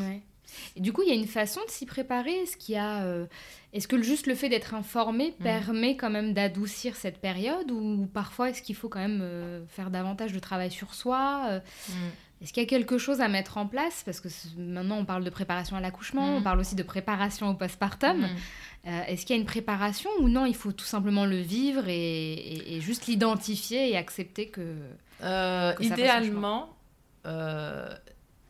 et 0.76 0.80
du 0.80 0.92
coup, 0.92 1.02
il 1.02 1.08
y 1.08 1.12
a 1.12 1.14
une 1.14 1.26
façon 1.26 1.60
de 1.66 1.70
s'y 1.70 1.86
préparer. 1.86 2.32
Est-ce 2.32 2.56
qu'il 2.56 2.74
y 2.74 2.78
a, 2.78 3.02
euh, 3.04 3.26
est-ce 3.72 3.88
que 3.88 4.00
juste 4.02 4.26
le 4.26 4.34
fait 4.34 4.48
d'être 4.48 4.74
informé 4.74 5.34
mm. 5.38 5.42
permet 5.42 5.96
quand 5.96 6.10
même 6.10 6.34
d'adoucir 6.34 6.96
cette 6.96 7.18
période, 7.18 7.70
ou 7.70 8.08
parfois 8.12 8.50
est-ce 8.50 8.62
qu'il 8.62 8.76
faut 8.76 8.88
quand 8.88 9.00
même 9.00 9.20
euh, 9.22 9.64
faire 9.68 9.90
davantage 9.90 10.32
de 10.32 10.38
travail 10.38 10.70
sur 10.70 10.94
soi 10.94 11.42
euh, 11.48 11.60
mm. 11.88 11.92
Est-ce 12.40 12.52
qu'il 12.52 12.62
y 12.62 12.66
a 12.66 12.68
quelque 12.68 12.98
chose 12.98 13.20
à 13.20 13.26
mettre 13.26 13.56
en 13.56 13.66
place? 13.66 14.04
Parce 14.04 14.20
que 14.20 14.28
maintenant, 14.56 14.98
on 14.98 15.04
parle 15.04 15.24
de 15.24 15.30
préparation 15.30 15.76
à 15.76 15.80
l'accouchement, 15.80 16.36
on 16.36 16.40
mm. 16.40 16.44
parle 16.44 16.60
aussi 16.60 16.76
de 16.76 16.84
préparation 16.84 17.48
au 17.48 17.54
postpartum. 17.54 18.28
Est-ce 18.84 19.26
qu'il 19.26 19.34
y 19.34 19.38
a 19.38 19.40
une 19.40 19.46
préparation 19.46 20.08
ou 20.20 20.28
non 20.28 20.46
Il 20.46 20.54
faut 20.54 20.72
tout 20.72 20.84
simplement 20.84 21.26
le 21.26 21.36
vivre 21.36 21.84
et, 21.88 22.78
juste 22.80 23.06
l'identifier 23.06 23.90
et 23.90 23.96
accepter 23.96 24.48
que. 24.48 24.76
que 25.20 25.82
idéalement 25.82 26.76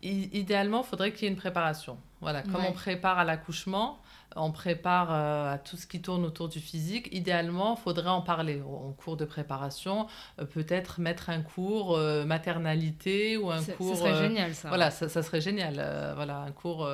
idéalement, 0.02 0.82
il 0.82 0.87
faudrait 0.87 1.12
qu'il 1.12 1.24
y 1.24 1.26
ait 1.26 1.30
une 1.30 1.37
préparation. 1.37 1.98
Voilà, 2.20 2.42
comme 2.42 2.64
on 2.64 2.72
prépare 2.72 3.18
à 3.18 3.24
l'accouchement, 3.24 4.00
on 4.37 4.50
prépare 4.50 5.11
à 5.12 5.59
tout 5.59 5.76
ce 5.76 5.87
qui 5.87 6.02
tourne 6.02 6.24
autour 6.24 6.48
du 6.48 6.61
physique, 6.61 7.09
idéalement, 7.12 7.76
il 7.78 7.83
faudrait 7.83 8.11
en 8.11 8.20
parler 8.20 8.61
en 8.62 8.92
cours 8.92 9.16
de 9.16 9.24
préparation. 9.24 10.07
Peut-être 10.52 11.00
mettre 11.00 11.31
un 11.31 11.42
cours 11.42 11.98
maternalité 12.26 13.37
ou 13.37 13.50
un 13.50 13.62
cours. 13.62 13.96
Ça 13.96 14.02
serait 14.02 14.28
génial, 14.28 14.54
ça. 14.54 14.68
Voilà, 14.68 14.90
ça, 14.90 15.09
ça 15.09 15.22
serait 15.22 15.40
génial. 15.40 15.74
voilà, 16.16 16.40
un 16.40 16.50
cours 16.50 16.88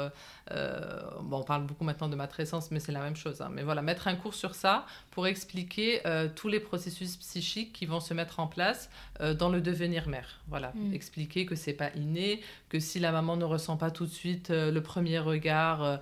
euh, 0.51 1.01
bon, 1.23 1.39
on 1.39 1.43
parle 1.43 1.65
beaucoup 1.65 1.85
maintenant 1.85 2.09
de 2.09 2.17
matrescence, 2.17 2.71
mais 2.71 2.81
c'est 2.81 2.93
la 2.93 3.01
même 3.01 3.17
chose. 3.17 3.41
Hein. 3.41 3.51
Mais 3.53 3.63
voilà, 3.63 3.83
mettre 3.83 4.09
un 4.09 4.15
cours 4.15 4.35
sur 4.35 4.55
ça 4.55 4.87
pour 5.11 5.27
expliquer 5.27 6.07
euh, 6.07 6.29
tous 6.35 6.49
les 6.49 6.61
processus 6.61 7.17
psychiques 7.17 7.73
qui 7.73 7.87
vont 7.87 8.01
se 8.01 8.13
mettre 8.13 8.41
en 8.41 8.47
place 8.47 8.91
euh, 9.21 9.35
dans 9.35 9.49
le 9.49 9.61
devenir 9.61 10.09
mère. 10.09 10.41
Voilà, 10.49 10.73
mm. 10.75 10.93
expliquer 10.93 11.47
que 11.47 11.55
c'est 11.55 11.73
pas 11.73 11.91
inné, 11.95 12.41
que 12.69 12.79
si 12.79 13.01
la 13.01 13.13
maman 13.13 13.37
ne 13.37 13.45
ressent 13.45 13.77
pas 13.77 13.91
tout 13.91 14.05
de 14.05 14.11
suite 14.11 14.51
le 14.51 14.81
premier 14.81 15.14
regard 15.19 16.01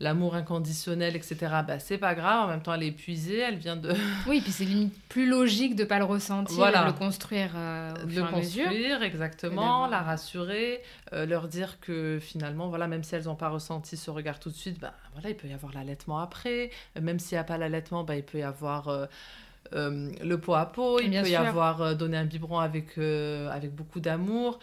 l'amour 0.00 0.34
inconditionnel, 0.36 1.16
etc., 1.16 1.36
bah, 1.66 1.78
c'est 1.78 1.98
pas 1.98 2.14
grave. 2.14 2.44
En 2.44 2.48
même 2.48 2.62
temps, 2.62 2.72
elle 2.74 2.84
est 2.84 2.88
épuisée, 2.88 3.38
elle 3.38 3.56
vient 3.56 3.76
de. 3.76 3.92
oui, 4.26 4.40
puis 4.40 4.52
c'est 4.52 4.64
limite 4.64 4.94
plus 5.08 5.28
logique 5.28 5.74
de 5.74 5.84
pas 5.84 5.98
le 5.98 6.04
ressentir, 6.04 6.56
voilà. 6.56 6.82
de 6.82 6.86
le 6.86 6.92
construire 6.92 7.50
euh, 7.56 7.92
au 8.04 8.08
fur 8.08 8.24
et 8.24 8.28
à 8.28 8.30
construire, 8.30 9.02
exactement, 9.02 9.86
la 9.86 10.00
rassurer, 10.00 10.82
euh, 11.12 11.26
leur 11.26 11.48
dire 11.48 11.80
que 11.80 12.18
finalement, 12.20 12.68
voilà, 12.68 12.86
même 12.86 13.02
si 13.02 13.14
elles 13.14 13.24
n'ont 13.24 13.34
pas 13.34 13.48
ressenti 13.48 13.96
ce 13.96 14.10
regard 14.10 14.38
tout 14.38 14.50
de 14.50 14.54
suite, 14.54 14.78
bah, 14.80 14.94
voilà, 15.14 15.30
il 15.30 15.36
peut 15.36 15.48
y 15.48 15.52
avoir 15.52 15.72
l'allaitement 15.72 16.18
après. 16.18 16.70
Même 17.00 17.18
s'il 17.18 17.36
n'y 17.36 17.40
a 17.40 17.44
pas 17.44 17.58
l'allaitement, 17.58 18.04
bah, 18.04 18.16
il 18.16 18.24
peut 18.24 18.38
y 18.38 18.42
avoir. 18.42 18.88
Euh, 18.88 19.06
euh, 19.74 20.10
le 20.22 20.40
pot 20.40 20.54
à 20.54 20.66
pot, 20.66 21.00
il 21.00 21.10
peut 21.10 21.28
y 21.28 21.36
avoir 21.36 21.82
euh, 21.82 21.94
donné 21.94 22.16
un 22.16 22.24
biberon 22.24 22.58
avec, 22.58 22.98
euh, 22.98 23.50
avec 23.50 23.74
beaucoup 23.74 24.00
d'amour, 24.00 24.58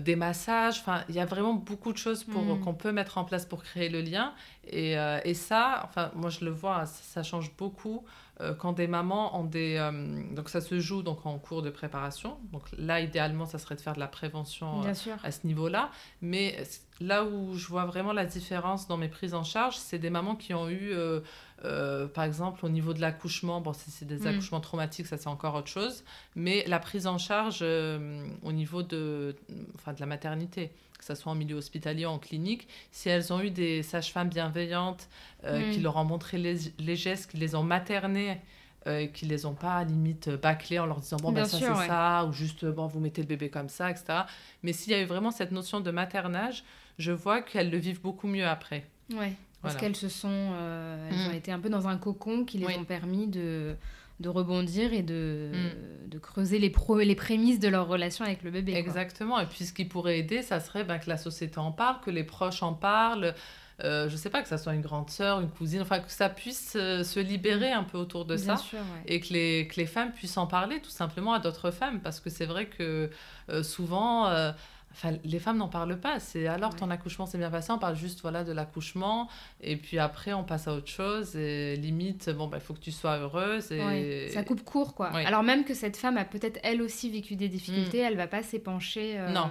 des 0.00 0.16
massages, 0.16 0.80
enfin, 0.80 1.02
il 1.08 1.14
y 1.14 1.20
a 1.20 1.24
vraiment 1.24 1.54
beaucoup 1.54 1.92
de 1.92 1.98
choses 1.98 2.24
pour, 2.24 2.42
mm. 2.42 2.60
qu'on 2.60 2.74
peut 2.74 2.92
mettre 2.92 3.18
en 3.18 3.24
place 3.24 3.46
pour 3.46 3.62
créer 3.62 3.88
le 3.88 4.00
lien. 4.00 4.34
Et, 4.66 4.92
et 5.24 5.34
ça, 5.34 5.82
enfin, 5.84 6.10
moi 6.14 6.30
je 6.30 6.44
le 6.44 6.50
vois, 6.50 6.84
ça, 6.86 7.22
change 7.22 7.54
beaucoup 7.56 8.04
quand 8.58 8.72
des 8.72 8.86
mamans 8.86 9.38
ont 9.38 9.44
des... 9.44 9.78
donc 10.32 10.48
ça 10.48 10.60
se 10.60 10.80
joue 10.80 11.02
donc 11.02 11.26
en 11.26 11.38
cours 11.38 11.62
de 11.62 11.70
préparation. 11.70 12.38
Donc 12.52 12.62
là, 12.76 13.00
idéalement, 13.00 13.46
ça 13.46 13.58
serait 13.58 13.74
de 13.74 13.80
faire 13.80 13.94
de 13.94 14.00
la 14.00 14.06
prévention 14.06 14.82
à 14.82 14.94
ce 15.30 15.46
niveau-là. 15.46 15.90
Mais 16.20 16.56
là 17.00 17.24
où 17.24 17.56
je 17.56 17.66
vois 17.66 17.86
vraiment 17.86 18.12
la 18.12 18.26
différence 18.26 18.86
dans 18.86 18.96
mes 18.96 19.08
prises 19.08 19.34
en 19.34 19.44
charge, 19.44 19.76
c'est 19.76 19.98
des 19.98 20.10
mamans 20.10 20.36
qui 20.36 20.54
ont 20.54 20.68
eu 20.68 20.94
euh, 21.64 22.06
par 22.06 22.24
exemple, 22.24 22.64
au 22.64 22.68
niveau 22.68 22.94
de 22.94 23.00
l'accouchement, 23.00 23.60
bon, 23.60 23.72
si 23.72 23.90
c'est 23.90 24.06
des 24.06 24.18
mm. 24.18 24.26
accouchements 24.26 24.60
traumatiques, 24.60 25.06
ça 25.06 25.16
c'est 25.18 25.28
encore 25.28 25.54
autre 25.54 25.68
chose, 25.68 26.04
mais 26.34 26.64
la 26.66 26.78
prise 26.78 27.06
en 27.06 27.18
charge 27.18 27.58
euh, 27.62 28.26
au 28.42 28.52
niveau 28.52 28.82
de, 28.82 29.36
enfin, 29.74 29.92
de 29.92 30.00
la 30.00 30.06
maternité, 30.06 30.70
que 30.98 31.04
ce 31.04 31.14
soit 31.14 31.32
en 31.32 31.34
milieu 31.34 31.56
hospitalier 31.56 32.06
ou 32.06 32.10
en 32.10 32.18
clinique, 32.18 32.66
si 32.92 33.08
elles 33.08 33.32
ont 33.32 33.40
eu 33.40 33.50
des 33.50 33.82
sages-femmes 33.82 34.28
bienveillantes 34.28 35.08
euh, 35.44 35.68
mm. 35.68 35.72
qui 35.72 35.80
leur 35.80 35.96
ont 35.96 36.04
montré 36.04 36.38
les, 36.38 36.96
gestes, 36.96 37.30
qui 37.30 37.36
les 37.36 37.54
ont 37.54 37.62
maternées, 37.62 38.40
qui 39.12 39.26
les 39.26 39.44
ont 39.44 39.52
pas 39.52 39.84
limite 39.84 40.30
bâclés 40.30 40.78
en 40.78 40.86
leur 40.86 41.00
disant 41.00 41.18
bon 41.18 41.32
ben 41.32 41.44
ça 41.44 41.58
c'est 41.58 41.86
ça 41.86 42.24
ou 42.24 42.32
juste 42.32 42.64
bon 42.64 42.86
vous 42.86 42.98
mettez 42.98 43.20
le 43.20 43.28
bébé 43.28 43.50
comme 43.50 43.68
ça 43.68 43.90
etc 43.90 44.20
mais 44.62 44.72
s'il 44.72 44.90
y 44.92 44.94
a 44.94 45.02
eu 45.02 45.04
vraiment 45.04 45.30
cette 45.30 45.52
notion 45.52 45.80
de 45.80 45.90
maternage 45.90 46.64
je 47.00 47.12
vois 47.12 47.42
qu'elles 47.42 47.70
le 47.70 47.78
vivent 47.78 48.00
beaucoup 48.00 48.28
mieux 48.28 48.46
après 48.46 48.86
ouais 49.14 49.34
parce 49.62 49.76
qu'elles 49.76 49.96
se 49.96 50.08
sont, 50.08 50.28
euh, 50.30 51.08
elles 51.10 51.28
ont 51.28 51.32
mm. 51.32 51.36
été 51.36 51.52
un 51.52 51.58
peu 51.58 51.68
dans 51.68 51.88
un 51.88 51.98
cocon 51.98 52.44
qui 52.44 52.58
les 52.58 52.78
ont 52.78 52.84
permis 52.84 53.26
de, 53.26 53.76
de 54.20 54.28
rebondir 54.28 54.92
et 54.92 55.02
de, 55.02 55.50
mm. 55.52 56.08
de 56.08 56.18
creuser 56.18 56.58
les, 56.58 56.70
pro, 56.70 56.98
les 56.98 57.14
prémices 57.14 57.60
de 57.60 57.68
leur 57.68 57.86
relation 57.86 58.24
avec 58.24 58.42
le 58.42 58.50
bébé. 58.50 58.74
Exactement. 58.74 59.38
Et 59.38 59.46
puis 59.46 59.64
ce 59.64 59.72
qui 59.72 59.84
pourrait 59.84 60.18
aider, 60.18 60.42
ça 60.42 60.60
serait 60.60 60.84
ben, 60.84 60.98
que 60.98 61.10
la 61.10 61.18
société 61.18 61.58
en 61.58 61.72
parle, 61.72 61.96
que 62.04 62.10
les 62.10 62.24
proches 62.24 62.62
en 62.62 62.72
parlent. 62.72 63.34
Euh, 63.82 64.10
je 64.10 64.16
sais 64.16 64.28
pas, 64.28 64.42
que 64.42 64.48
ça 64.48 64.58
soit 64.58 64.74
une 64.74 64.82
grande 64.82 65.08
sœur, 65.08 65.40
une 65.40 65.48
cousine, 65.48 65.80
enfin 65.80 66.00
que 66.00 66.10
ça 66.10 66.28
puisse 66.28 66.74
euh, 66.76 67.02
se 67.02 67.18
libérer 67.18 67.72
un 67.72 67.82
peu 67.82 67.96
autour 67.96 68.26
de 68.26 68.36
ça 68.36 68.56
et 69.06 69.20
que 69.20 69.32
les, 69.32 69.68
que 69.68 69.80
les 69.80 69.86
femmes 69.86 70.12
puissent 70.12 70.36
en 70.36 70.46
parler 70.46 70.80
tout 70.82 70.90
simplement 70.90 71.32
à 71.32 71.38
d'autres 71.38 71.70
femmes 71.70 72.00
parce 72.00 72.20
que 72.20 72.28
c'est 72.28 72.44
vrai 72.44 72.66
que 72.66 73.08
euh, 73.48 73.62
souvent 73.62 74.30
Enfin, 74.92 75.16
les 75.24 75.38
femmes 75.38 75.58
n'en 75.58 75.68
parlent 75.68 75.98
pas. 75.98 76.18
C'est 76.18 76.46
alors 76.46 76.74
ton 76.74 76.90
accouchement 76.90 77.26
s'est 77.26 77.38
bien 77.38 77.50
passé, 77.50 77.72
on 77.72 77.78
parle 77.78 77.96
juste 77.96 78.20
voilà 78.22 78.44
de 78.44 78.52
l'accouchement 78.52 79.28
et 79.60 79.76
puis 79.76 79.98
après 79.98 80.32
on 80.32 80.44
passe 80.44 80.66
à 80.68 80.74
autre 80.74 80.88
chose 80.88 81.36
et 81.36 81.76
limite 81.76 82.30
bon 82.30 82.48
bah 82.48 82.58
il 82.58 82.62
faut 82.62 82.74
que 82.74 82.80
tu 82.80 82.90
sois 82.90 83.18
heureuse 83.18 83.70
et 83.70 84.28
ça 84.30 84.42
coupe 84.42 84.64
court 84.64 84.94
quoi. 84.94 85.08
Alors 85.08 85.42
même 85.42 85.64
que 85.64 85.74
cette 85.74 85.96
femme 85.96 86.16
a 86.16 86.24
peut-être 86.24 86.58
elle 86.62 86.82
aussi 86.82 87.10
vécu 87.10 87.36
des 87.36 87.48
difficultés, 87.48 88.02
mm. 88.02 88.06
elle 88.06 88.16
va 88.16 88.26
pas 88.26 88.42
s'épancher. 88.42 89.18
Euh, 89.18 89.30
non. 89.30 89.50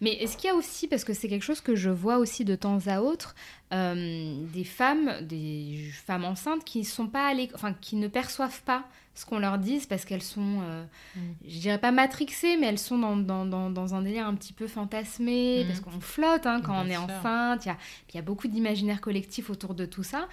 Mais 0.00 0.12
est-ce 0.12 0.36
qu'il 0.36 0.48
y 0.48 0.50
a 0.50 0.56
aussi, 0.56 0.88
parce 0.88 1.04
que 1.04 1.12
c'est 1.12 1.28
quelque 1.28 1.44
chose 1.44 1.60
que 1.60 1.74
je 1.74 1.90
vois 1.90 2.16
aussi 2.18 2.44
de 2.44 2.54
temps 2.54 2.78
à 2.86 3.00
autre, 3.00 3.34
euh, 3.72 4.34
des 4.52 4.64
femmes, 4.64 5.12
des 5.22 5.90
femmes 6.06 6.24
enceintes 6.24 6.64
qui 6.64 6.84
sont 6.84 7.06
pas 7.06 7.32
enfin 7.54 7.74
qui 7.74 7.96
ne 7.96 8.08
perçoivent 8.08 8.62
pas 8.62 8.84
ce 9.14 9.26
qu'on 9.26 9.38
leur 9.38 9.58
dit 9.58 9.84
parce 9.88 10.04
qu'elles 10.04 10.22
sont, 10.22 10.60
euh, 10.62 10.84
mm. 11.16 11.20
je 11.46 11.58
dirais 11.58 11.78
pas 11.78 11.92
matrixées, 11.92 12.56
mais 12.56 12.66
elles 12.68 12.78
sont 12.78 12.98
dans, 12.98 13.16
dans, 13.16 13.70
dans, 13.70 13.94
un 13.94 14.02
délire 14.02 14.26
un 14.26 14.34
petit 14.34 14.52
peu 14.52 14.66
fantasmé, 14.66 15.64
mm. 15.64 15.66
parce 15.68 15.80
qu'on 15.80 16.00
flotte 16.00 16.46
hein, 16.46 16.62
quand 16.64 16.82
on 16.82 16.88
est 16.88 16.96
enceinte, 16.96 17.66
il 17.66 17.68
y 17.68 17.72
a, 17.72 17.76
y 18.14 18.18
a, 18.18 18.22
beaucoup 18.22 18.48
d'imaginaire 18.48 19.00
collectif 19.00 19.50
autour 19.50 19.74
de 19.74 19.84
tout 19.84 20.02
ça. 20.02 20.28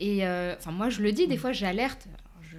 Et 0.00 0.26
euh, 0.26 0.56
enfin 0.58 0.72
moi 0.72 0.88
je 0.88 1.00
le 1.02 1.12
dis, 1.12 1.28
des 1.28 1.36
mm. 1.36 1.40
fois 1.40 1.52
j'alerte, 1.52 2.08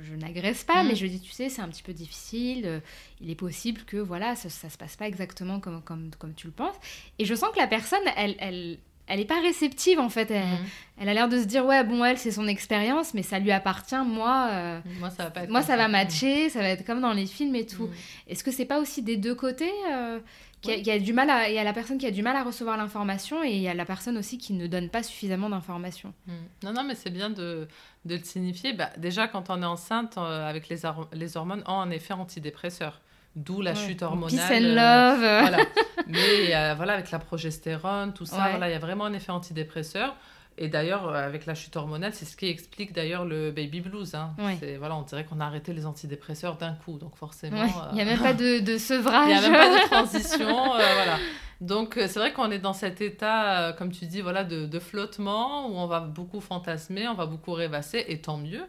je, 0.02 0.16
n'agresse 0.16 0.64
pas, 0.64 0.84
mais 0.84 0.96
je 0.96 1.06
dis, 1.06 1.20
tu 1.20 1.32
sais, 1.32 1.50
c'est 1.50 1.62
un 1.62 1.70
petit 1.70 1.84
peu 1.84 1.94
difficile, 1.94 2.64
euh, 2.66 2.80
il 3.22 3.30
est 3.30 3.36
possible 3.36 3.82
que 3.86 3.98
voilà, 3.98 4.36
ça, 4.36 4.50
ça 4.50 4.70
se 4.70 4.78
passe 4.78 4.96
pas 4.96 5.08
exactement 5.08 5.60
comme, 5.60 5.82
comme, 5.82 6.12
comme 6.18 6.34
tu 6.34 6.48
le 6.48 6.54
penses. 6.54 6.76
Et 7.20 7.26
je 7.26 7.36
sens 7.36 7.52
que 7.52 7.60
la 7.60 7.68
personne, 7.68 8.04
elle, 8.16 8.36
elle 8.40 8.78
elle 9.08 9.20
n'est 9.20 9.26
pas 9.26 9.42
réceptive 9.42 10.00
en 10.00 10.10
fait. 10.10 10.32
Elle, 10.32 10.44
mhm. 10.44 11.10
a 11.10 11.14
l'air 11.14 11.30
de 11.30 11.38
se 11.40 11.46
dire 11.46 11.66
ouais 11.66 11.84
bon 11.84 12.04
elle 12.06 12.18
c'est 12.18 12.32
son 12.32 12.48
expérience 12.48 13.14
mais 13.14 13.22
ça 13.22 13.40
lui 13.40 13.52
appartient 13.52 14.02
moi. 14.06 14.48
Euh, 14.52 14.80
moi 15.00 15.10
ça 15.10 15.26
va 15.26 15.32
pas. 15.32 15.48
moi 15.48 15.62
ça 15.62 15.76
va 15.76 15.88
matcher, 15.88 16.50
ça 16.50 16.60
va 16.60 16.70
être 16.70 16.86
comme 16.86 17.02
dans 17.02 17.14
les 17.14 17.26
films 17.26 17.56
et 17.56 17.66
tout. 17.66 17.88
Mhm. 17.88 17.94
Est-ce 18.30 18.44
que 18.44 18.52
c'est 18.52 18.66
pas 18.66 18.80
aussi 18.80 19.02
des 19.02 19.18
deux 19.18 19.36
côtés 19.36 19.72
euh, 19.92 20.20
qu'il 20.64 20.88
y, 20.88 20.92
a 20.92 21.00
du 21.00 21.14
mal 21.14 21.30
à, 21.30 21.50
il 21.50 21.56
y 21.56 21.60
a 21.60 21.64
la 21.64 21.74
personne 21.74 21.98
qui 21.98 22.06
a 22.06 22.12
du 22.12 22.24
mal 22.24 22.36
à 22.36 22.44
recevoir 22.44 22.78
l'information 22.78 23.44
et 23.44 23.52
il 23.52 23.62
y 23.62 23.68
a 23.68 23.74
la 23.74 23.86
personne 23.86 24.18
aussi 24.18 24.38
qui 24.38 24.54
ne 24.54 24.68
donne 24.68 24.90
pas 24.90 25.04
suffisamment 25.04 25.50
d'informations. 25.50 26.14
Mhm. 26.28 26.36
Non 26.64 26.74
non 26.74 26.84
mais 26.84 26.96
c'est 26.96 27.10
bien 27.10 27.30
de, 27.30 27.68
de, 28.06 28.16
le 28.16 28.24
signifier. 28.24 28.74
Bah, 28.74 28.90
déjà 28.98 29.28
quand 29.28 29.50
on 29.50 29.62
est 29.62 29.66
enceinte 29.66 30.18
euh, 30.18 30.50
avec 30.50 30.70
les, 30.70 30.80
les 31.14 31.38
hormones 31.38 31.64
en 31.68 31.90
effet 31.92 32.14
antidépresseur 32.14 33.02
d'où 33.36 33.62
la 33.62 33.76
chute 33.76 34.02
hormonale. 34.02 34.30
Peace 34.30 34.52
and 34.52 34.76
love. 34.76 35.20
voilà. 35.20 35.58
Mais 36.08 36.56
euh, 36.56 36.74
voilà, 36.76 36.94
avec 36.94 37.12
la 37.12 37.20
progestérone, 37.20 38.14
tout 38.14 38.26
ça, 38.26 38.50
voilà, 38.50 38.70
il 38.70 38.74
y 38.74 38.76
a 38.76 38.80
vraiment 38.80 39.06
un 39.06 39.14
effet 39.14 39.32
antidépresseur. 39.32 40.16
Et 40.58 40.68
d'ailleurs, 40.68 41.10
euh, 41.10 41.26
avec 41.26 41.46
la 41.46 41.56
chute 41.56 41.76
hormonale, 41.76 42.14
c'est 42.14 42.26
ce 42.26 42.38
qui 42.38 42.48
explique 42.48 42.94
d'ailleurs 42.94 43.26
le 43.26 43.52
baby 43.52 43.82
blues. 43.82 44.14
Hein. 44.16 44.34
Voilà, 44.78 44.96
on 44.96 45.02
dirait 45.02 45.26
qu'on 45.26 45.40
a 45.40 45.46
arrêté 45.46 45.74
les 45.74 45.86
antidépresseurs 45.86 46.58
d'un 46.58 46.74
coup, 46.74 46.98
donc 46.98 47.16
forcément. 47.16 47.64
Il 47.92 47.96
n'y 47.96 48.02
a 48.02 48.06
même 48.06 48.20
pas 48.20 48.34
de, 48.34 48.60
de 48.60 48.78
sevrage. 48.78 49.30
Il 49.30 49.40
n'y 49.40 49.46
a 49.46 49.50
même 49.50 49.54
pas 49.54 49.84
de 49.84 49.90
transition. 49.90 50.66
voilà. 50.66 51.18
Donc 51.64 51.96
euh, 51.96 52.08
c'est 52.10 52.20
vrai 52.20 52.34
qu'on 52.34 52.52
est 52.52 52.60
dans 52.60 52.74
cet 52.74 53.00
état, 53.00 53.70
euh, 53.70 53.74
comme 53.74 53.90
tu 53.90 54.06
dis, 54.06 54.20
voilà, 54.20 54.44
de, 54.44 54.80
flottement, 54.80 55.70
où 55.70 55.78
on 55.78 55.88
va 55.88 56.02
beaucoup 56.02 56.42
fantasmer, 56.42 57.08
on 57.08 57.14
va 57.14 57.26
beaucoup 57.26 57.54
rêvasser, 57.54 58.04
et 58.10 58.20
tant 58.20 58.38
mieux. 58.38 58.66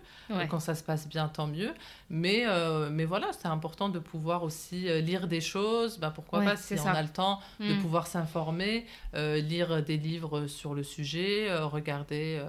quand 0.49 0.61
ça 0.61 0.77
se 0.77 0.85
passe 0.85 1.09
bien, 1.09 1.27
tant 1.27 1.49
mieux. 1.49 1.73
Mais, 2.09 2.45
euh, 2.47 2.91
mais 2.93 3.05
voilà, 3.05 3.31
c'est 3.33 3.49
important 3.49 3.89
de 3.89 3.99
pouvoir 3.99 4.45
aussi 4.45 4.83
lire 5.03 5.27
des 5.27 5.41
choses. 5.41 5.99
Bah, 5.99 6.13
pourquoi 6.15 6.43
pas, 6.43 6.57
si 6.57 6.75
on 6.79 6.87
a 6.87 7.03
le 7.03 7.09
temps, 7.09 7.41
de 7.59 7.75
hmm. 7.75 7.81
pouvoir 7.81 8.07
s'informer, 8.07 8.87
lire 9.13 9.83
des 9.83 9.97
livres 9.97 10.47
sur 10.47 10.73
le 10.73 10.85
sujet, 10.85 11.53
regarder 11.65 12.41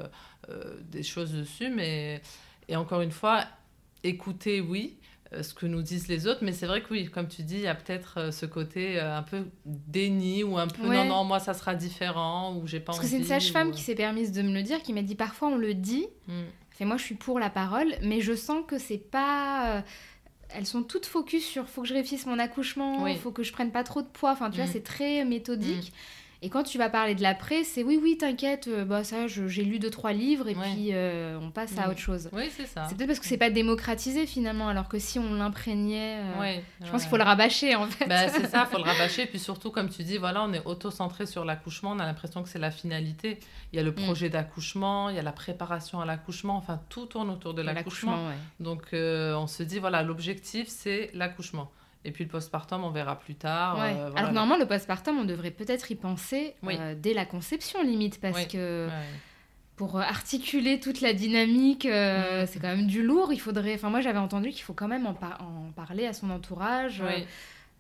des 0.92 1.04
choses 1.04 1.34
dessus. 1.34 1.72
Mais... 1.72 2.22
Et 2.68 2.76
encore 2.76 3.02
une 3.02 3.12
fois, 3.12 3.46
écouter, 4.04 4.62
oui, 4.62 4.98
ce 5.44 5.54
que 5.54 5.66
nous 5.66 5.82
disent 5.82 6.08
les 6.08 6.28
autres. 6.28 6.40
Mais 6.44 6.52
c'est 6.52 6.66
vrai 6.66 6.82
que 6.82 6.88
oui, 6.92 7.06
comme 7.06 7.28
tu 7.28 7.44
dis, 7.44 7.56
il 7.56 7.62
y 7.62 7.68
a 7.68 7.76
peut-être 7.76 8.20
euh, 8.20 8.32
ce 8.32 8.46
côté 8.46 9.00
euh, 9.00 9.18
un 9.18 9.24
peu 9.24 9.46
déni 9.66 10.44
ou 10.44 10.58
un 10.58 10.68
peu 10.68 10.88
non, 10.88 11.06
non, 11.06 11.24
moi 11.24 11.40
ça 11.40 11.54
sera 11.54 11.76
différent 11.76 12.56
ou 12.56 12.68
j'ai 12.68 12.80
pas 12.80 12.94
Parce 12.94 13.00
que 13.00 13.08
c'est 13.08 13.18
une 13.18 13.24
sage-femme 13.24 13.72
qui 13.72 13.82
s'est 13.82 13.96
permise 13.96 14.32
de 14.32 14.42
me 14.42 14.54
le 14.54 14.64
dire, 14.64 14.82
qui 14.82 14.94
m'a 14.94 15.02
dit 15.02 15.16
parfois 15.16 15.50
on 15.50 15.58
le 15.58 15.74
dit. 15.74 16.08
Mm. 16.28 16.86
moi 16.86 16.98
je 16.98 17.04
suis 17.04 17.16
pour 17.16 17.40
la 17.40 17.50
parole, 17.50 17.96
mais 18.02 18.22
je 18.22 18.36
sens 18.36 18.64
que 18.68 18.78
c'est 18.78 18.98
pas. 18.98 19.84
Elles 20.50 20.68
sont 20.68 20.84
toutes 20.84 21.06
focus 21.06 21.44
sur 21.44 21.68
faut 21.68 21.82
que 21.82 21.88
je 21.88 21.94
réussisse 21.94 22.26
mon 22.26 22.40
accouchement, 22.40 23.08
il 23.08 23.18
faut 23.18 23.32
que 23.32 23.44
je 23.44 23.52
prenne 23.52 23.72
pas 23.72 23.84
trop 23.84 24.02
de 24.02 24.08
poids. 24.08 24.32
Enfin, 24.32 24.50
tu 24.50 24.58
vois, 24.58 24.66
mm. 24.66 24.74
c'est 24.74 24.84
très 24.84 25.26
méthodique. 25.26 25.92
Mm. 25.92 26.25
Et 26.42 26.50
quand 26.50 26.64
tu 26.64 26.78
vas 26.78 26.90
parler 26.90 27.16
de 27.16 27.22
l'après, 27.22 27.64
c'est 27.64 27.84
oui, 27.84 28.00
oui, 28.02 28.18
t'inquiète, 28.18 28.68
euh, 28.68 28.86
bah, 28.86 29.04
ça, 29.04 29.28
j'ai 29.28 29.64
lu 29.64 29.80
deux, 29.80 29.90
trois 29.90 30.14
livres 30.14 30.48
et 30.48 30.56
puis 30.56 30.90
euh, 30.92 31.40
on 31.42 31.50
passe 31.50 31.78
à 31.78 31.90
autre 31.90 32.00
chose. 32.00 32.30
Oui, 32.34 32.50
c'est 32.56 32.66
ça. 32.66 32.86
C'est 32.88 32.96
peut-être 32.96 33.08
parce 33.08 33.20
que 33.20 33.26
c'est 33.26 33.38
pas 33.38 33.50
démocratisé 33.50 34.26
finalement, 34.26 34.68
alors 34.68 34.90
que 34.90 35.00
si 35.00 35.18
on 35.18 35.34
l'imprégnait, 35.34 36.20
euh, 36.20 36.60
je 36.84 36.92
pense 36.92 37.02
qu'il 37.02 37.10
faut 37.10 37.18
le 37.18 37.24
rabâcher 37.24 37.76
en 37.76 37.88
fait. 37.88 38.08
Bah, 38.08 38.28
c'est 38.28 38.48
ça, 38.48 38.68
il 38.68 38.72
faut 38.72 38.84
le 38.84 38.90
rabâcher. 38.90 39.24
Et 39.24 39.28
puis 39.28 39.40
surtout, 39.40 39.72
comme 39.72 39.90
tu 39.90 40.04
dis, 40.04 40.18
voilà, 40.18 40.44
on 40.44 40.54
est 40.54 40.64
auto-centré 40.66 41.26
sur 41.26 41.46
l'accouchement, 41.46 41.92
on 41.92 42.00
a 42.00 42.06
l'impression 42.06 42.44
que 42.44 42.50
c'est 42.50 42.60
la 42.60 42.72
finalité. 42.72 43.40
Il 43.72 43.78
y 43.78 43.80
a 43.80 43.84
le 43.84 43.92
mm. 43.92 43.96
projet 43.96 44.30
d'accouchement, 44.30 45.10
il 45.10 45.16
y 45.16 45.20
a 45.20 45.24
la 45.24 45.32
préparation 45.32 46.02
à 46.02 46.06
l'accouchement, 46.06 46.58
enfin, 46.58 46.82
tout 46.90 47.06
tourne 47.06 47.30
autour 47.30 47.54
de 47.54 47.62
l'accouchement. 47.62 48.30
Donc 48.60 48.90
on 48.94 49.48
se 49.48 49.64
dit, 49.64 49.80
voilà, 49.80 50.04
l'objectif, 50.04 50.68
c'est 50.68 51.12
l'accouchement. 51.14 51.72
Et 52.06 52.12
puis 52.12 52.24
le 52.24 52.30
postpartum, 52.30 52.84
on 52.84 52.92
verra 52.92 53.20
plus 53.20 53.36
tard. 53.36 53.78
Euh, 53.80 54.12
Alors 54.16 54.32
normalement, 54.32 54.58
le 54.58 54.66
postpartum, 54.66 55.18
on 55.18 55.26
devrait 55.26 55.52
peut-être 55.52 55.92
y 55.92 55.96
penser 55.96 56.56
euh, 56.64 56.96
dès 56.98 57.14
la 57.14 57.26
conception, 57.26 57.84
limite, 57.84 58.22
parce 58.22 58.46
que 58.46 58.88
pour 59.76 60.00
articuler 60.00 60.80
toute 60.80 61.02
la 61.02 61.14
dynamique, 61.14 61.86
mm. 61.86 62.46
c'est 62.48 62.60
quand 62.62 62.76
même 62.76 62.88
du 62.88 63.04
lourd. 63.04 63.34
Il 63.34 63.40
faudrait. 63.40 63.74
Enfin, 63.74 63.90
moi, 63.90 64.02
j'avais 64.02 64.20
entendu 64.20 64.52
qu'il 64.52 64.64
faut 64.64 64.74
quand 64.74 64.88
même 64.88 65.06
en, 65.06 65.12
en, 65.12 65.72
parler 65.76 66.06
à 66.06 66.14
son 66.14 66.30
entourage. 66.30 67.04
Oui. 67.06 67.26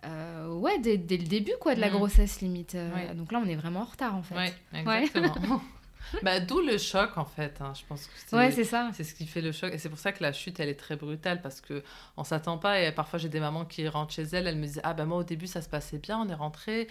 Euh, 0.05 0.47
ouais, 0.53 0.77
dès, 0.79 0.97
dès, 0.97 1.17
le 1.17 1.23
début 1.23 1.53
quoi, 1.59 1.75
de 1.75 1.81
la 1.81 1.89
mm. 1.89 1.93
grossesse 1.93 2.41
limite. 2.41 2.75
Euh, 2.75 3.13
donc 3.13 3.31
là, 3.31 3.41
on 3.43 3.47
est 3.47 3.55
vraiment 3.55 3.81
en 3.81 3.85
retard 3.85 4.15
en 4.15 4.23
fait. 4.23 4.35
Ouais, 4.35 4.53
exactement. 4.73 5.61
bah, 6.23 6.39
D'où 6.39 6.61
le 6.61 6.77
choc 6.77 7.17
en 7.17 7.25
fait. 7.25 7.59
Hein. 7.61 7.73
Je 7.75 7.85
pense 7.87 8.07
que 8.07 8.35
ouais, 8.35 8.51
c'est 8.51 8.63
ça. 8.63 8.89
C'est 8.93 9.03
ce 9.03 9.13
qui 9.13 9.25
fait 9.25 9.41
le 9.41 9.51
choc. 9.51 9.73
Et 9.73 9.77
c'est 9.77 9.89
pour 9.89 9.99
ça 9.99 10.11
que 10.11 10.21
la 10.21 10.33
chute, 10.33 10.59
elle 10.59 10.69
est 10.69 10.79
très 10.79 10.95
brutale 10.95 11.41
parce 11.41 11.61
qu'on 11.61 11.81
ne 12.21 12.25
s'attend 12.25 12.57
pas. 12.57 12.81
Et 12.81 12.91
parfois, 12.91 13.19
j'ai 13.19 13.29
des 13.29 13.39
mamans 13.39 13.65
qui 13.65 13.87
rentrent 13.87 14.13
chez 14.13 14.23
elles, 14.23 14.47
elles 14.47 14.57
me 14.57 14.65
disent 14.65 14.81
Ah 14.83 14.93
ben 14.93 15.05
moi, 15.05 15.17
au 15.17 15.23
début, 15.23 15.47
ça 15.47 15.61
se 15.61 15.69
passait 15.69 15.97
bien, 15.97 16.19
on 16.19 16.29
est 16.29 16.35
rentré. 16.35 16.87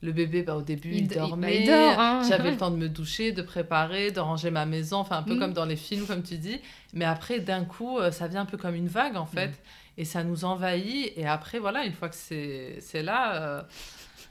Le 0.00 0.12
bébé, 0.12 0.42
bah, 0.42 0.54
au 0.54 0.62
début, 0.62 0.92
il, 0.92 1.08
dormait. 1.08 1.68
Hein. 1.68 2.22
J'avais 2.28 2.52
le 2.52 2.56
temps 2.58 2.70
de 2.70 2.76
me 2.76 2.88
doucher, 2.88 3.32
de 3.32 3.42
préparer, 3.42 4.12
de 4.12 4.20
ranger 4.20 4.52
ma 4.52 4.64
maison, 4.64 4.98
enfin 4.98 5.16
un 5.16 5.22
peu 5.24 5.34
mm. 5.34 5.38
comme 5.40 5.52
dans 5.52 5.64
les 5.64 5.74
films, 5.74 6.06
comme 6.06 6.22
tu 6.22 6.38
dis. 6.38 6.60
Mais 6.94 7.04
après, 7.04 7.40
d'un 7.40 7.64
coup, 7.64 7.98
euh, 7.98 8.12
ça 8.12 8.28
vient 8.28 8.42
un 8.42 8.46
peu 8.46 8.56
comme 8.56 8.76
une 8.76 8.86
vague, 8.86 9.16
en 9.16 9.26
fait. 9.26 9.48
Mm 9.48 9.54
et 9.98 10.04
ça 10.04 10.24
nous 10.24 10.44
envahit. 10.44 11.12
Et 11.16 11.26
après, 11.26 11.58
voilà, 11.58 11.84
une 11.84 11.92
fois 11.92 12.08
que 12.08 12.14
c'est 12.14 13.02
là, 13.02 13.34
euh, 13.34 13.62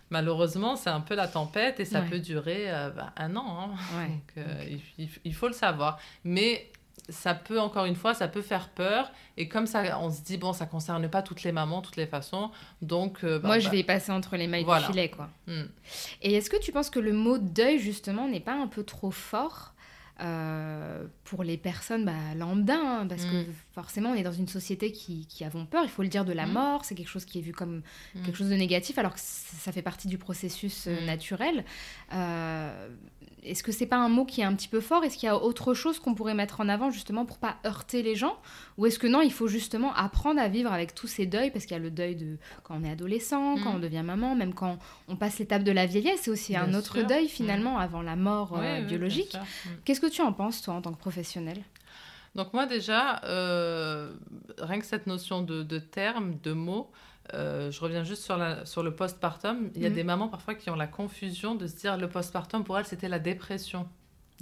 malheureusement, 0.10 0.76
c'est 0.76 0.90
un 0.90 1.02
peu 1.02 1.16
la 1.16 1.28
tempête 1.28 1.80
et 1.80 1.86
ça 1.86 2.02
peut 2.02 2.20
durer 2.20 2.66
euh, 2.68 2.90
bah, 2.90 3.14
un 3.18 3.36
an. 3.36 3.72
Hein. 3.72 4.08
Donc, 4.08 4.46
euh, 4.46 4.78
il, 5.24 5.34
faut 5.34 5.48
le 5.48 5.54
savoir. 5.54 6.00
Mais 6.24 6.70
ça 7.10 7.34
peut, 7.34 7.60
encore 7.60 7.86
une 7.86 7.96
fois, 7.96 8.14
ça 8.14 8.28
peut 8.28 8.42
faire 8.42 8.70
peur. 8.70 9.12
Et 9.38 9.48
comme 9.48 9.68
ça, 9.68 10.00
on 10.00 10.12
se 10.12 10.22
dit, 10.22 10.38
bon, 10.38 10.54
ça 10.54 10.66
concerne 10.66 11.08
pas 11.10 11.22
toutes 11.22 11.44
les 11.44 11.52
mamans, 11.52 11.82
toutes 11.82 11.98
les 11.98 12.08
façons. 12.08 12.52
Donc, 12.82 13.24
bah, 13.24 13.40
moi, 13.44 13.60
je 13.60 13.66
bah 13.66 13.72
vais 13.72 13.80
y 13.80 13.84
passer 13.84 14.12
entre 14.12 14.38
les 14.38 14.48
mailles 14.48 14.66
du 14.66 14.86
filet, 14.86 15.10
quoi. 15.10 15.30
Hmm. 15.48 15.66
Et 16.22 16.34
est-ce 16.36 16.50
que 16.50 16.60
tu 16.60 16.72
penses 16.72 16.90
que 16.90 17.00
le 17.00 17.14
mot 17.14 17.38
deuil, 17.38 17.80
justement, 17.80 18.28
n'est 18.28 18.40
pas 18.40 18.56
un 18.56 18.68
peu 18.68 18.84
trop 18.84 19.12
fort? 19.12 19.74
Euh, 20.20 21.06
pour 21.26 21.44
les 21.44 21.58
personnes 21.58 22.06
bah, 22.06 22.14
lambda, 22.36 22.76
hein, 22.76 23.08
parce 23.08 23.24
que 23.24 23.44
mm. 23.44 23.54
forcément 23.74 24.10
on 24.10 24.16
est 24.16 24.24
dans 24.24 24.32
une 24.32 24.48
société 24.48 24.92
qui, 24.92 25.28
qui 25.28 25.44
avons 25.44 25.66
peur, 25.66 25.84
il 25.84 25.90
faut 25.90 26.02
le 26.02 26.08
dire, 26.08 26.26
de 26.26 26.34
la 26.34 26.48
mm. 26.48 26.52
mort, 26.52 26.86
c'est 26.86 26.96
quelque 26.96 27.10
chose 27.10 27.26
qui 27.26 27.40
est 27.40 27.42
vu 27.42 27.52
comme 27.52 27.84
mm. 28.16 28.24
quelque 28.24 28.36
chose 28.36 28.50
de 28.50 28.56
négatif, 28.56 28.98
alors 28.98 29.14
que 29.14 29.20
ça 29.22 29.72
fait 29.72 29.82
partie 29.84 30.08
du 30.08 30.18
processus 30.18 30.88
euh, 30.88 31.06
naturel. 31.06 31.64
Euh, 32.14 32.90
est-ce 33.50 33.64
que 33.64 33.72
c'est 33.72 33.86
pas 33.86 33.98
un 33.98 34.10
mot 34.10 34.26
qui 34.26 34.42
est 34.42 34.44
un 34.44 34.54
petit 34.56 34.68
peu 34.68 34.82
fort? 34.82 35.04
Est-ce 35.04 35.18
qu'il 35.18 35.28
y 35.28 35.30
a 35.30 35.38
autre 35.38 35.74
chose 35.74 36.00
qu'on 36.00 36.14
pourrait 36.14 36.34
mettre 36.34 36.62
en 36.62 36.70
avant 36.70 36.92
justement 36.92 37.26
pour 37.26 37.38
pas 37.38 37.58
heurter 37.66 38.04
les 38.04 38.16
gens? 38.16 38.38
Ou 38.78 38.86
est-ce 38.86 39.00
que 39.00 39.08
non, 39.08 39.22
il 39.22 39.32
faut 39.32 39.48
justement 39.48 39.94
apprendre 39.94 40.42
à 40.42 40.48
vivre 40.48 40.72
avec 40.72 40.94
tous 40.94 41.08
ces 41.08 41.26
deuils? 41.26 41.52
Parce 41.52 41.66
qu'il 41.66 41.76
y 41.76 41.80
a 41.80 41.84
le 41.84 41.92
deuil 41.92 42.16
de 42.16 42.38
quand 42.64 42.78
on 42.80 42.84
est 42.84 42.92
adolescent, 42.92 43.56
quand 43.64 43.76
on 43.76 43.80
devient 43.80 44.04
maman, 44.04 44.36
même 44.36 44.54
quand 44.54 44.78
on 45.08 45.16
passe 45.16 45.40
l'étape 45.40 45.64
de 45.64 45.72
la 45.72 45.86
vieillesse, 45.86 46.22
c'est 46.24 46.32
aussi 46.32 46.56
un 46.56 46.74
autre 46.74 47.02
deuil 47.04 47.28
finalement 47.28 47.80
avant 47.80 48.02
la 48.02 48.16
mort 48.16 48.60
biologique. 48.88 49.38
Qu'est-ce 49.86 50.02
que 50.02 50.08
tu 50.08 50.22
en 50.22 50.34
penses 50.34 50.62
toi 50.62 50.76
en 50.76 50.82
tant 50.82 50.92
que 50.94 51.00
professionnel 51.00 51.64
donc 52.36 52.54
moi 52.54 52.68
déjà, 52.68 53.20
euh, 53.24 54.14
rien 54.60 54.80
que 54.80 54.86
cette 54.86 55.08
notion 55.08 55.42
de, 55.42 55.64
de 55.64 55.80
terme, 55.80 56.38
de 56.44 56.54
mots, 56.54 56.92
euh, 57.34 57.72
je 57.72 57.80
reviens 57.82 58.04
juste 58.04 58.24
sur, 58.24 58.38
la, 58.38 58.66
sur 58.66 58.84
le 58.84 58.96
postpartum. 58.96 59.70
Il 59.76 59.82
y 59.82 59.86
a 59.86 59.90
mhm. 59.90 59.96
des 59.96 60.04
mamans 60.04 60.28
parfois 60.28 60.56
qui 60.56 60.70
ont 60.70 60.76
la 60.76 60.88
confusion 60.88 61.56
de 61.56 61.68
se 61.68 61.76
dire 61.76 61.98
le 61.98 62.08
postpartum, 62.10 62.64
pour 62.64 62.78
elles, 62.78 62.86
c'était 62.86 63.10
la 63.10 63.20
dépression. 63.20 63.88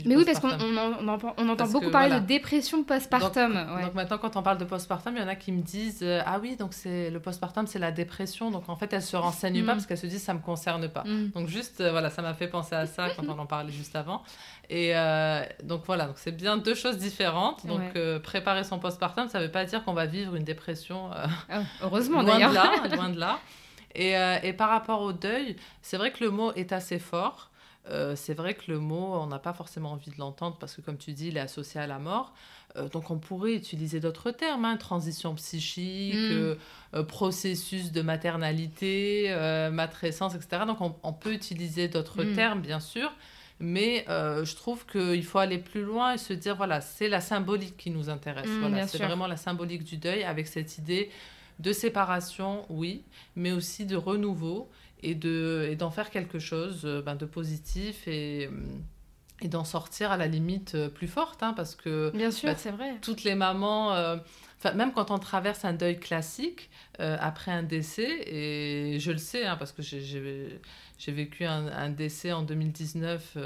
Mais 0.04 0.16
oui, 0.18 0.26
parce 0.26 0.40
qu'on 0.40 0.50
on, 0.50 1.48
entend 1.50 1.68
beaucoup 1.68 1.90
parler 1.90 2.20
de 2.20 2.26
dépression 2.26 2.84
postpartum. 2.84 3.54
Donc, 3.82 3.94
maintenant, 3.94 4.18
quand 4.18 4.36
on 4.36 4.44
parle 4.44 4.58
de 4.58 4.66
postpartum, 4.66 5.16
il 5.16 5.22
y 5.22 5.24
en 5.24 5.28
a 5.28 5.36
qui 5.36 5.52
me 5.52 5.62
disent 5.62 6.02
euh, 6.04 6.22
Ah 6.26 6.40
oui, 6.42 6.58
donc 6.58 6.74
c'est 6.74 7.10
le 7.10 7.20
postpartum, 7.20 7.66
c'est 7.66 7.80
la 7.80 7.92
dépression. 7.92 8.52
Donc 8.52 8.68
en 8.68 8.76
fait, 8.76 8.92
elles 8.92 9.02
se 9.02 9.16
renseignent 9.16 9.64
pas 9.66 9.74
mm. 9.74 9.76
parce 9.76 9.86
qu'elles 9.86 9.98
se 9.98 10.08
disent 10.08 10.24
Ça 10.24 10.34
me 10.34 10.40
concerne 10.40 10.90
pas. 10.90 11.04
Mm. 11.04 11.30
Donc 11.30 11.48
juste, 11.48 11.80
euh, 11.80 11.92
voilà, 11.92 12.10
ça 12.10 12.22
m'a 12.22 12.34
fait 12.34 12.48
penser 12.48 12.76
à 12.76 12.86
ça 12.86 13.10
quand 13.16 13.24
on 13.28 13.40
en 13.40 13.46
parlait 13.46 13.72
juste 13.72 13.96
avant. 13.96 14.24
Et 14.70 14.96
euh, 14.96 15.44
donc 15.64 15.84
voilà, 15.86 16.08
donc 16.08 16.16
c'est 16.18 16.36
bien 16.36 16.58
deux 16.58 16.76
choses 16.76 16.98
différentes. 16.98 17.66
Donc 17.66 17.94
préparer 18.22 18.64
son 18.64 18.80
postpartum, 18.80 19.30
ça 19.30 19.40
veut 19.40 19.52
pas 19.52 19.64
dire 19.64 19.84
qu'on 19.84 19.94
va 19.94 20.06
vivre 20.06 20.36
une 20.36 20.44
dépression. 20.44 21.10
Ah, 21.50 21.62
heureusement 21.82 22.24
d'ailleurs. 22.24 22.52
Loin 22.56 22.74
de 22.74 22.90
là, 22.90 22.96
loin 22.96 23.10
de 23.10 23.20
là. 23.20 23.40
Et, 23.96 24.14
et 24.44 24.54
par 24.54 24.70
rapport 24.70 25.02
au 25.02 25.14
deuil, 25.14 25.56
c'est 25.82 25.96
vrai 25.96 26.12
que 26.12 26.24
le 26.24 26.32
mot 26.32 26.52
est 26.54 26.74
assez 26.74 27.00
fort. 27.00 27.50
Euh, 27.90 28.16
c'est 28.16 28.34
vrai 28.34 28.56
que 28.56 28.72
le 28.72 28.80
mot, 28.80 29.14
on 29.14 29.28
n'a 29.28 29.40
pas 29.40 29.54
forcément 29.54 29.92
envie 29.92 30.12
de 30.12 30.18
l'entendre 30.18 30.58
parce 30.60 30.76
que, 30.76 30.82
comme 30.82 30.98
tu 30.98 31.14
dis, 31.14 31.28
il 31.28 31.38
est 31.38 31.42
associé 31.42 31.80
à 31.80 31.88
la 31.88 32.00
mort. 32.00 32.34
Euh, 32.78 32.90
donc, 32.90 33.12
on 33.12 33.18
pourrait 33.18 33.54
utiliser 33.54 34.00
d'autres 34.00 34.32
termes, 34.32 34.66
hein, 34.66 34.78
transition 34.78 35.36
psychique, 35.36 36.16
mm. 36.16 36.56
euh, 36.96 37.04
processus 37.08 37.92
de 37.92 38.02
maternalité, 38.02 39.36
matrescence, 39.72 40.36
etc. 40.36 40.64
Donc, 40.66 40.78
on, 40.82 41.14
peut 41.14 41.34
utiliser 41.34 41.88
d'autres 41.88 42.24
mm. 42.24 42.34
termes, 42.34 42.62
bien 42.62 42.80
sûr. 42.80 43.12
Mais 43.60 44.06
je 44.08 44.56
trouve 44.56 44.86
qu'il 44.86 45.24
faut 45.24 45.40
aller 45.40 45.60
plus 45.60 45.84
loin 45.84 46.14
et 46.14 46.18
se 46.18 46.34
dire, 46.34 46.56
voilà, 46.56 46.82
c'est 46.82 47.08
la 47.08 47.22
symbolique 47.22 47.78
qui 47.78 47.92
nous 47.92 48.10
intéresse. 48.10 48.48
Mm, 48.48 48.60
voilà, 48.60 48.88
c'est 48.88 48.98
vraiment 48.98 49.28
la 49.28 49.38
symbolique 49.38 49.84
du 49.84 49.98
deuil 49.98 50.24
avec 50.24 50.48
cette 50.48 50.78
idée 50.78 51.10
de 51.60 51.72
séparation, 51.72 52.66
oui, 52.70 53.04
mais 53.36 53.52
aussi 53.52 53.86
de 53.86 53.96
renouveau 53.96 54.70
et 55.06 55.16
de 55.16 55.68
et 55.70 55.76
d'en 55.76 55.92
faire 55.92 56.10
quelque 56.10 56.40
chose 56.40 56.82
euh, 56.86 57.02
ben, 57.02 57.16
de 57.16 57.26
positif 57.26 58.08
et 58.08 58.50
et 59.42 59.48
d'en 59.50 59.66
sortir 59.66 60.12
à 60.12 60.18
la 60.18 60.28
limite 60.28 60.76
euh, 60.76 60.90
plus 60.90 61.08
forte 61.08 61.44
hein, 61.44 61.54
parce 61.54 61.76
que 61.76 62.12
bien 62.12 62.32
sûr 62.32 62.50
ben, 62.50 62.56
c'est 62.58 62.72
vrai. 62.72 62.96
toutes 63.02 63.24
les 63.24 63.36
mamans 63.36 63.94
euh, 63.94 64.18
même 64.74 64.94
quand 64.94 65.12
on 65.12 65.20
traverse 65.20 65.64
un 65.64 65.74
deuil 65.74 66.00
classique 66.00 66.72
après 66.98 67.52
un 67.52 67.62
décès 67.62 68.24
et 68.26 69.00
je 69.00 69.12
le 69.12 69.20
sais 69.20 69.46
hein, 69.46 69.58
parce 69.58 69.72
que 69.72 69.84
j'ai 69.84 71.12
vécu 71.12 71.46
un, 71.46 71.68
un, 71.68 71.90
décès 71.90 72.32
en 72.32 72.42
2019 72.42 73.38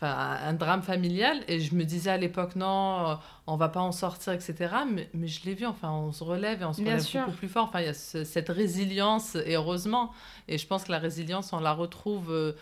enfin, 0.00 0.38
un 0.44 0.52
drame 0.52 0.82
familial. 0.82 1.42
Et 1.48 1.60
je 1.60 1.74
me 1.74 1.84
disais 1.84 2.10
à 2.10 2.16
l'époque, 2.16 2.56
non, 2.56 3.18
on 3.46 3.56
va 3.56 3.68
pas 3.68 3.80
en 3.80 3.92
sortir, 3.92 4.32
etc. 4.32 4.54
Mais, 4.90 5.08
mais 5.14 5.26
je 5.28 5.44
l'ai 5.44 5.54
vu, 5.54 5.66
enfin, 5.66 5.90
on 5.90 6.12
se 6.12 6.22
relève 6.22 6.62
et 6.62 6.64
on 6.64 6.72
se 6.72 6.80
relève 6.80 7.04
beaucoup 7.12 7.36
plus 7.36 7.48
fort. 7.48 7.64
Enfin, 7.64 7.80
il 7.80 7.86
y 7.86 7.88
a 7.88 7.94
cette 7.94 8.48
résilience, 8.48 9.34
et 9.34 9.54
heureusement. 9.54 10.12
Et 10.46 10.58
je 10.58 10.66
pense 10.66 10.84
que 10.84 10.92
la 10.92 10.98
résilience, 10.98 11.52
on 11.52 11.60
la 11.60 11.72
retrouve 11.72 12.30
euh, 12.30 12.52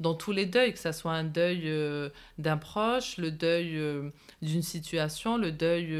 dans 0.00 0.14
tous 0.14 0.32
les 0.32 0.46
deuils, 0.46 0.72
que 0.72 0.78
ce 0.78 0.92
soit 0.92 1.12
un 1.12 1.24
deuil 1.24 1.62
euh, 1.66 2.10
d'un 2.38 2.56
proche, 2.56 3.16
le 3.16 3.30
deuil 3.30 3.76
euh, 3.76 4.10
d'une 4.42 4.62
situation, 4.62 5.36
le 5.36 5.52
deuil 5.52 5.96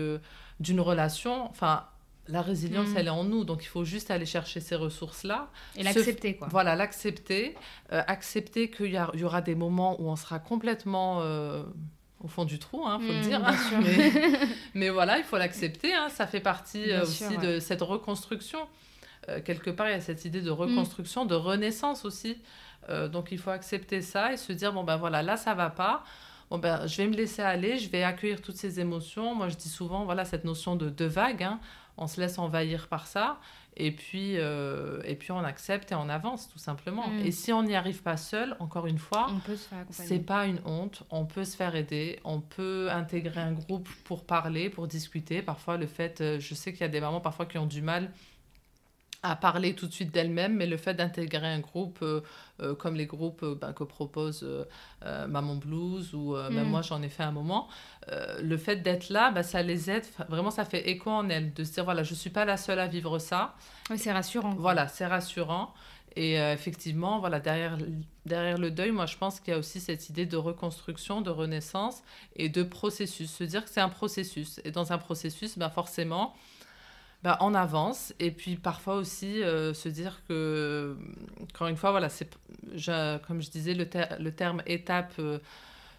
d'une 0.58 0.80
relation. 0.80 1.48
Enfin, 1.50 1.84
la 2.30 2.42
résilience, 2.42 2.88
mm. 2.88 2.96
elle 2.96 3.06
est 3.06 3.10
en 3.10 3.24
nous, 3.24 3.44
donc 3.44 3.62
il 3.62 3.68
faut 3.68 3.84
juste 3.84 4.10
aller 4.10 4.26
chercher 4.26 4.60
ces 4.60 4.74
ressources-là. 4.74 5.50
Et 5.76 5.82
l'accepter, 5.82 6.36
quoi. 6.36 6.48
Voilà, 6.50 6.76
l'accepter. 6.76 7.56
Euh, 7.92 8.02
accepter 8.06 8.70
qu'il 8.70 8.86
y, 8.86 9.18
y, 9.18 9.24
aura 9.24 9.40
des 9.40 9.54
moments 9.54 10.00
où 10.00 10.08
on 10.08 10.16
sera 10.16 10.38
complètement 10.38 11.20
euh, 11.22 11.62
au 12.20 12.28
fond 12.28 12.44
du 12.44 12.58
trou, 12.58 12.82
il 12.84 12.90
hein, 12.90 13.00
faut 13.00 13.12
le 13.12 13.18
mm, 13.18 13.22
dire. 13.22 13.44
Hein. 13.44 14.46
Mais, 14.74 14.90
voilà, 14.90 15.18
il 15.18 15.24
faut 15.24 15.38
l'accepter. 15.38 15.94
Hein. 15.94 16.08
ça 16.08 16.26
fait 16.26 16.40
partie 16.40 16.90
euh, 16.90 17.02
aussi 17.02 17.36
de 17.38 17.58
cette 17.58 17.82
reconstruction. 17.82 18.60
quelque 19.44 19.70
part, 19.70 19.88
il 19.88 19.92
y 19.92 19.94
a 19.94 20.00
cette 20.00 20.24
idée 20.24 20.42
de 20.42 20.50
reconstruction, 20.50 21.24
de 21.24 21.34
renaissance 21.34 22.04
aussi. 22.04 22.38
donc 23.12 23.28
il 23.30 23.38
faut 23.38 23.50
accepter 23.50 24.02
ça 24.02 24.32
et 24.32 24.36
se 24.36 24.52
dire, 24.52 24.72
bon 24.72 24.84
ben 24.84 24.96
voilà, 24.96 25.22
là, 25.22 25.36
ça 25.36 25.54
va 25.54 25.70
pas 25.70 26.04
bon 26.50 26.58
ben, 26.58 26.86
je 26.86 26.96
vais 26.96 27.06
me 27.06 27.14
laisser 27.14 27.42
aller, 27.42 27.78
je 27.78 27.88
vais 27.88 28.02
accueillir 28.02 28.42
toutes 28.42 28.56
ces 28.56 28.80
émotions. 28.80 29.34
Moi, 29.34 29.48
je 29.48 29.56
dis 29.56 29.68
souvent, 29.68 30.04
voilà, 30.04 30.24
cette 30.24 30.44
notion 30.44 30.76
de, 30.76 30.90
de 30.90 31.04
vague 31.04 31.48
on 32.00 32.06
se 32.06 32.20
laisse 32.20 32.38
envahir 32.38 32.88
par 32.88 33.06
ça 33.06 33.38
et 33.76 33.92
puis, 33.92 34.36
euh, 34.36 35.00
et 35.04 35.14
puis 35.14 35.30
on 35.30 35.38
accepte 35.38 35.92
et 35.92 35.94
on 35.94 36.08
avance 36.08 36.48
tout 36.48 36.58
simplement. 36.58 37.08
Mm. 37.08 37.26
Et 37.26 37.30
si 37.30 37.52
on 37.52 37.62
n'y 37.62 37.76
arrive 37.76 38.02
pas 38.02 38.16
seul, 38.16 38.56
encore 38.58 38.86
une 38.86 38.98
fois, 38.98 39.28
c'est 39.90 40.18
pas 40.18 40.46
une 40.46 40.60
honte, 40.64 41.04
on 41.10 41.24
peut 41.24 41.44
se 41.44 41.56
faire 41.56 41.76
aider, 41.76 42.18
on 42.24 42.40
peut 42.40 42.90
intégrer 42.90 43.40
un 43.40 43.52
groupe 43.52 43.88
pour 44.04 44.24
parler, 44.24 44.70
pour 44.70 44.88
discuter. 44.88 45.40
Parfois, 45.40 45.76
le 45.76 45.86
fait, 45.86 46.20
euh, 46.20 46.40
je 46.40 46.54
sais 46.54 46.72
qu'il 46.72 46.80
y 46.80 46.84
a 46.84 46.88
des 46.88 47.00
mamans 47.00 47.20
parfois 47.20 47.46
qui 47.46 47.58
ont 47.58 47.66
du 47.66 47.82
mal 47.82 48.10
à 49.22 49.36
parler 49.36 49.74
tout 49.74 49.86
de 49.86 49.92
suite 49.92 50.12
d'elle-même, 50.12 50.56
mais 50.56 50.66
le 50.66 50.76
fait 50.76 50.94
d'intégrer 50.94 51.46
un 51.46 51.60
groupe 51.60 51.98
euh, 52.02 52.22
euh, 52.62 52.74
comme 52.74 52.94
les 52.94 53.04
groupes 53.04 53.42
euh, 53.42 53.54
ben, 53.54 53.72
que 53.72 53.84
propose 53.84 54.46
Maman 55.04 55.56
Blues 55.56 56.14
ou 56.14 56.36
même 56.36 56.66
mm. 56.66 56.70
moi 56.70 56.82
j'en 56.82 57.02
ai 57.02 57.08
fait 57.08 57.22
un 57.22 57.32
moment, 57.32 57.68
le 58.42 58.56
fait 58.56 58.76
d'être 58.76 59.10
là, 59.10 59.30
ben, 59.30 59.42
ça 59.42 59.62
les 59.62 59.90
aide, 59.90 60.06
vraiment 60.28 60.50
ça 60.50 60.64
fait 60.64 60.88
écho 60.88 61.10
en 61.10 61.28
elles, 61.28 61.52
de 61.52 61.64
se 61.64 61.72
dire 61.72 61.84
voilà, 61.84 62.02
je 62.02 62.12
ne 62.12 62.16
suis 62.16 62.30
pas 62.30 62.44
la 62.44 62.56
seule 62.56 62.78
à 62.78 62.86
vivre 62.86 63.18
ça. 63.18 63.54
Oui, 63.90 63.98
c'est 63.98 64.12
rassurant. 64.12 64.54
Voilà, 64.56 64.88
c'est 64.88 65.06
rassurant. 65.06 65.74
Et 66.16 66.34
effectivement, 66.34 67.20
voilà, 67.20 67.38
derrière, 67.38 67.78
derrière 68.26 68.58
le 68.58 68.72
deuil, 68.72 68.90
moi 68.90 69.06
je 69.06 69.16
pense 69.16 69.38
qu'il 69.38 69.52
y 69.52 69.56
a 69.56 69.58
aussi 69.58 69.80
cette 69.80 70.08
idée 70.08 70.26
de 70.26 70.36
reconstruction, 70.36 71.20
de 71.20 71.30
renaissance 71.30 72.02
et 72.34 72.48
de 72.48 72.62
processus. 72.62 73.30
Se 73.30 73.44
dire 73.44 73.64
que 73.64 73.70
c'est 73.70 73.80
un 73.80 73.88
processus. 73.88 74.60
Et 74.64 74.72
dans 74.72 74.92
un 74.92 74.98
processus, 74.98 75.56
ben, 75.56 75.70
forcément, 75.70 76.34
bah, 77.22 77.36
en 77.40 77.54
avance 77.54 78.14
et 78.18 78.30
puis 78.30 78.56
parfois 78.56 78.94
aussi 78.96 79.42
euh, 79.42 79.74
se 79.74 79.88
dire 79.88 80.22
que 80.28 80.96
encore 81.42 81.68
une 81.68 81.76
fois 81.76 81.90
voilà 81.90 82.08
c'est 82.08 82.30
comme 83.26 83.42
je 83.42 83.50
disais 83.50 83.74
le, 83.74 83.86
le 84.18 84.30
terme 84.32 84.62
étape 84.66 85.12
euh, 85.18 85.38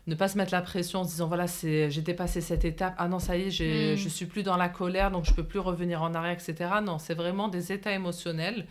ne 0.07 0.15
pas 0.15 0.27
se 0.27 0.37
mettre 0.37 0.51
la 0.51 0.61
pression 0.61 1.01
en 1.01 1.03
se 1.03 1.09
disant 1.09 1.27
voilà 1.27 1.45
c'est 1.45 1.91
j'ai 1.91 2.01
dépassé 2.01 2.41
cette 2.41 2.65
étape 2.65 2.95
ah 2.97 3.07
non 3.07 3.19
ça 3.19 3.37
y 3.37 3.43
est 3.43 3.51
j'ai, 3.51 3.93
mm. 3.93 3.97
je 3.97 4.09
suis 4.09 4.25
plus 4.25 4.41
dans 4.41 4.57
la 4.57 4.67
colère 4.67 5.11
donc 5.11 5.25
je 5.25 5.33
peux 5.33 5.43
plus 5.43 5.59
revenir 5.59 6.01
en 6.01 6.15
arrière 6.15 6.33
etc 6.33 6.71
non 6.83 6.97
c'est 6.97 7.13
vraiment 7.13 7.49
des 7.49 7.71
états 7.71 7.93
émotionnels 7.93 8.65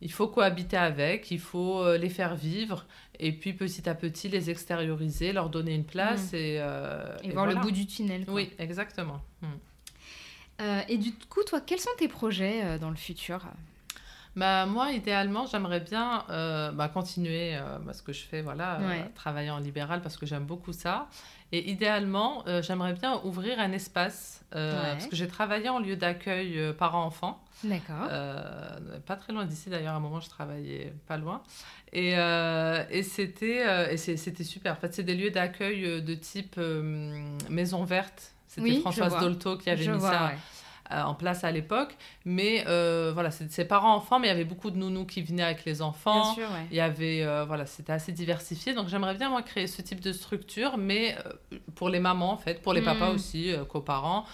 il 0.00 0.12
faut 0.12 0.28
cohabiter 0.28 0.76
avec, 0.76 1.32
il 1.32 1.40
faut 1.40 1.82
euh, 1.82 1.98
les 1.98 2.08
faire 2.08 2.36
vivre 2.36 2.86
et 3.18 3.32
puis 3.32 3.52
petit 3.52 3.88
à 3.88 3.96
petit 3.96 4.28
les 4.28 4.48
extérioriser, 4.48 5.32
leur 5.32 5.50
donner 5.50 5.74
une 5.74 5.84
place 5.84 6.32
Mm. 6.32 6.36
et, 6.36 6.56
euh, 6.60 7.16
Et, 7.24 7.26
et 7.28 7.32
voir 7.32 7.46
voilà. 7.46 7.58
le 7.60 7.64
bout 7.66 7.72
du 7.72 7.84
tunnel. 7.84 8.24
quoi. 8.24 8.34
Oui, 8.34 8.50
exactement. 8.60 9.20
Mm. 9.42 9.46
Euh, 10.60 10.80
et 10.88 10.98
du 10.98 11.12
coup, 11.12 11.44
toi, 11.44 11.60
quels 11.60 11.80
sont 11.80 11.90
tes 11.98 12.08
projets 12.08 12.64
euh, 12.64 12.78
dans 12.78 12.90
le 12.90 12.96
futur? 12.96 13.40
Bah, 14.36 14.66
moi, 14.66 14.92
idéalement, 14.92 15.46
j'aimerais 15.46 15.80
bien 15.80 16.24
euh, 16.30 16.70
bah, 16.70 16.88
continuer 16.88 17.56
euh, 17.56 17.78
bah, 17.78 17.92
ce 17.92 18.02
que 18.02 18.12
je 18.12 18.24
fais, 18.24 18.40
voilà, 18.42 18.80
euh, 18.80 19.02
travailler 19.14 19.50
en 19.50 19.58
libéral 19.58 20.00
parce 20.00 20.16
que 20.16 20.26
j'aime 20.26 20.44
beaucoup 20.44 20.72
ça. 20.72 21.08
Et 21.50 21.70
idéalement, 21.70 22.44
j'aimerais 22.60 22.92
bien 22.92 23.20
ouvrir 23.24 23.58
un 23.58 23.72
espace 23.72 24.34
Ouais. 24.54 24.60
parce 24.72 25.06
que 25.06 25.16
j'ai 25.16 25.28
travaillé 25.28 25.68
en 25.68 25.78
lieu 25.78 25.96
d'accueil 25.96 26.72
parents-enfants. 26.78 27.42
D'accord. 27.64 28.08
Pas 29.06 29.16
très 29.16 29.32
loin 29.32 29.44
d'ici 29.46 29.70
d'ailleurs, 29.70 29.94
à 29.94 29.96
un 29.96 30.00
moment 30.00 30.20
je 30.20 30.28
travaillais 30.28 30.94
pas 31.06 31.16
loin. 31.16 31.42
Et, 31.92 32.12
et 32.12 33.02
c'était 33.02 34.44
super. 34.44 34.72
En 34.72 34.76
fait, 34.76 34.92
c'est 34.94 35.02
des 35.04 35.14
lieux 35.14 35.30
d'accueil 35.30 36.02
de 36.02 36.14
type 36.14 36.60
maison 37.48 37.84
verte. 37.84 38.34
C'était 38.48 38.62
Oui, 38.62 38.80
Françoise. 38.80 39.16
Dolto 39.20 39.56
qui 39.56 39.70
avait 39.70 39.82
Je 39.84 39.92
mis 39.92 39.98
vois, 39.98 40.10
ça 40.10 40.24
ouais. 40.26 40.38
euh, 40.92 41.02
en 41.02 41.14
place 41.14 41.44
à 41.44 41.50
l'époque. 41.50 41.94
Mais 42.24 42.64
euh, 42.66 43.10
voilà, 43.12 43.30
c'est 43.30 43.50
ses 43.52 43.66
parents-enfants, 43.66 44.18
mais 44.18 44.26
il 44.28 44.30
y 44.30 44.34
avait 44.34 44.44
beaucoup 44.44 44.70
de 44.70 44.76
nounous 44.78 45.04
qui 45.06 45.20
venaient 45.22 45.42
avec 45.44 45.64
les 45.66 45.74
Bien 45.74 45.82
enfants. 45.82 46.34
sûr, 46.34 46.44
ouais. 46.50 46.66
Il 46.70 46.76
y 46.76 46.80
avait, 46.80 47.22
euh, 47.24 47.44
voilà, 47.44 47.66
c'était 47.66 47.92
assez 47.92 48.10
diversifié. 48.10 48.72
Donc 48.74 48.88
j'aimerais 48.88 49.14
bien, 49.14 49.28
moi, 49.28 49.42
créer 49.42 49.66
ce 49.66 49.82
type 49.82 50.00
de 50.00 50.12
structure, 50.12 50.78
mais 50.78 51.14
euh, 51.52 51.58
pour 51.74 51.90
les 51.90 52.00
mamans, 52.00 52.32
en 52.32 52.36
fait, 52.38 52.62
pour 52.62 52.72
les 52.72 52.80
papas 52.82 53.10
aussi, 53.10 53.52
euh, 53.52 53.64
coparents, 53.64 54.24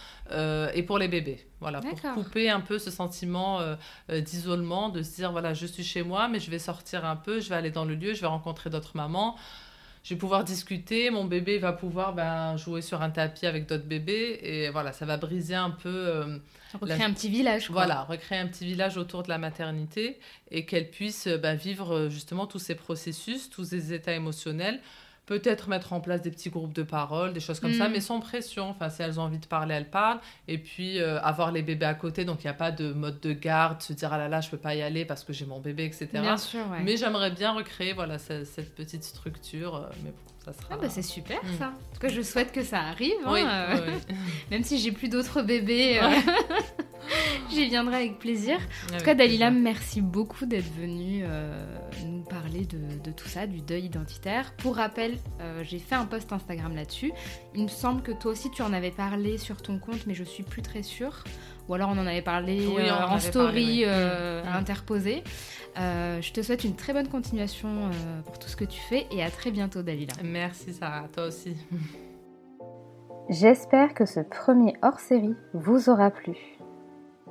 et 0.74 0.82
pour 0.84 0.98
les 0.98 1.08
bébés. 1.08 1.46
Voilà, 1.60 1.80
pour 1.80 2.00
couper 2.14 2.50
un 2.50 2.60
peu 2.60 2.78
ce 2.78 2.90
sentiment 2.90 3.60
d'isolement, 4.10 4.88
de 4.90 5.02
se 5.02 5.14
dire, 5.16 5.32
voilà, 5.32 5.54
je 5.54 5.66
suis 5.66 5.84
chez 5.84 6.02
moi, 6.02 6.28
mais 6.28 6.40
je 6.40 6.50
vais 6.50 6.58
sortir 6.58 7.04
un 7.04 7.16
peu, 7.16 7.40
je 7.40 7.48
vais 7.48 7.54
aller 7.56 7.70
dans 7.70 7.84
le 7.84 7.94
lieu, 7.94 8.14
je 8.14 8.20
vais 8.20 8.26
rencontrer 8.26 8.70
d'autres 8.70 8.92
mamans. 8.96 9.36
Je 10.04 10.12
vais 10.12 10.18
pouvoir 10.18 10.44
discuter, 10.44 11.08
mon 11.10 11.24
bébé 11.24 11.56
va 11.58 11.72
pouvoir 11.72 12.12
ben, 12.14 12.56
jouer 12.58 12.82
sur 12.82 13.00
un 13.00 13.08
tapis 13.10 13.46
avec 13.46 13.66
d'autres 13.66 13.86
bébés, 13.86 14.38
et 14.42 14.68
voilà, 14.68 14.92
ça 14.92 15.06
va 15.06 15.16
briser 15.16 15.54
un 15.54 15.70
peu... 15.70 15.88
euh, 15.88 16.36
Recréer 16.78 16.98
La- 16.98 17.04
un 17.06 17.12
petit 17.12 17.30
village. 17.30 17.68
quoi. 17.68 17.74
voilà, 17.84 18.02
recréer 18.02 18.38
un 18.38 18.46
petit 18.48 18.66
village 18.66 18.96
autour 18.98 19.22
de 19.22 19.28
la 19.30 19.38
maternité 19.38 20.18
et 20.50 20.66
qu'elle 20.66 20.90
puisse 20.90 21.26
bah, 21.26 21.54
vivre 21.54 22.08
justement 22.10 22.46
tous 22.46 22.58
ces 22.58 22.74
processus, 22.74 23.48
tous 23.48 23.64
ces 23.64 23.92
états 23.94 24.12
émotionnels. 24.12 24.78
Peut-être 25.26 25.70
mettre 25.70 25.94
en 25.94 26.00
place 26.00 26.20
des 26.20 26.30
petits 26.30 26.50
groupes 26.50 26.74
de 26.74 26.82
parole, 26.82 27.32
des 27.32 27.40
choses 27.40 27.58
comme 27.58 27.72
ça, 27.72 27.88
Mm. 27.88 27.92
mais 27.92 28.00
sans 28.00 28.20
pression. 28.20 28.68
Enfin, 28.68 28.90
si 28.90 29.00
elles 29.02 29.18
ont 29.18 29.22
envie 29.22 29.38
de 29.38 29.46
parler, 29.46 29.74
elles 29.74 29.88
parlent. 29.88 30.20
Et 30.48 30.58
puis, 30.58 31.00
euh, 31.00 31.18
avoir 31.22 31.50
les 31.50 31.62
bébés 31.62 31.86
à 31.86 31.94
côté, 31.94 32.26
donc 32.26 32.44
il 32.44 32.46
n'y 32.46 32.50
a 32.50 32.54
pas 32.54 32.70
de 32.70 32.92
mode 32.92 33.20
de 33.20 33.32
garde, 33.32 33.80
se 33.80 33.94
dire 33.94 34.12
ah 34.12 34.18
là 34.18 34.28
là, 34.28 34.40
je 34.42 34.50
peux 34.50 34.58
pas 34.58 34.74
y 34.74 34.82
aller 34.82 35.06
parce 35.06 35.24
que 35.24 35.32
j'ai 35.32 35.46
mon 35.46 35.60
bébé, 35.60 35.86
etc. 35.86 36.08
Bien 36.12 36.36
sûr, 36.36 36.60
ouais. 36.70 36.80
Mais 36.84 36.98
j'aimerais 36.98 37.30
bien 37.30 37.52
recréer 37.52 37.94
voilà, 37.94 38.18
ce- 38.18 38.44
cette, 38.44 38.74
petite 38.74 39.02
structure. 39.04 39.76
euh, 39.76 39.86
Mais 40.04 40.10
bon, 40.10 40.16
ça 40.44 40.52
sera. 40.52 40.68
Ah 40.72 40.76
bah 40.76 40.90
c'est 40.90 41.00
super 41.00 41.42
Mm. 41.42 41.58
ça. 41.58 41.66
En 41.68 41.94
tout 41.94 42.00
cas, 42.00 42.08
je 42.08 42.20
souhaite 42.20 42.52
que 42.52 42.62
ça 42.62 42.80
arrive. 42.80 43.14
hein, 43.24 43.30
Oui, 43.32 43.40
euh, 43.46 43.90
oui. 44.10 44.14
Même 44.50 44.62
si 44.62 44.78
j'ai 44.78 44.92
plus 44.92 45.08
d'autres 45.08 45.40
bébés, 45.40 46.00
j'y 47.50 47.66
viendrai 47.68 47.96
avec 47.96 48.18
plaisir. 48.18 48.56
En 48.92 48.98
tout 48.98 49.04
cas, 49.04 49.14
Dalila, 49.14 49.46
plaisir. 49.48 49.62
merci 49.62 50.00
beaucoup 50.00 50.46
d'être 50.46 50.72
venue 50.78 51.22
euh, 51.24 51.64
nous 52.06 52.22
parler 52.22 52.64
de, 52.66 52.78
de 53.02 53.10
tout 53.10 53.28
ça, 53.28 53.46
du 53.46 53.60
deuil 53.60 53.84
identitaire. 53.86 54.52
Pour 54.56 54.76
rappel, 54.76 55.16
euh, 55.40 55.62
j'ai 55.62 55.78
fait 55.78 55.94
un 55.94 56.06
post 56.06 56.32
Instagram 56.32 56.74
là-dessus. 56.74 57.12
Il 57.54 57.62
me 57.64 57.68
semble 57.68 58.02
que 58.02 58.12
toi 58.12 58.32
aussi 58.32 58.50
tu 58.50 58.62
en 58.62 58.72
avais 58.72 58.90
parlé 58.90 59.38
sur 59.38 59.60
ton 59.62 59.78
compte, 59.78 60.06
mais 60.06 60.14
je 60.14 60.24
suis 60.24 60.42
plus 60.42 60.62
très 60.62 60.82
sûre. 60.82 61.24
Ou 61.68 61.74
alors 61.74 61.88
on 61.90 61.98
en 61.98 62.06
avait 62.06 62.20
parlé 62.22 62.66
Oui, 62.66 62.82
euh, 62.82 62.92
en 62.94 63.08
en 63.08 63.10
avait 63.12 63.20
story 63.20 63.46
parlé, 63.54 63.76
oui. 63.76 63.84
euh, 63.86 64.42
Mm, 64.44 64.48
mm. 64.48 64.56
interposée. 64.56 65.24
Euh, 65.78 66.20
je 66.22 66.32
te 66.32 66.42
souhaite 66.42 66.62
une 66.64 66.76
très 66.76 66.92
bonne 66.92 67.08
continuation 67.08 67.68
euh, 67.86 68.20
pour 68.26 68.38
tout 68.38 68.48
ce 68.48 68.54
que 68.56 68.64
tu 68.64 68.80
fais 68.80 69.06
et 69.10 69.22
à 69.24 69.30
très 69.30 69.50
bientôt, 69.50 69.82
Dalila. 69.82 70.12
Merci 70.22 70.72
Sarah, 70.72 71.08
toi 71.12 71.26
aussi. 71.26 71.56
J'espère 73.30 73.94
que 73.94 74.04
ce 74.04 74.20
premier 74.20 74.74
hors-série 74.82 75.34
vous 75.54 75.88
aura 75.88 76.10
plu. 76.10 76.36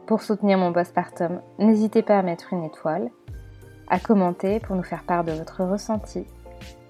Pour 0.05 0.21
soutenir 0.21 0.57
mon 0.57 0.73
postpartum, 0.73 1.39
n'hésitez 1.59 2.01
pas 2.01 2.19
à 2.19 2.23
mettre 2.23 2.51
une 2.51 2.65
étoile, 2.65 3.09
à 3.87 3.99
commenter 3.99 4.59
pour 4.59 4.75
nous 4.75 4.83
faire 4.83 5.03
part 5.03 5.23
de 5.23 5.31
votre 5.31 5.63
ressenti 5.63 6.25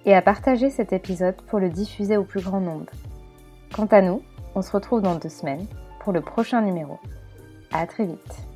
et 0.06 0.16
à 0.16 0.22
partager 0.22 0.72
cet 0.72 0.94
épisode 0.94 1.36
pour 1.48 1.60
le 1.60 1.70
diffuser 1.70 2.18
au 2.18 2.24
plus 2.24 2.42
grand 2.42 2.60
nombre. 2.60 2.92
Quant 3.76 3.86
à 3.86 4.02
nous, 4.02 4.22
on 4.56 4.62
se 4.62 4.72
retrouve 4.72 5.02
dans 5.02 5.16
deux 5.16 5.30
semaines 5.30 5.66
pour 6.00 6.12
le 6.12 6.22
prochain 6.22 6.62
numéro. 6.62 7.00
À 7.72 7.86
très 7.86 8.06
vite. 8.06 8.48